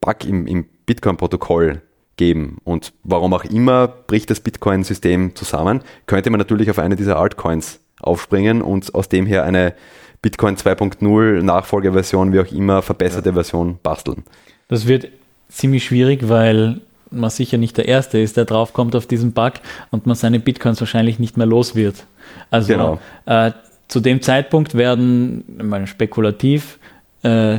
[0.00, 1.82] Bug im, im Bitcoin-Protokoll
[2.16, 7.18] geben und warum auch immer bricht das Bitcoin-System zusammen, könnte man natürlich auf eine dieser
[7.18, 9.74] Altcoins aufspringen und aus dem her eine
[10.22, 13.34] Bitcoin 2.0 Nachfolgeversion, wie auch immer, verbesserte ja.
[13.34, 14.24] Version basteln.
[14.68, 15.08] Das wird
[15.48, 19.54] ziemlich schwierig, weil man sicher nicht der Erste ist, der draufkommt auf diesen Bug
[19.90, 22.04] und man seine Bitcoins wahrscheinlich nicht mehr los wird.
[22.50, 22.98] Also genau.
[23.26, 23.52] äh,
[23.88, 26.78] zu dem Zeitpunkt werden, mal spekulativ,
[27.22, 27.58] äh,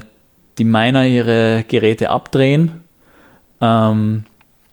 [0.58, 2.84] die Miner ihre Geräte abdrehen.
[3.62, 4.26] Ähm,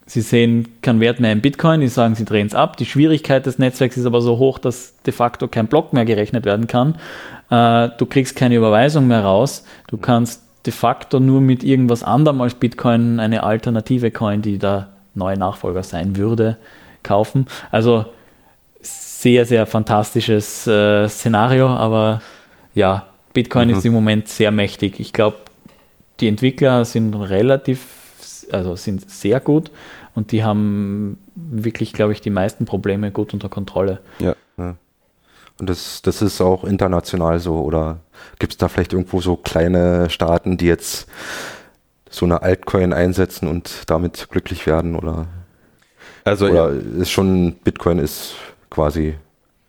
[0.06, 2.76] sie sehen keinen Wert mehr in Bitcoin, die sagen, sie drehen es ab.
[2.76, 6.44] Die Schwierigkeit des Netzwerks ist aber so hoch, dass de facto kein Block mehr gerechnet
[6.44, 6.96] werden kann.
[7.50, 9.64] Äh, du kriegst keine Überweisung mehr raus.
[9.86, 14.88] Du kannst de facto nur mit irgendwas anderem als Bitcoin eine alternative Coin, die da
[15.14, 16.56] neue Nachfolger sein würde,
[17.02, 17.46] kaufen.
[17.70, 18.06] Also
[18.80, 22.20] sehr, sehr fantastisches äh, Szenario, aber
[22.74, 23.74] ja, Bitcoin mhm.
[23.74, 25.00] ist im Moment sehr mächtig.
[25.00, 25.36] Ich glaube,
[26.20, 27.86] die Entwickler sind relativ,
[28.52, 29.70] also sind sehr gut
[30.14, 34.00] und die haben wirklich, glaube ich, die meisten Probleme gut unter Kontrolle.
[34.18, 34.34] Ja.
[34.56, 34.76] ja.
[35.58, 38.00] Und das, das ist auch international so, oder
[38.38, 41.06] gibt es da vielleicht irgendwo so kleine Staaten, die jetzt
[42.10, 45.26] so eine Altcoin einsetzen und damit glücklich werden, oder?
[46.24, 46.80] Also oder ja.
[47.00, 48.34] ist schon Bitcoin ist
[48.70, 49.14] quasi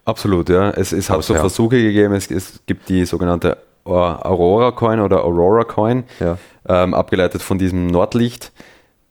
[0.05, 0.69] Absolut, ja.
[0.69, 1.39] Es, es hat so ja.
[1.39, 6.37] Versuche gegeben, es, es, gibt die sogenannte Aurora Coin oder Aurora Coin, ja.
[6.67, 8.51] ähm, abgeleitet von diesem Nordlicht.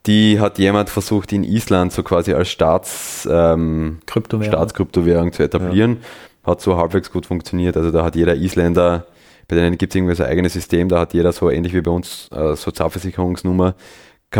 [0.06, 5.98] Die hat jemand versucht, in Island so quasi als Staats, ähm, Staatskryptowährung zu etablieren.
[6.44, 6.52] Ja.
[6.52, 7.77] Hat so halbwegs gut funktioniert.
[7.77, 9.06] Also da hat jeder Isländer,
[9.48, 11.80] bei denen gibt es irgendwie so ein eigenes System, da hat jeder so ähnlich wie
[11.80, 13.74] bei uns äh, Sozialversicherungsnummer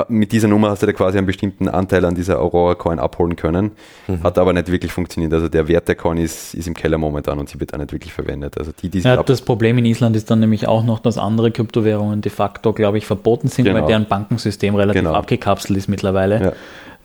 [0.09, 3.37] mit dieser Nummer hast du da quasi einen bestimmten Anteil an dieser Aurora Coin abholen
[3.37, 3.73] können.
[4.07, 4.23] Mhm.
[4.23, 5.33] Hat aber nicht wirklich funktioniert.
[5.33, 7.93] Also der Wert der Coin ist, ist im Keller momentan und sie wird auch nicht
[7.93, 8.59] wirklich verwendet.
[8.59, 11.51] Also die, die ja, das Problem in Island ist dann nämlich auch noch, dass andere
[11.51, 13.81] Kryptowährungen de facto, glaube ich, verboten sind, genau.
[13.81, 15.15] weil deren Bankensystem relativ genau.
[15.15, 16.43] abgekapselt ist mittlerweile.
[16.43, 16.53] Ja.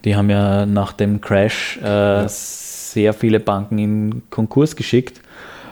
[0.05, 2.25] Die haben ja nach dem Crash äh, ja.
[2.27, 5.21] sehr viele Banken in Konkurs geschickt.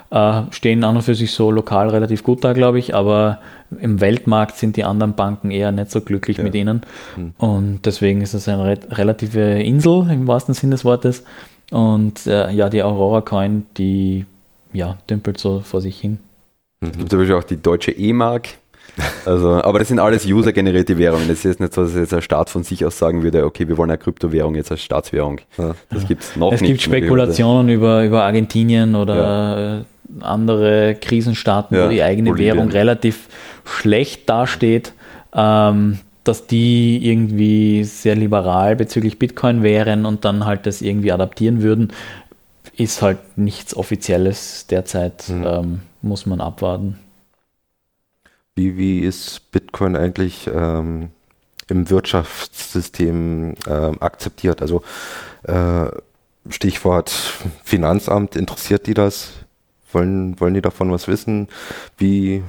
[0.10, 3.40] Äh, stehen an und für sich so lokal relativ gut da, glaube ich, aber
[3.82, 6.44] im Weltmarkt sind die anderen Banken eher nicht so glücklich ja.
[6.44, 6.82] mit ihnen.
[7.18, 7.34] Mhm.
[7.38, 11.26] Und deswegen ist es eine re relative Insel im wahrsten Sinne des Wortes.
[11.72, 14.26] Und äh, ja, die Aurora Coin, die
[14.72, 16.20] ja, dümpelt so vor sich hin.
[16.80, 16.88] Mhm.
[16.88, 18.48] Es gibt natürlich auch die deutsche E-Mark.
[19.26, 21.30] Also, aber das sind alles user-generierte Währungen.
[21.30, 23.78] Es ist nicht so, dass jetzt ein Staat von sich aus sagen würde, okay, wir
[23.78, 25.40] wollen eine Kryptowährung jetzt als Staatswährung.
[25.58, 25.76] Ja.
[25.90, 26.72] Das gibt es noch es nicht.
[26.72, 29.86] Es gibt Spekulationen über, über Argentinien oder ja.
[30.22, 32.56] Andere Krisenstaaten, ja, wo die eigene Bolivien.
[32.56, 33.28] Währung relativ
[33.66, 34.94] schlecht dasteht,
[35.34, 41.62] ähm, dass die irgendwie sehr liberal bezüglich Bitcoin wären und dann halt das irgendwie adaptieren
[41.62, 41.94] würden,
[42.76, 45.46] ist halt nichts Offizielles derzeit, mhm.
[45.46, 47.00] ähm, muss man abwarten.
[48.56, 51.10] Wie, wie ist Bitcoin eigentlich ähm,
[51.70, 54.62] im Wirtschaftssystem äh, akzeptiert?
[54.62, 54.82] Also
[55.44, 55.86] äh,
[56.50, 57.10] Stichwort
[57.64, 59.32] Finanzamt, interessiert die das?
[59.92, 61.48] Wollen, wollen die davon was wissen?
[61.98, 62.44] Wie,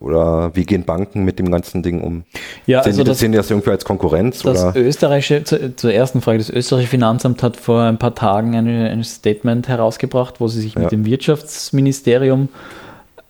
[0.00, 2.24] oder wie gehen Banken mit dem ganzen Ding um?
[2.66, 4.42] Ja, sehen, also die, das, sehen die das irgendwie als Konkurrenz?
[4.42, 4.76] Das oder?
[4.76, 9.04] österreichische, zu, zur ersten Frage, das österreichische Finanzamt hat vor ein paar Tagen eine, ein
[9.04, 10.82] Statement herausgebracht, wo sie sich ja.
[10.82, 12.48] mit dem Wirtschaftsministerium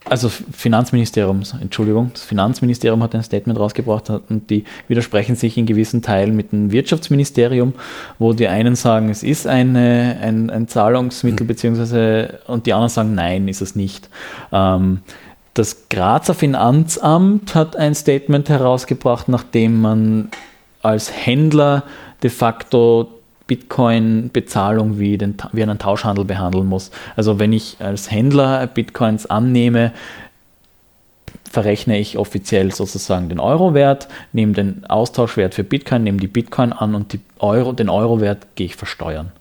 [0.09, 6.01] also Finanzministerium, Entschuldigung, das Finanzministerium hat ein Statement rausgebracht und die widersprechen sich in gewissen
[6.01, 7.73] Teilen mit dem Wirtschaftsministerium,
[8.19, 11.47] wo die einen sagen, es ist eine, ein, ein Zahlungsmittel, mhm.
[11.47, 14.09] beziehungsweise und die anderen sagen, nein, ist es nicht.
[14.51, 14.99] Ähm,
[15.53, 20.29] das Grazer Finanzamt hat ein Statement herausgebracht, nachdem man
[20.81, 21.83] als Händler
[22.23, 23.16] de facto
[23.47, 26.91] Bitcoin-Bezahlung wie, den, wie einen Tauschhandel behandeln muss.
[27.15, 29.93] Also wenn ich als Händler Bitcoins annehme,
[31.49, 36.93] verrechne ich offiziell sozusagen den Euro-Wert, nehme den Austauschwert für Bitcoin, nehme die Bitcoin an
[36.93, 39.31] und Euro, den Euro-Wert gehe ich versteuern.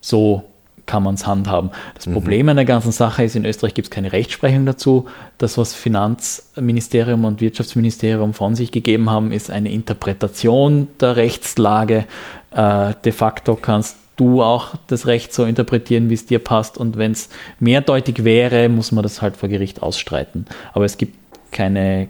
[0.00, 0.44] So
[0.86, 1.70] kann man es handhaben.
[1.94, 2.14] Das mhm.
[2.14, 5.06] Problem an der ganzen Sache ist, in Österreich gibt es keine Rechtsprechung dazu.
[5.38, 12.04] Das, was Finanzministerium und Wirtschaftsministerium von sich gegeben haben, ist eine Interpretation der Rechtslage.
[12.50, 16.78] Äh, de facto kannst du auch das Recht so interpretieren, wie es dir passt.
[16.78, 17.28] Und wenn es
[17.58, 20.46] mehrdeutig wäre, muss man das halt vor Gericht ausstreiten.
[20.72, 21.16] Aber es gibt
[21.50, 22.08] keine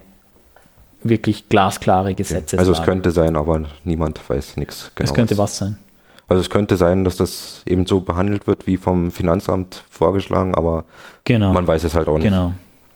[1.02, 2.58] wirklich glasklare Gesetze.
[2.58, 5.10] Also es könnte sein, aber niemand weiß nichts genau.
[5.10, 5.78] Es könnte was sein.
[6.32, 10.86] Also es könnte sein, dass das eben so behandelt wird wie vom Finanzamt vorgeschlagen, aber
[11.24, 11.52] genau.
[11.52, 12.24] man weiß es halt auch nicht.
[12.24, 12.54] Genau.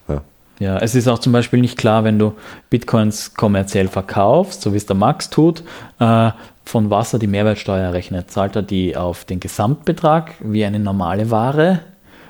[0.08, 0.22] Ja.
[0.58, 2.32] ja, es ist auch zum Beispiel nicht klar, wenn du
[2.70, 5.64] Bitcoins kommerziell verkaufst, so wie es der Max tut,
[5.98, 6.30] äh,
[6.64, 8.30] von was er die Mehrwertsteuer rechnet.
[8.30, 11.80] Zahlt er die auf den Gesamtbetrag wie eine normale Ware?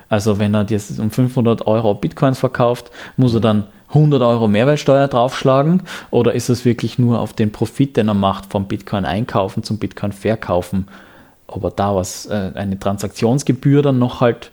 [0.09, 5.09] Also wenn er jetzt um 500 Euro Bitcoins verkauft, muss er dann 100 Euro Mehrwertsteuer
[5.09, 9.63] draufschlagen oder ist es wirklich nur auf den Profit, den er macht vom Bitcoin einkaufen
[9.63, 10.89] zum Bitcoin verkaufen?
[11.47, 14.51] Ob er da was, äh, eine Transaktionsgebühr dann noch halt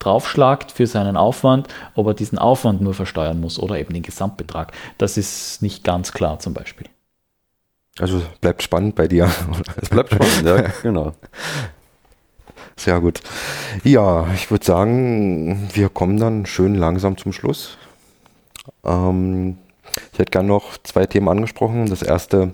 [0.00, 4.72] draufschlagt für seinen Aufwand, ob er diesen Aufwand nur versteuern muss oder eben den Gesamtbetrag.
[4.98, 6.88] Das ist nicht ganz klar zum Beispiel.
[7.98, 9.30] Also bleibt spannend bei dir.
[9.80, 11.12] Es bleibt spannend, ja, genau.
[12.76, 13.20] Sehr gut.
[13.84, 17.76] Ja, ich würde sagen, wir kommen dann schön langsam zum Schluss.
[18.84, 19.58] Ähm,
[20.12, 21.88] ich hätte gerne noch zwei Themen angesprochen.
[21.88, 22.52] Das erste,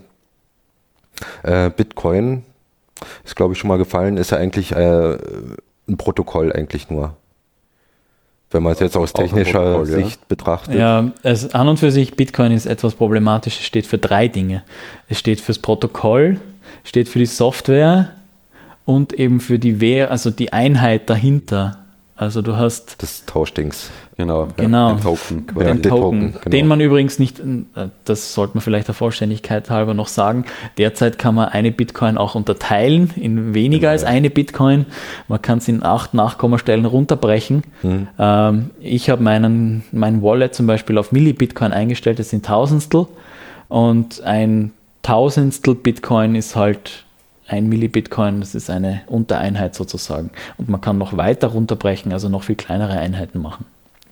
[1.42, 2.44] äh, Bitcoin,
[3.24, 5.18] ist glaube ich schon mal gefallen, ist ja eigentlich äh,
[5.88, 7.14] ein Protokoll eigentlich nur.
[8.50, 10.26] Wenn man es jetzt aus technischer Sicht ja.
[10.26, 10.74] betrachtet.
[10.74, 13.58] Ja, es, an und für sich, Bitcoin ist etwas problematisch.
[13.60, 14.64] Es steht für drei Dinge.
[15.06, 16.40] Es steht fürs Protokoll,
[16.82, 18.12] steht für die Software
[18.86, 21.84] und eben für die Wehr, also die Einheit dahinter.
[22.18, 23.92] Also du hast das Tauschdings.
[24.16, 24.94] Genau, genau.
[24.94, 25.46] Den Token.
[25.46, 26.50] Den, den Token, Token genau.
[26.50, 30.44] den man übrigens nicht, äh, das sollte man vielleicht der Vollständigkeit halber noch sagen,
[30.78, 33.92] derzeit kann man eine Bitcoin auch unterteilen in weniger genau.
[33.92, 34.86] als eine Bitcoin.
[35.28, 37.62] Man kann es in acht Nachkommastellen runterbrechen.
[37.84, 38.08] Mhm.
[38.18, 43.06] Ähm, ich habe meinen mein Wallet zum Beispiel auf Millibitcoin eingestellt, das sind Tausendstel.
[43.68, 44.72] Und ein
[45.02, 47.04] Tausendstel Bitcoin ist halt
[47.48, 50.30] ein Millibitcoin, das ist eine Untereinheit sozusagen.
[50.56, 53.64] Und man kann noch weiter runterbrechen, also noch viel kleinere Einheiten machen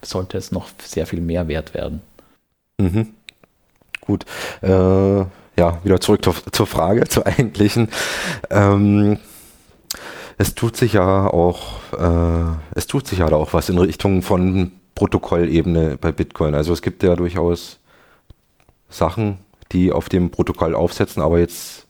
[0.06, 2.00] sollte es noch sehr viel mehr wert werden.
[2.78, 3.14] Mhm.
[4.00, 4.24] Gut.
[4.62, 4.68] Äh,
[5.58, 7.88] ja, wieder zurück zur, zur Frage, zur eigentlichen.
[8.50, 9.18] Ähm,
[10.38, 14.72] es tut sich ja auch, äh, es tut sich ja auch was in Richtung von
[14.94, 16.54] Protokollebene bei Bitcoin.
[16.54, 17.78] Also es gibt ja durchaus
[18.88, 19.38] Sachen,
[19.72, 21.85] die auf dem Protokoll aufsetzen, aber jetzt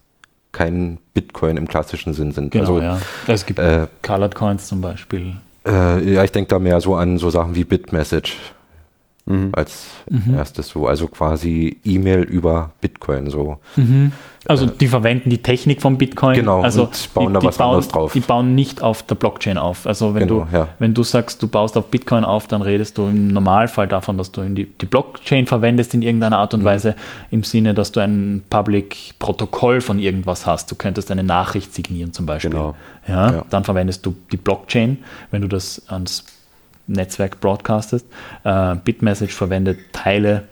[0.56, 2.50] kein Bitcoin im klassischen Sinn sind.
[2.50, 2.98] Genau, also, ja.
[3.26, 5.34] Es gibt äh, Colored Coins zum Beispiel.
[5.66, 8.36] Äh, ja, ich denke da mehr so an so Sachen wie Bitmessage
[9.26, 9.50] mhm.
[9.52, 10.34] als mhm.
[10.34, 10.86] erstes so.
[10.86, 13.58] Also quasi E-Mail über Bitcoin so.
[13.76, 14.12] Mhm.
[14.48, 16.36] Also die verwenden die Technik von Bitcoin.
[16.36, 18.12] Genau, also bauen die, da was bauen, anderes drauf.
[18.12, 19.86] Die bauen nicht auf der Blockchain auf.
[19.86, 20.68] Also wenn, genau, du, ja.
[20.78, 24.30] wenn du sagst, du baust auf Bitcoin auf, dann redest du im Normalfall davon, dass
[24.30, 26.66] du die, die, Blockchain verwendest in irgendeiner Art und mhm.
[26.66, 26.94] Weise,
[27.32, 30.70] im Sinne, dass du ein Public-Protokoll von irgendwas hast.
[30.70, 32.50] Du könntest eine Nachricht signieren zum Beispiel.
[32.50, 32.76] Genau.
[33.08, 33.44] Ja, ja.
[33.50, 34.98] Dann verwendest du die Blockchain,
[35.32, 36.24] wenn du das ans
[36.86, 38.06] Netzwerk broadcastest.
[38.44, 40.44] Äh, Bitmessage verwendet Teile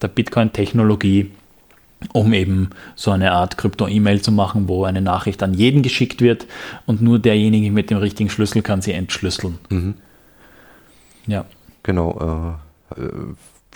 [0.00, 1.30] der Bitcoin-Technologie,
[2.12, 6.46] um eben so eine Art Krypto-E-Mail zu machen, wo eine Nachricht an jeden geschickt wird
[6.86, 9.58] und nur derjenige mit dem richtigen Schlüssel kann sie entschlüsseln.
[9.68, 9.94] Mhm.
[11.26, 11.44] Ja.
[11.82, 12.58] Genau.
[12.96, 13.10] Äh, äh,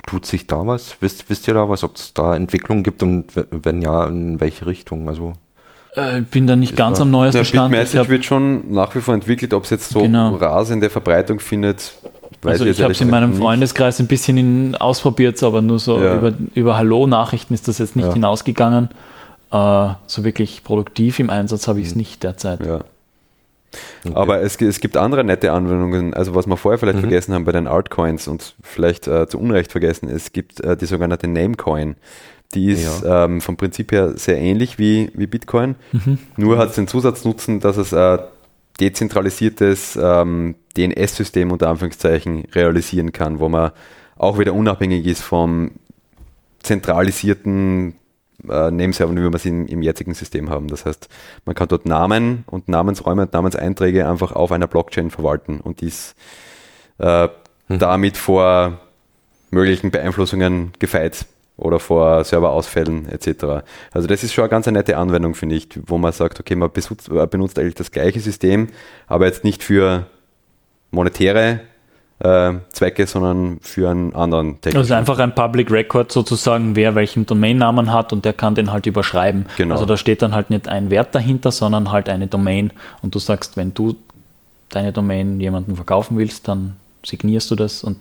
[0.06, 0.96] tut sich da was?
[1.00, 4.66] Wisst, wisst ihr da was, ob es da Entwicklungen gibt und wenn ja, in welche
[4.66, 5.08] Richtung?
[5.08, 5.34] Also
[5.94, 7.70] äh, bin da nicht ganz am neuesten Stand.
[7.70, 10.36] Bitmessage wird schon nach wie vor entwickelt, ob es jetzt so genau.
[10.36, 11.92] rasende Verbreitung findet.
[12.44, 16.16] also ich habe es in meinem Freundeskreis ein bisschen in, ausprobiert, aber nur so ja.
[16.16, 18.14] über, über Hallo-Nachrichten ist das jetzt nicht ja.
[18.14, 18.88] hinausgegangen.
[19.50, 22.00] Äh, so wirklich produktiv im Einsatz habe ich es mhm.
[22.00, 22.64] nicht derzeit.
[22.64, 22.80] Ja.
[24.04, 24.14] Okay.
[24.14, 26.14] Aber es, es, gibt andere nette Anwendungen.
[26.14, 27.02] Also was wir vorher vielleicht mhm.
[27.02, 30.86] vergessen haben bei den Altcoins und vielleicht äh, zu Unrecht vergessen, es gibt äh, die
[30.86, 31.96] sogenannte Namecoin.
[32.54, 33.24] Die ist ja.
[33.24, 35.76] ähm, vom Prinzip her sehr ähnlich wie, wie Bitcoin.
[35.92, 36.18] Mhm.
[36.36, 38.18] Nur hat es den Zusatznutzen, dass es ein
[38.80, 43.72] dezentralisiertes ähm, DNS-System unter Anführungszeichen realisieren kann, wo man
[44.16, 45.72] auch wieder unabhängig ist vom
[46.62, 47.94] zentralisierten
[48.48, 50.68] äh, Nameserver, wie wir es im, im jetzigen System haben.
[50.68, 51.08] Das heißt,
[51.44, 56.14] man kann dort Namen und Namensräume und Namenseinträge einfach auf einer Blockchain verwalten und dies
[56.98, 57.28] äh,
[57.68, 57.78] hm.
[57.78, 58.80] damit vor
[59.50, 61.26] möglichen Beeinflussungen gefeit
[61.62, 63.64] oder vor Serverausfällen etc.
[63.92, 66.56] Also das ist schon eine ganz eine nette Anwendung, finde ich, wo man sagt, okay,
[66.56, 68.68] man benutzt, benutzt eigentlich das gleiche System,
[69.06, 70.06] aber jetzt nicht für
[70.90, 71.60] monetäre
[72.18, 74.78] äh, Zwecke, sondern für einen anderen technischen.
[74.78, 78.86] Also einfach ein Public Record sozusagen, wer welchen Domainnamen hat und der kann den halt
[78.86, 79.46] überschreiben.
[79.56, 79.74] Genau.
[79.74, 82.72] Also da steht dann halt nicht ein Wert dahinter, sondern halt eine Domain
[83.02, 83.96] und du sagst, wenn du
[84.68, 87.98] deine Domain jemandem verkaufen willst, dann signierst du das und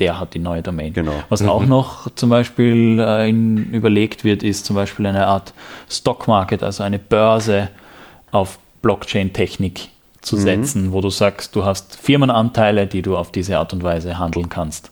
[0.00, 0.92] der hat die neue Domain.
[0.92, 1.12] Genau.
[1.28, 1.48] Was mhm.
[1.50, 5.52] auch noch zum Beispiel äh, in, überlegt wird, ist zum Beispiel eine Art
[5.88, 7.68] Stock Market, also eine Börse
[8.32, 9.88] auf Blockchain-Technik
[10.22, 10.40] zu mhm.
[10.40, 14.48] setzen, wo du sagst, du hast Firmenanteile, die du auf diese Art und Weise handeln
[14.48, 14.90] kannst.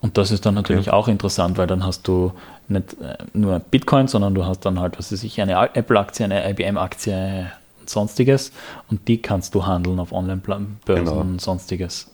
[0.00, 0.96] Und das ist dann natürlich okay.
[0.96, 2.32] auch interessant, weil dann hast du
[2.68, 6.50] nicht äh, nur Bitcoin, sondern du hast dann halt, was weiß ich, eine Apple-Aktie, eine
[6.50, 8.52] IBM-Aktie und sonstiges.
[8.90, 11.20] Und die kannst du handeln auf Online-Börsen genau.
[11.20, 12.08] und sonstiges.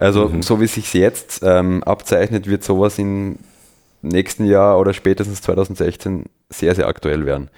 [0.00, 0.42] Also mhm.
[0.42, 3.36] so wie es sich jetzt ähm, abzeichnet, wird sowas im
[4.02, 7.50] nächsten Jahr oder spätestens 2016 sehr, sehr aktuell werden.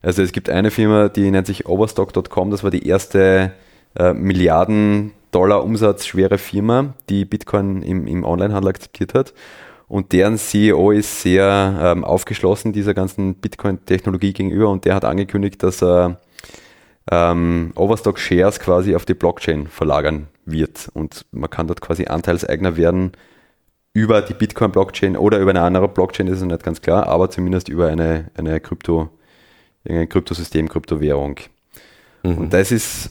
[0.00, 3.52] Also es gibt eine Firma, die nennt sich Overstock.com, das war die erste
[3.98, 9.34] äh, Milliarden Dollar Umsatz schwere Firma, die Bitcoin im, im Onlinehandel akzeptiert hat.
[9.86, 15.62] Und deren CEO ist sehr ähm, aufgeschlossen dieser ganzen Bitcoin-Technologie gegenüber und der hat angekündigt,
[15.62, 16.18] dass er
[17.10, 20.88] ähm, Overstock Shares quasi auf die Blockchain verlagern wird.
[20.94, 23.12] Und man kann dort quasi Anteilseigner werden
[23.92, 27.68] über die Bitcoin-Blockchain oder über eine andere Blockchain, das ist nicht ganz klar, aber zumindest
[27.68, 29.10] über eine, eine Krypto,
[29.88, 31.36] ein Kryptosystem, Kryptowährung.
[32.22, 32.38] Mhm.
[32.38, 33.10] Und das ist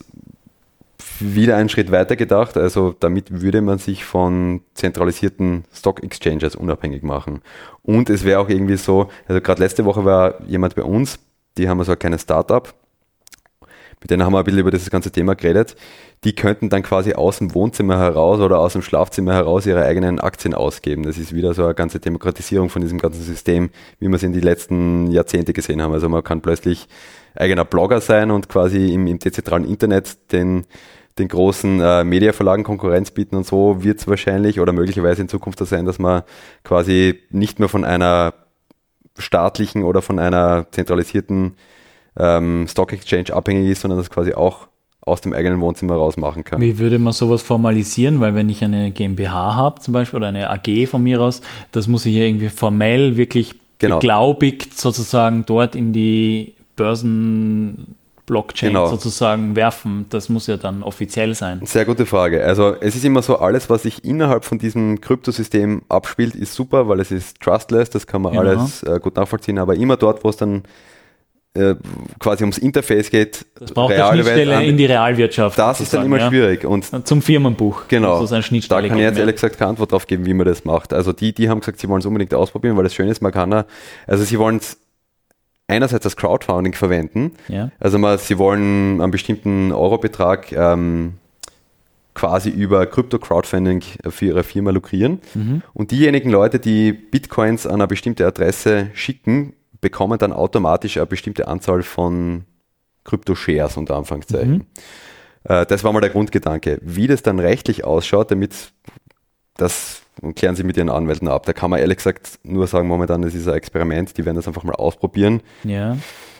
[1.19, 2.55] wieder einen Schritt weiter gedacht.
[2.55, 7.41] Also damit würde man sich von zentralisierten Stock Exchanges unabhängig machen.
[7.83, 11.19] Und es wäre auch irgendwie so, also gerade letzte Woche war jemand bei uns,
[11.57, 12.73] die haben so ein kleines Startup,
[14.01, 15.75] mit denen haben wir ein bisschen über dieses ganze Thema geredet,
[16.23, 20.19] die könnten dann quasi aus dem Wohnzimmer heraus oder aus dem Schlafzimmer heraus ihre eigenen
[20.19, 21.03] Aktien ausgeben.
[21.03, 23.69] Das ist wieder so eine ganze Demokratisierung von diesem ganzen System,
[23.99, 25.93] wie wir es in den letzten Jahrzehnte gesehen haben.
[25.93, 26.87] Also man kann plötzlich
[27.35, 30.65] eigener Blogger sein und quasi im, im dezentralen Internet den,
[31.17, 35.59] den großen äh, Mediaverlagen Konkurrenz bieten und so wird es wahrscheinlich oder möglicherweise in Zukunft
[35.59, 36.23] so sein, dass man
[36.63, 38.33] quasi nicht mehr von einer
[39.17, 41.55] staatlichen oder von einer zentralisierten
[42.19, 44.67] ähm, Stock Exchange abhängig ist, sondern das quasi auch
[45.01, 46.61] aus dem eigenen Wohnzimmer raus machen kann.
[46.61, 48.19] Wie würde man sowas formalisieren?
[48.19, 51.41] Weil wenn ich eine GmbH habe zum Beispiel oder eine AG von mir aus,
[51.71, 53.97] das muss ich ja irgendwie formell wirklich genau.
[53.97, 57.95] beglaubigt sozusagen dort in die Börsen
[58.29, 58.87] Blockchain genau.
[58.89, 60.05] sozusagen werfen?
[60.09, 61.61] Das muss ja dann offiziell sein.
[61.65, 62.45] Sehr gute Frage.
[62.45, 66.87] Also es ist immer so, alles, was sich innerhalb von diesem Kryptosystem abspielt, ist super,
[66.87, 68.43] weil es ist trustless, das kann man genau.
[68.43, 70.61] alles äh, gut nachvollziehen, aber immer dort, wo es dann
[71.55, 71.75] äh,
[72.19, 73.45] quasi ums Interface geht.
[73.59, 75.57] Das braucht eine Schnittstelle an, in die Realwirtschaft.
[75.57, 76.29] Das ist dann immer ja.
[76.29, 76.63] schwierig.
[76.63, 77.87] Und Zum Firmenbuch.
[77.87, 78.23] Genau.
[78.23, 80.93] da kann ich jetzt ehrlich gesagt keine Antwort drauf geben, wie man das macht.
[80.93, 83.31] Also die, die haben gesagt, sie wollen es unbedingt ausprobieren, weil das Schöne ist, man
[83.31, 83.65] kann da,
[84.05, 84.77] also sie wollen es
[85.67, 87.33] einerseits das Crowdfunding verwenden.
[87.47, 87.71] Ja.
[87.79, 91.13] Also mal, sie wollen einen bestimmten Eurobetrag ähm,
[92.13, 95.19] quasi über Krypto-Crowdfunding für ihre Firma lukrieren.
[95.33, 95.61] Mhm.
[95.73, 101.47] Und diejenigen Leute, die Bitcoins an eine bestimmte Adresse schicken, bekommen dann automatisch eine bestimmte
[101.47, 102.43] Anzahl von
[103.05, 104.53] Krypto-Shares unter Anfangszeichen.
[104.53, 104.65] Mhm.
[105.43, 106.79] Äh, das war mal der Grundgedanke.
[106.81, 108.71] Wie das dann rechtlich ausschaut, damit
[109.55, 110.03] das
[110.35, 111.45] klären Sie mit Ihren Anwälten ab.
[111.45, 114.47] Da kann man ehrlich gesagt nur sagen, momentan, das ist ein Experiment, die werden das
[114.47, 115.41] einfach mal ausprobieren.
[115.63, 115.97] Ja.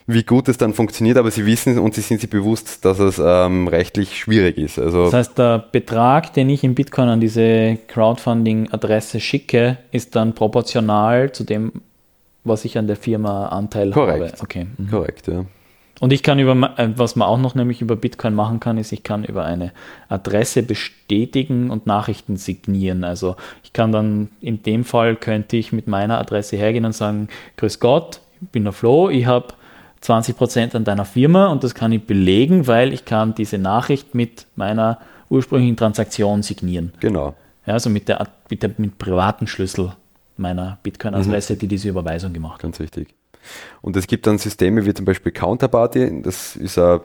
[0.07, 3.21] Wie gut es dann funktioniert, aber Sie wissen und Sie sind sich bewusst, dass es
[3.23, 4.79] ähm, rechtlich schwierig ist.
[4.79, 10.33] Also das heißt, der Betrag, den ich in Bitcoin an diese Crowdfunding-Adresse schicke, ist dann
[10.33, 11.71] proportional zu dem,
[12.43, 14.33] was ich an der Firma Anteil Korrekt.
[14.33, 14.41] habe.
[14.41, 14.67] Okay.
[14.77, 14.89] Mhm.
[14.89, 15.45] Korrekt, ja.
[15.99, 18.91] Und ich kann über, äh, was man auch noch nämlich über Bitcoin machen kann, ist,
[18.91, 19.71] ich kann über eine
[20.07, 23.03] Adresse bestätigen und Nachrichten signieren.
[23.03, 27.27] Also ich kann dann, in dem Fall könnte ich mit meiner Adresse hergehen und sagen,
[27.57, 29.47] Grüß Gott, ich bin der Flo, ich habe
[30.01, 34.47] 20% an deiner Firma und das kann ich belegen, weil ich kann diese Nachricht mit
[34.55, 34.99] meiner
[35.29, 36.93] ursprünglichen Transaktion signieren.
[37.01, 37.35] Genau.
[37.65, 39.91] Ja, also mit der, mit der mit privaten Schlüssel
[40.39, 41.59] meiner Bitcoin-Adresse, mhm.
[41.59, 42.61] die diese Überweisung gemacht hat.
[42.61, 43.15] Ganz richtig.
[43.81, 47.01] Und es gibt dann Systeme wie zum Beispiel Counterparty, das ist eine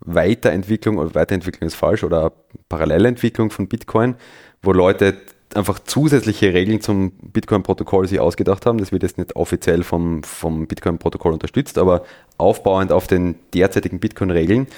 [0.00, 2.32] Weiterentwicklung, oder Weiterentwicklung ist falsch, oder eine
[2.68, 4.16] Parallelentwicklung von Bitcoin,
[4.62, 5.16] wo Leute
[5.54, 8.78] einfach zusätzliche Regeln zum Bitcoin-Protokoll sich ausgedacht haben.
[8.78, 12.04] Das wird jetzt nicht offiziell vom, vom Bitcoin-Protokoll unterstützt, aber
[12.38, 14.68] aufbauend auf den derzeitigen Bitcoin-Regeln.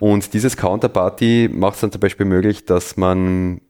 [0.00, 3.60] Und dieses Counterparty macht es dann zum Beispiel möglich, dass man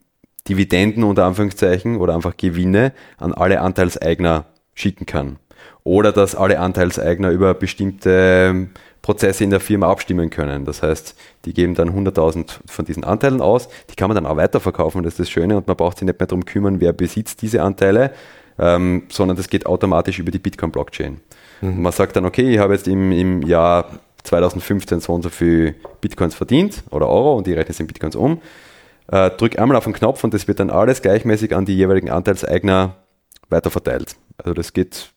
[0.49, 5.37] Dividenden unter Anführungszeichen oder einfach Gewinne an alle Anteilseigner schicken kann
[5.85, 8.69] oder dass alle Anteilseigner über bestimmte
[9.03, 10.65] Prozesse in der Firma abstimmen können.
[10.65, 11.15] Das heißt,
[11.45, 15.15] die geben dann 100.000 von diesen Anteilen aus, die kann man dann auch weiterverkaufen, das
[15.15, 18.13] ist das Schöne und man braucht sich nicht mehr darum kümmern, wer besitzt diese Anteile,
[18.59, 21.21] ähm, sondern das geht automatisch über die Bitcoin-Blockchain.
[21.61, 21.83] Mhm.
[21.83, 25.75] Man sagt dann, okay, ich habe jetzt im, im Jahr 2015 so und so viel
[26.01, 28.41] Bitcoins verdient oder Euro und die rechnen es in Bitcoins um.
[29.11, 32.11] Äh, drück einmal auf den Knopf und das wird dann alles gleichmäßig an die jeweiligen
[32.11, 32.97] Anteilseigner
[33.49, 34.17] weiterverteilt.
[34.37, 35.11] Also das geht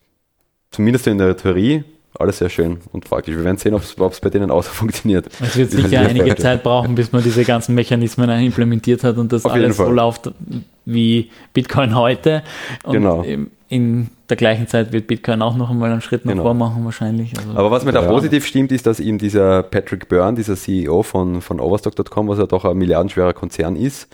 [0.71, 1.83] zumindest in der Theorie
[2.19, 3.35] alles sehr schön und praktisch.
[3.35, 5.27] Wir werden sehen, ob es bei denen auch so funktioniert.
[5.39, 9.45] Es wird sicher einige Zeit brauchen, bis man diese ganzen Mechanismen implementiert hat und das
[9.45, 10.31] Auf alles so läuft
[10.85, 12.43] wie Bitcoin heute.
[12.83, 13.25] Und genau.
[13.71, 16.43] In der gleichen Zeit wird Bitcoin auch noch einmal einen Schritt nach genau.
[16.43, 17.31] vor machen wahrscheinlich.
[17.37, 18.09] Also Aber was mir da ja.
[18.09, 22.47] positiv stimmt, ist, dass eben dieser Patrick Byrne, dieser CEO von, von Overstock.com, was ja
[22.47, 24.09] doch ein milliardenschwerer Konzern ist,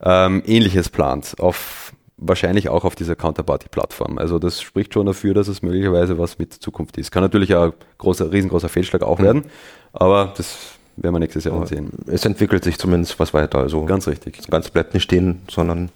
[0.00, 4.16] ähm, ähnliches plant auf wahrscheinlich auch auf dieser Counterparty-Plattform.
[4.16, 7.10] Also das spricht schon dafür, dass es möglicherweise was mit Zukunft ist.
[7.10, 9.24] Kann natürlich ein großer, riesengroßer Fehlschlag auch mhm.
[9.24, 9.44] werden,
[9.92, 10.56] aber das
[10.96, 11.90] werden wir nächstes Jahr sehen.
[12.06, 13.58] Es entwickelt sich zumindest was weiter.
[13.58, 14.36] Also ganz richtig.
[14.36, 15.90] Das Ganze bleibt nicht stehen, sondern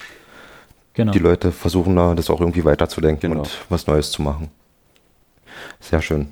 [0.94, 1.12] genau.
[1.12, 3.42] die Leute versuchen da das auch irgendwie weiterzudenken genau.
[3.42, 4.48] und was Neues zu machen.
[5.80, 6.28] Sehr schön.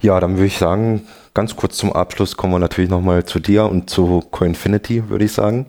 [0.00, 1.02] Ja, dann würde ich sagen,
[1.34, 5.32] ganz kurz zum Abschluss kommen wir natürlich nochmal zu dir und zu Coinfinity, würde ich
[5.32, 5.66] sagen.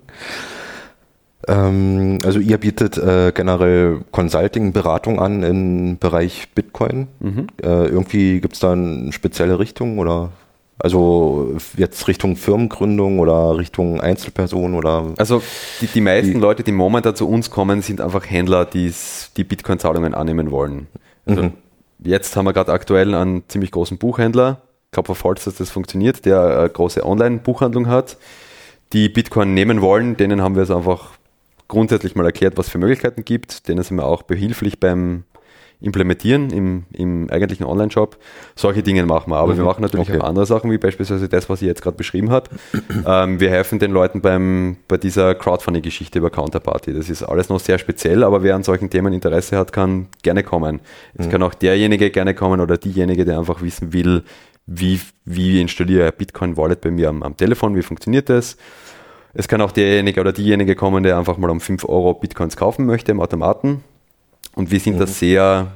[1.48, 7.08] Ähm, also ihr bietet äh, generell Consulting, Beratung an im Bereich Bitcoin.
[7.20, 7.48] Mhm.
[7.62, 10.32] Äh, irgendwie gibt es da eine spezielle Richtung oder
[10.84, 15.14] also jetzt Richtung Firmengründung oder Richtung Einzelperson oder?
[15.18, 15.42] Also
[15.80, 18.94] die, die meisten die, Leute, die momentan zu uns kommen, sind einfach Händler, die
[19.44, 20.88] Bitcoin-Zahlungen annehmen wollen.
[21.26, 21.54] Also mhm.
[22.04, 26.26] Jetzt haben wir gerade aktuell einen ziemlich großen Buchhändler, ich glaube verfolgt, dass das funktioniert,
[26.26, 28.18] der eine große Online-Buchhandlung hat,
[28.92, 31.12] die Bitcoin nehmen wollen, denen haben wir es einfach
[31.68, 33.68] grundsätzlich mal erklärt, was für Möglichkeiten gibt.
[33.68, 35.24] Denen sind wir auch behilflich beim
[35.82, 38.18] implementieren im, im eigentlichen Online-Shop.
[38.56, 39.38] Solche Dinge machen wir.
[39.38, 39.58] Aber mhm.
[39.58, 40.20] wir machen natürlich okay.
[40.20, 42.50] auch andere Sachen, wie beispielsweise das, was ich jetzt gerade beschrieben habe.
[43.06, 46.94] ähm, wir helfen den Leuten beim, bei dieser Crowdfunding-Geschichte über Counterparty.
[46.94, 50.44] Das ist alles noch sehr speziell, aber wer an solchen Themen Interesse hat, kann gerne
[50.44, 50.80] kommen.
[51.16, 51.32] Es mhm.
[51.32, 54.24] kann auch derjenige gerne kommen oder diejenige, der einfach wissen will,
[54.68, 58.56] wie, wie installiere ich Bitcoin-Wallet bei mir am, am Telefon, wie funktioniert das.
[59.34, 62.86] Es kann auch derjenige oder diejenige kommen, der einfach mal um 5 Euro Bitcoins kaufen
[62.86, 63.84] möchte im Automaten.
[64.56, 65.00] Und wir sind mhm.
[65.00, 65.72] da sehr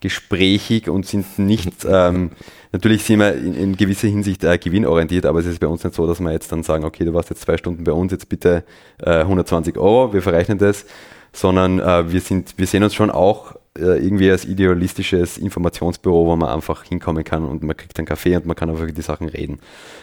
[0.00, 2.30] gesprächig und sind nicht, ähm,
[2.72, 5.94] natürlich sind wir in, in gewisser Hinsicht äh, gewinnorientiert, aber es ist bei uns nicht
[5.94, 8.28] so, dass wir jetzt dann sagen, okay, du warst jetzt zwei Stunden bei uns, jetzt
[8.28, 8.64] bitte
[9.00, 10.84] äh, 120 Euro, wir verrechnen das,
[11.32, 16.36] sondern äh, wir, sind, wir sehen uns schon auch äh, irgendwie als idealistisches Informationsbüro, wo
[16.36, 19.02] man einfach hinkommen kann und man kriegt einen Kaffee und man kann einfach über die
[19.02, 19.60] Sachen reden.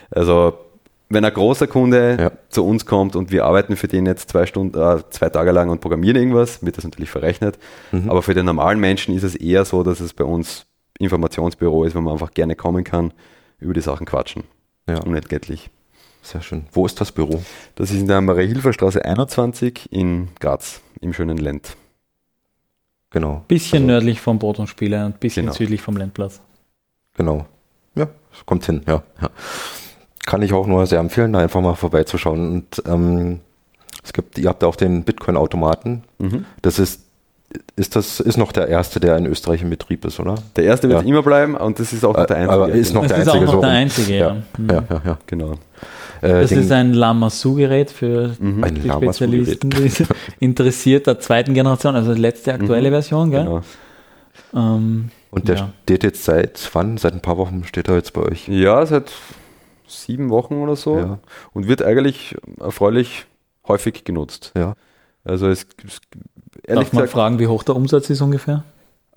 [0.09, 0.57] Also
[1.09, 2.31] wenn ein großer Kunde ja.
[2.49, 5.69] zu uns kommt und wir arbeiten für den jetzt zwei Stunden, äh, zwei Tage lang
[5.69, 7.57] und programmieren irgendwas, wird das natürlich verrechnet.
[7.91, 8.09] Mhm.
[8.09, 10.67] Aber für den normalen Menschen ist es eher so, dass es bei uns
[10.99, 13.11] Informationsbüro ist, wo man einfach gerne kommen kann,
[13.57, 14.43] über die Sachen quatschen.
[14.87, 15.01] Ja.
[15.01, 15.71] Unentgeltlich.
[16.21, 16.65] Sehr schön.
[16.71, 17.41] Wo ist das Büro?
[17.75, 21.75] Das ist in der Marie-Hilfer-Straße 21 in Graz, im schönen Lent.
[23.09, 23.43] Genau.
[23.47, 25.55] Bisschen also, nördlich vom Bodenspieler und bisschen genau.
[25.55, 26.41] südlich vom Lendplatz.
[27.15, 27.47] Genau.
[27.95, 28.09] Ja,
[28.45, 29.01] kommt hin, ja.
[29.19, 29.29] ja
[30.29, 32.51] kann ich auch nur sehr empfehlen, da einfach mal vorbeizuschauen.
[32.51, 33.39] Und ähm,
[34.03, 36.03] es gibt, ihr habt auch den Bitcoin-Automaten.
[36.19, 36.45] Mhm.
[36.61, 37.01] Das ist,
[37.75, 40.35] ist das ist noch der erste, der in Österreich in Betrieb ist, oder?
[40.55, 41.07] Der erste wird ja.
[41.07, 42.53] immer bleiben und das ist auch noch der einzige.
[42.53, 43.49] Aber ist noch das der ist einzige.
[43.49, 44.37] Auch noch der einzige, ja.
[44.59, 45.17] Ja, ja, ja, ja.
[45.25, 45.53] genau.
[46.21, 48.63] Äh, das ist ein Lamasu-Gerät für mhm.
[48.75, 49.91] die Spezialisten, die
[50.39, 52.93] interessiert der zweiten Generation, also die letzte aktuelle mhm.
[52.93, 53.45] Version, gell?
[53.45, 53.61] Genau.
[54.53, 55.69] Ähm, und der ja.
[55.83, 56.97] steht jetzt seit wann?
[56.97, 58.47] Seit ein paar Wochen steht er jetzt bei euch?
[58.47, 59.11] Ja, seit
[59.89, 61.19] sieben Wochen oder so ja.
[61.53, 63.25] und wird eigentlich erfreulich
[63.67, 64.53] häufig genutzt.
[64.57, 64.75] Ja.
[65.23, 65.99] Also es, es
[66.63, 68.63] ehrlich Darf man gesagt, fragen, wie hoch der Umsatz ist ungefähr?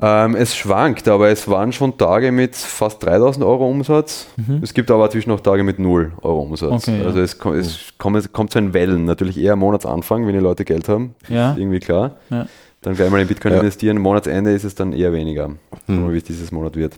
[0.01, 4.27] Ähm, es schwankt, aber es waren schon Tage mit fast 3000 Euro Umsatz.
[4.37, 4.61] Mhm.
[4.63, 6.89] Es gibt aber natürlich noch Tage mit 0 Euro Umsatz.
[6.89, 7.25] Okay, also ja.
[7.25, 9.05] es, es, kommt, es kommt zu in Wellen.
[9.05, 11.15] Natürlich eher am Monatsanfang, wenn die Leute Geld haben.
[11.29, 11.55] Ja.
[11.57, 12.17] irgendwie klar.
[12.31, 12.47] Ja.
[12.81, 13.99] Dann gleich mal in Bitcoin investieren.
[13.99, 15.51] Monatsende ist es dann eher weniger,
[15.87, 16.13] mhm.
[16.13, 16.95] wie es dieses Monat wird.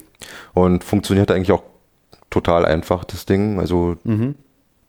[0.55, 1.62] Und funktioniert eigentlich auch
[2.35, 3.61] total einfach, das Ding.
[3.61, 4.35] Also mhm.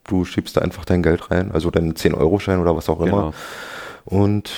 [0.04, 3.32] du schiebst da einfach dein Geld rein, also deinen 10-Euro-Schein oder was auch immer.
[4.06, 4.22] Genau.
[4.24, 4.50] Und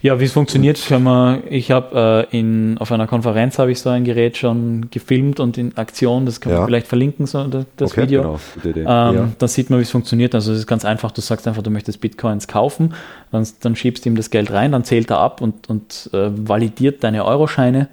[0.00, 3.80] ja, wie es funktioniert, können wir, ich habe äh, in auf einer Konferenz habe ich
[3.80, 6.58] so ein Gerät schon gefilmt und in Aktion, das kann ja.
[6.58, 8.38] man vielleicht verlinken, so das, okay, Video.
[8.62, 8.76] Genau.
[8.76, 8.84] Ähm,
[9.16, 9.28] ja.
[9.38, 10.34] Dann sieht man, wie es funktioniert.
[10.34, 12.94] Also es ist ganz einfach, du sagst einfach, du möchtest Bitcoins kaufen,
[13.32, 16.30] dann, dann schiebst du ihm das Geld rein, dann zählt er ab und, und äh,
[16.32, 17.88] validiert deine Euroscheine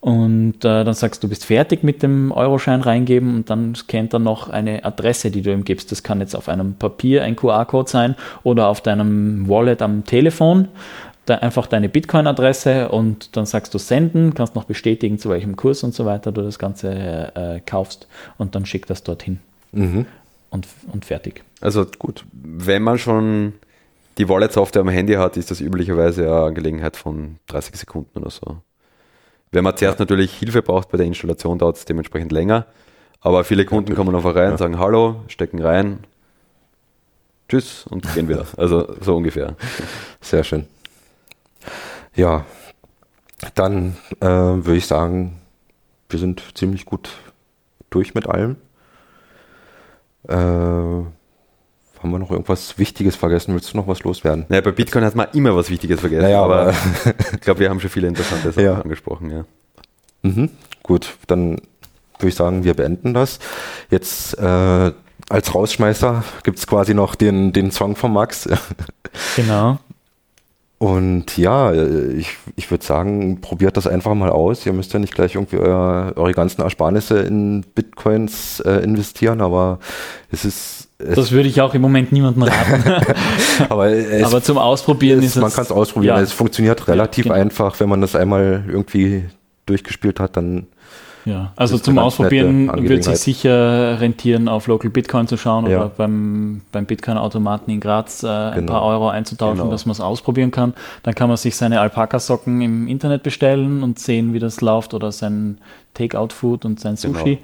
[0.00, 4.18] und äh, dann sagst du, bist fertig mit dem Euroschein reingeben und dann scannt er
[4.18, 5.92] noch eine Adresse, die du ihm gibst.
[5.92, 10.68] Das kann jetzt auf einem Papier ein QR-Code sein oder auf deinem Wallet am Telefon.
[11.26, 15.82] Da einfach deine Bitcoin-Adresse und dann sagst du senden, kannst noch bestätigen, zu welchem Kurs
[15.82, 18.08] und so weiter du das Ganze äh, kaufst
[18.38, 19.38] und dann schickt das dorthin.
[19.72, 20.06] Mhm.
[20.48, 21.44] Und, und fertig.
[21.60, 23.52] Also gut, wenn man schon
[24.16, 28.56] die Wallet-Software am Handy hat, ist das üblicherweise eine Angelegenheit von 30 Sekunden oder so.
[29.52, 32.66] Wenn man zuerst natürlich Hilfe braucht bei der Installation, dauert es dementsprechend länger.
[33.20, 34.58] Aber viele Kunden kommen einfach rein, ja.
[34.58, 36.06] sagen Hallo, stecken rein,
[37.48, 38.46] Tschüss und gehen wieder.
[38.56, 39.56] Also so ungefähr.
[40.20, 40.66] Sehr schön.
[42.14, 42.46] Ja,
[43.54, 45.40] dann äh, würde ich sagen,
[46.08, 47.10] wir sind ziemlich gut
[47.90, 48.56] durch mit allem.
[50.28, 51.02] Äh,
[52.02, 53.54] haben wir noch irgendwas Wichtiges vergessen?
[53.54, 54.46] Willst du noch was loswerden?
[54.48, 56.22] Naja, bei Bitcoin hat man immer was Wichtiges vergessen.
[56.22, 56.74] Naja, aber, aber
[57.34, 58.80] ich glaube, wir haben schon viele interessante Sachen ja.
[58.80, 59.30] angesprochen.
[59.30, 59.44] Ja.
[60.22, 60.50] Mhm.
[60.82, 61.60] Gut, dann
[62.18, 63.38] würde ich sagen, wir beenden das.
[63.90, 64.92] Jetzt äh,
[65.28, 68.48] als Rausschmeißer gibt es quasi noch den, den Song von Max.
[69.34, 69.80] Genau.
[70.78, 74.64] Und ja, ich, ich würde sagen, probiert das einfach mal aus.
[74.64, 79.78] Ihr müsst ja nicht gleich irgendwie euer, eure ganzen Ersparnisse in Bitcoins äh, investieren, aber
[80.30, 80.79] es ist.
[81.14, 82.84] Das würde ich auch im Moment niemandem raten.
[83.68, 83.90] aber,
[84.24, 85.42] aber, zum Ausprobieren ist es.
[85.42, 86.16] Man kann es ausprobieren.
[86.16, 86.22] Ja.
[86.22, 87.44] Es funktioniert relativ ja, genau.
[87.44, 87.80] einfach.
[87.80, 89.24] Wenn man das einmal irgendwie
[89.66, 90.66] durchgespielt hat, dann
[91.24, 95.78] ja, also zum Ausprobieren wird sich sicher rentieren, auf Local Bitcoin zu schauen ja.
[95.78, 98.72] oder beim, beim Bitcoin-Automaten in Graz äh, ein genau.
[98.72, 99.70] paar Euro einzutauschen, genau.
[99.70, 100.74] dass man es ausprobieren kann.
[101.02, 105.12] Dann kann man sich seine Alpaka-Socken im Internet bestellen und sehen, wie das läuft oder
[105.12, 105.58] sein
[105.94, 107.38] Takeout-Food und sein Sushi.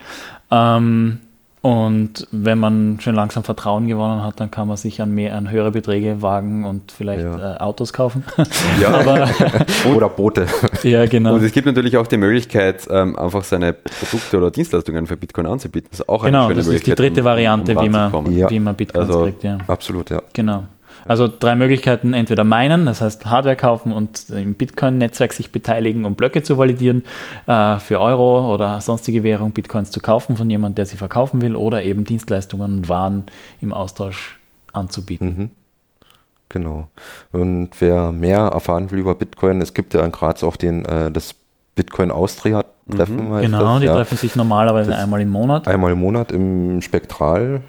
[0.49, 0.77] Genau.
[0.77, 1.21] Ähm,
[1.67, 5.51] und wenn man schon langsam Vertrauen gewonnen hat, dann kann man sich an mehr an
[5.51, 7.57] höhere Beträge wagen und vielleicht ja.
[7.57, 8.23] äh, Autos kaufen.
[8.81, 8.91] Ja.
[8.91, 9.29] Aber,
[9.95, 10.47] oder Boote.
[10.83, 11.35] Ja, genau.
[11.35, 15.47] Und es gibt natürlich auch die Möglichkeit, ähm, einfach seine Produkte oder Dienstleistungen für Bitcoin
[15.47, 15.89] anzubieten.
[15.91, 18.33] Das ist auch eine genau, schöne das ist die dritte Variante, um, um wie, man,
[18.33, 18.51] ja.
[18.51, 19.43] wie man Bitcoins also, kriegt.
[19.43, 19.59] Ja.
[19.67, 20.23] Absolut, ja.
[20.35, 20.65] Genau.
[21.09, 26.15] Also drei Möglichkeiten, entweder meinen, das heißt Hardware kaufen und im Bitcoin-Netzwerk sich beteiligen, um
[26.15, 27.05] Blöcke zu validieren,
[27.47, 31.57] äh, für Euro oder sonstige Währung Bitcoins zu kaufen von jemandem, der sie verkaufen will,
[31.57, 33.25] oder eben Dienstleistungen und Waren
[33.61, 34.39] im Austausch
[34.73, 35.37] anzubieten.
[35.37, 35.51] Mhm.
[36.49, 36.89] Genau.
[37.33, 41.11] Und wer mehr erfahren will über Bitcoin, es gibt ja in Graz auch den, äh,
[41.11, 41.35] das
[41.75, 43.31] Bitcoin Austria Treffen.
[43.31, 43.41] Mhm.
[43.41, 43.95] Genau, das, die ja.
[43.95, 45.67] treffen sich normalerweise das einmal im Monat.
[45.67, 47.63] Einmal im Monat im Spektral.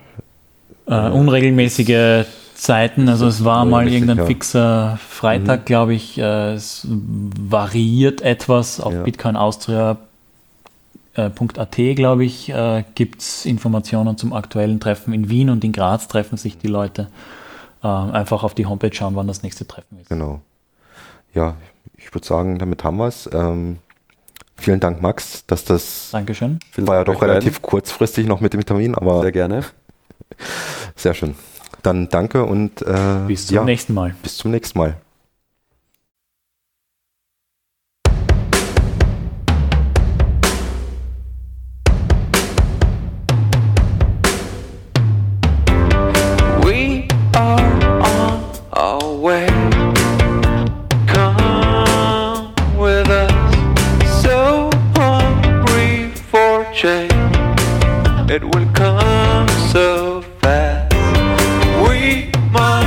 [0.86, 2.26] Äh, unregelmäßige
[2.58, 5.66] Zeiten, also es war mal irgendein fixer Freitag, mhm.
[5.66, 6.18] glaube ich.
[6.18, 9.04] Äh, es variiert etwas auf ja.
[9.04, 15.14] bitcoinaustria.at, glaube ich, äh, gibt es Informationen zum aktuellen Treffen.
[15.14, 17.10] In Wien und in Graz treffen sich die Leute.
[17.84, 20.10] Äh, einfach auf die Homepage schauen, wann das nächste Treffen ist.
[20.10, 20.42] Genau.
[21.36, 21.56] Ja,
[21.96, 23.30] ich würde sagen, damit haben wir es.
[23.32, 23.78] Ähm,
[24.58, 26.60] vielen Dank, Max, dass das Dankeschön.
[26.78, 29.64] war ja doch relativ kurzfristig noch mit dem Termin, aber sehr gerne.
[30.96, 31.36] Sehr schön.
[31.88, 32.96] Dann danke und äh,
[33.28, 34.14] bis zum ja, nächsten Mal.
[34.22, 34.98] Bis zum nächsten Mal.
[62.52, 62.87] my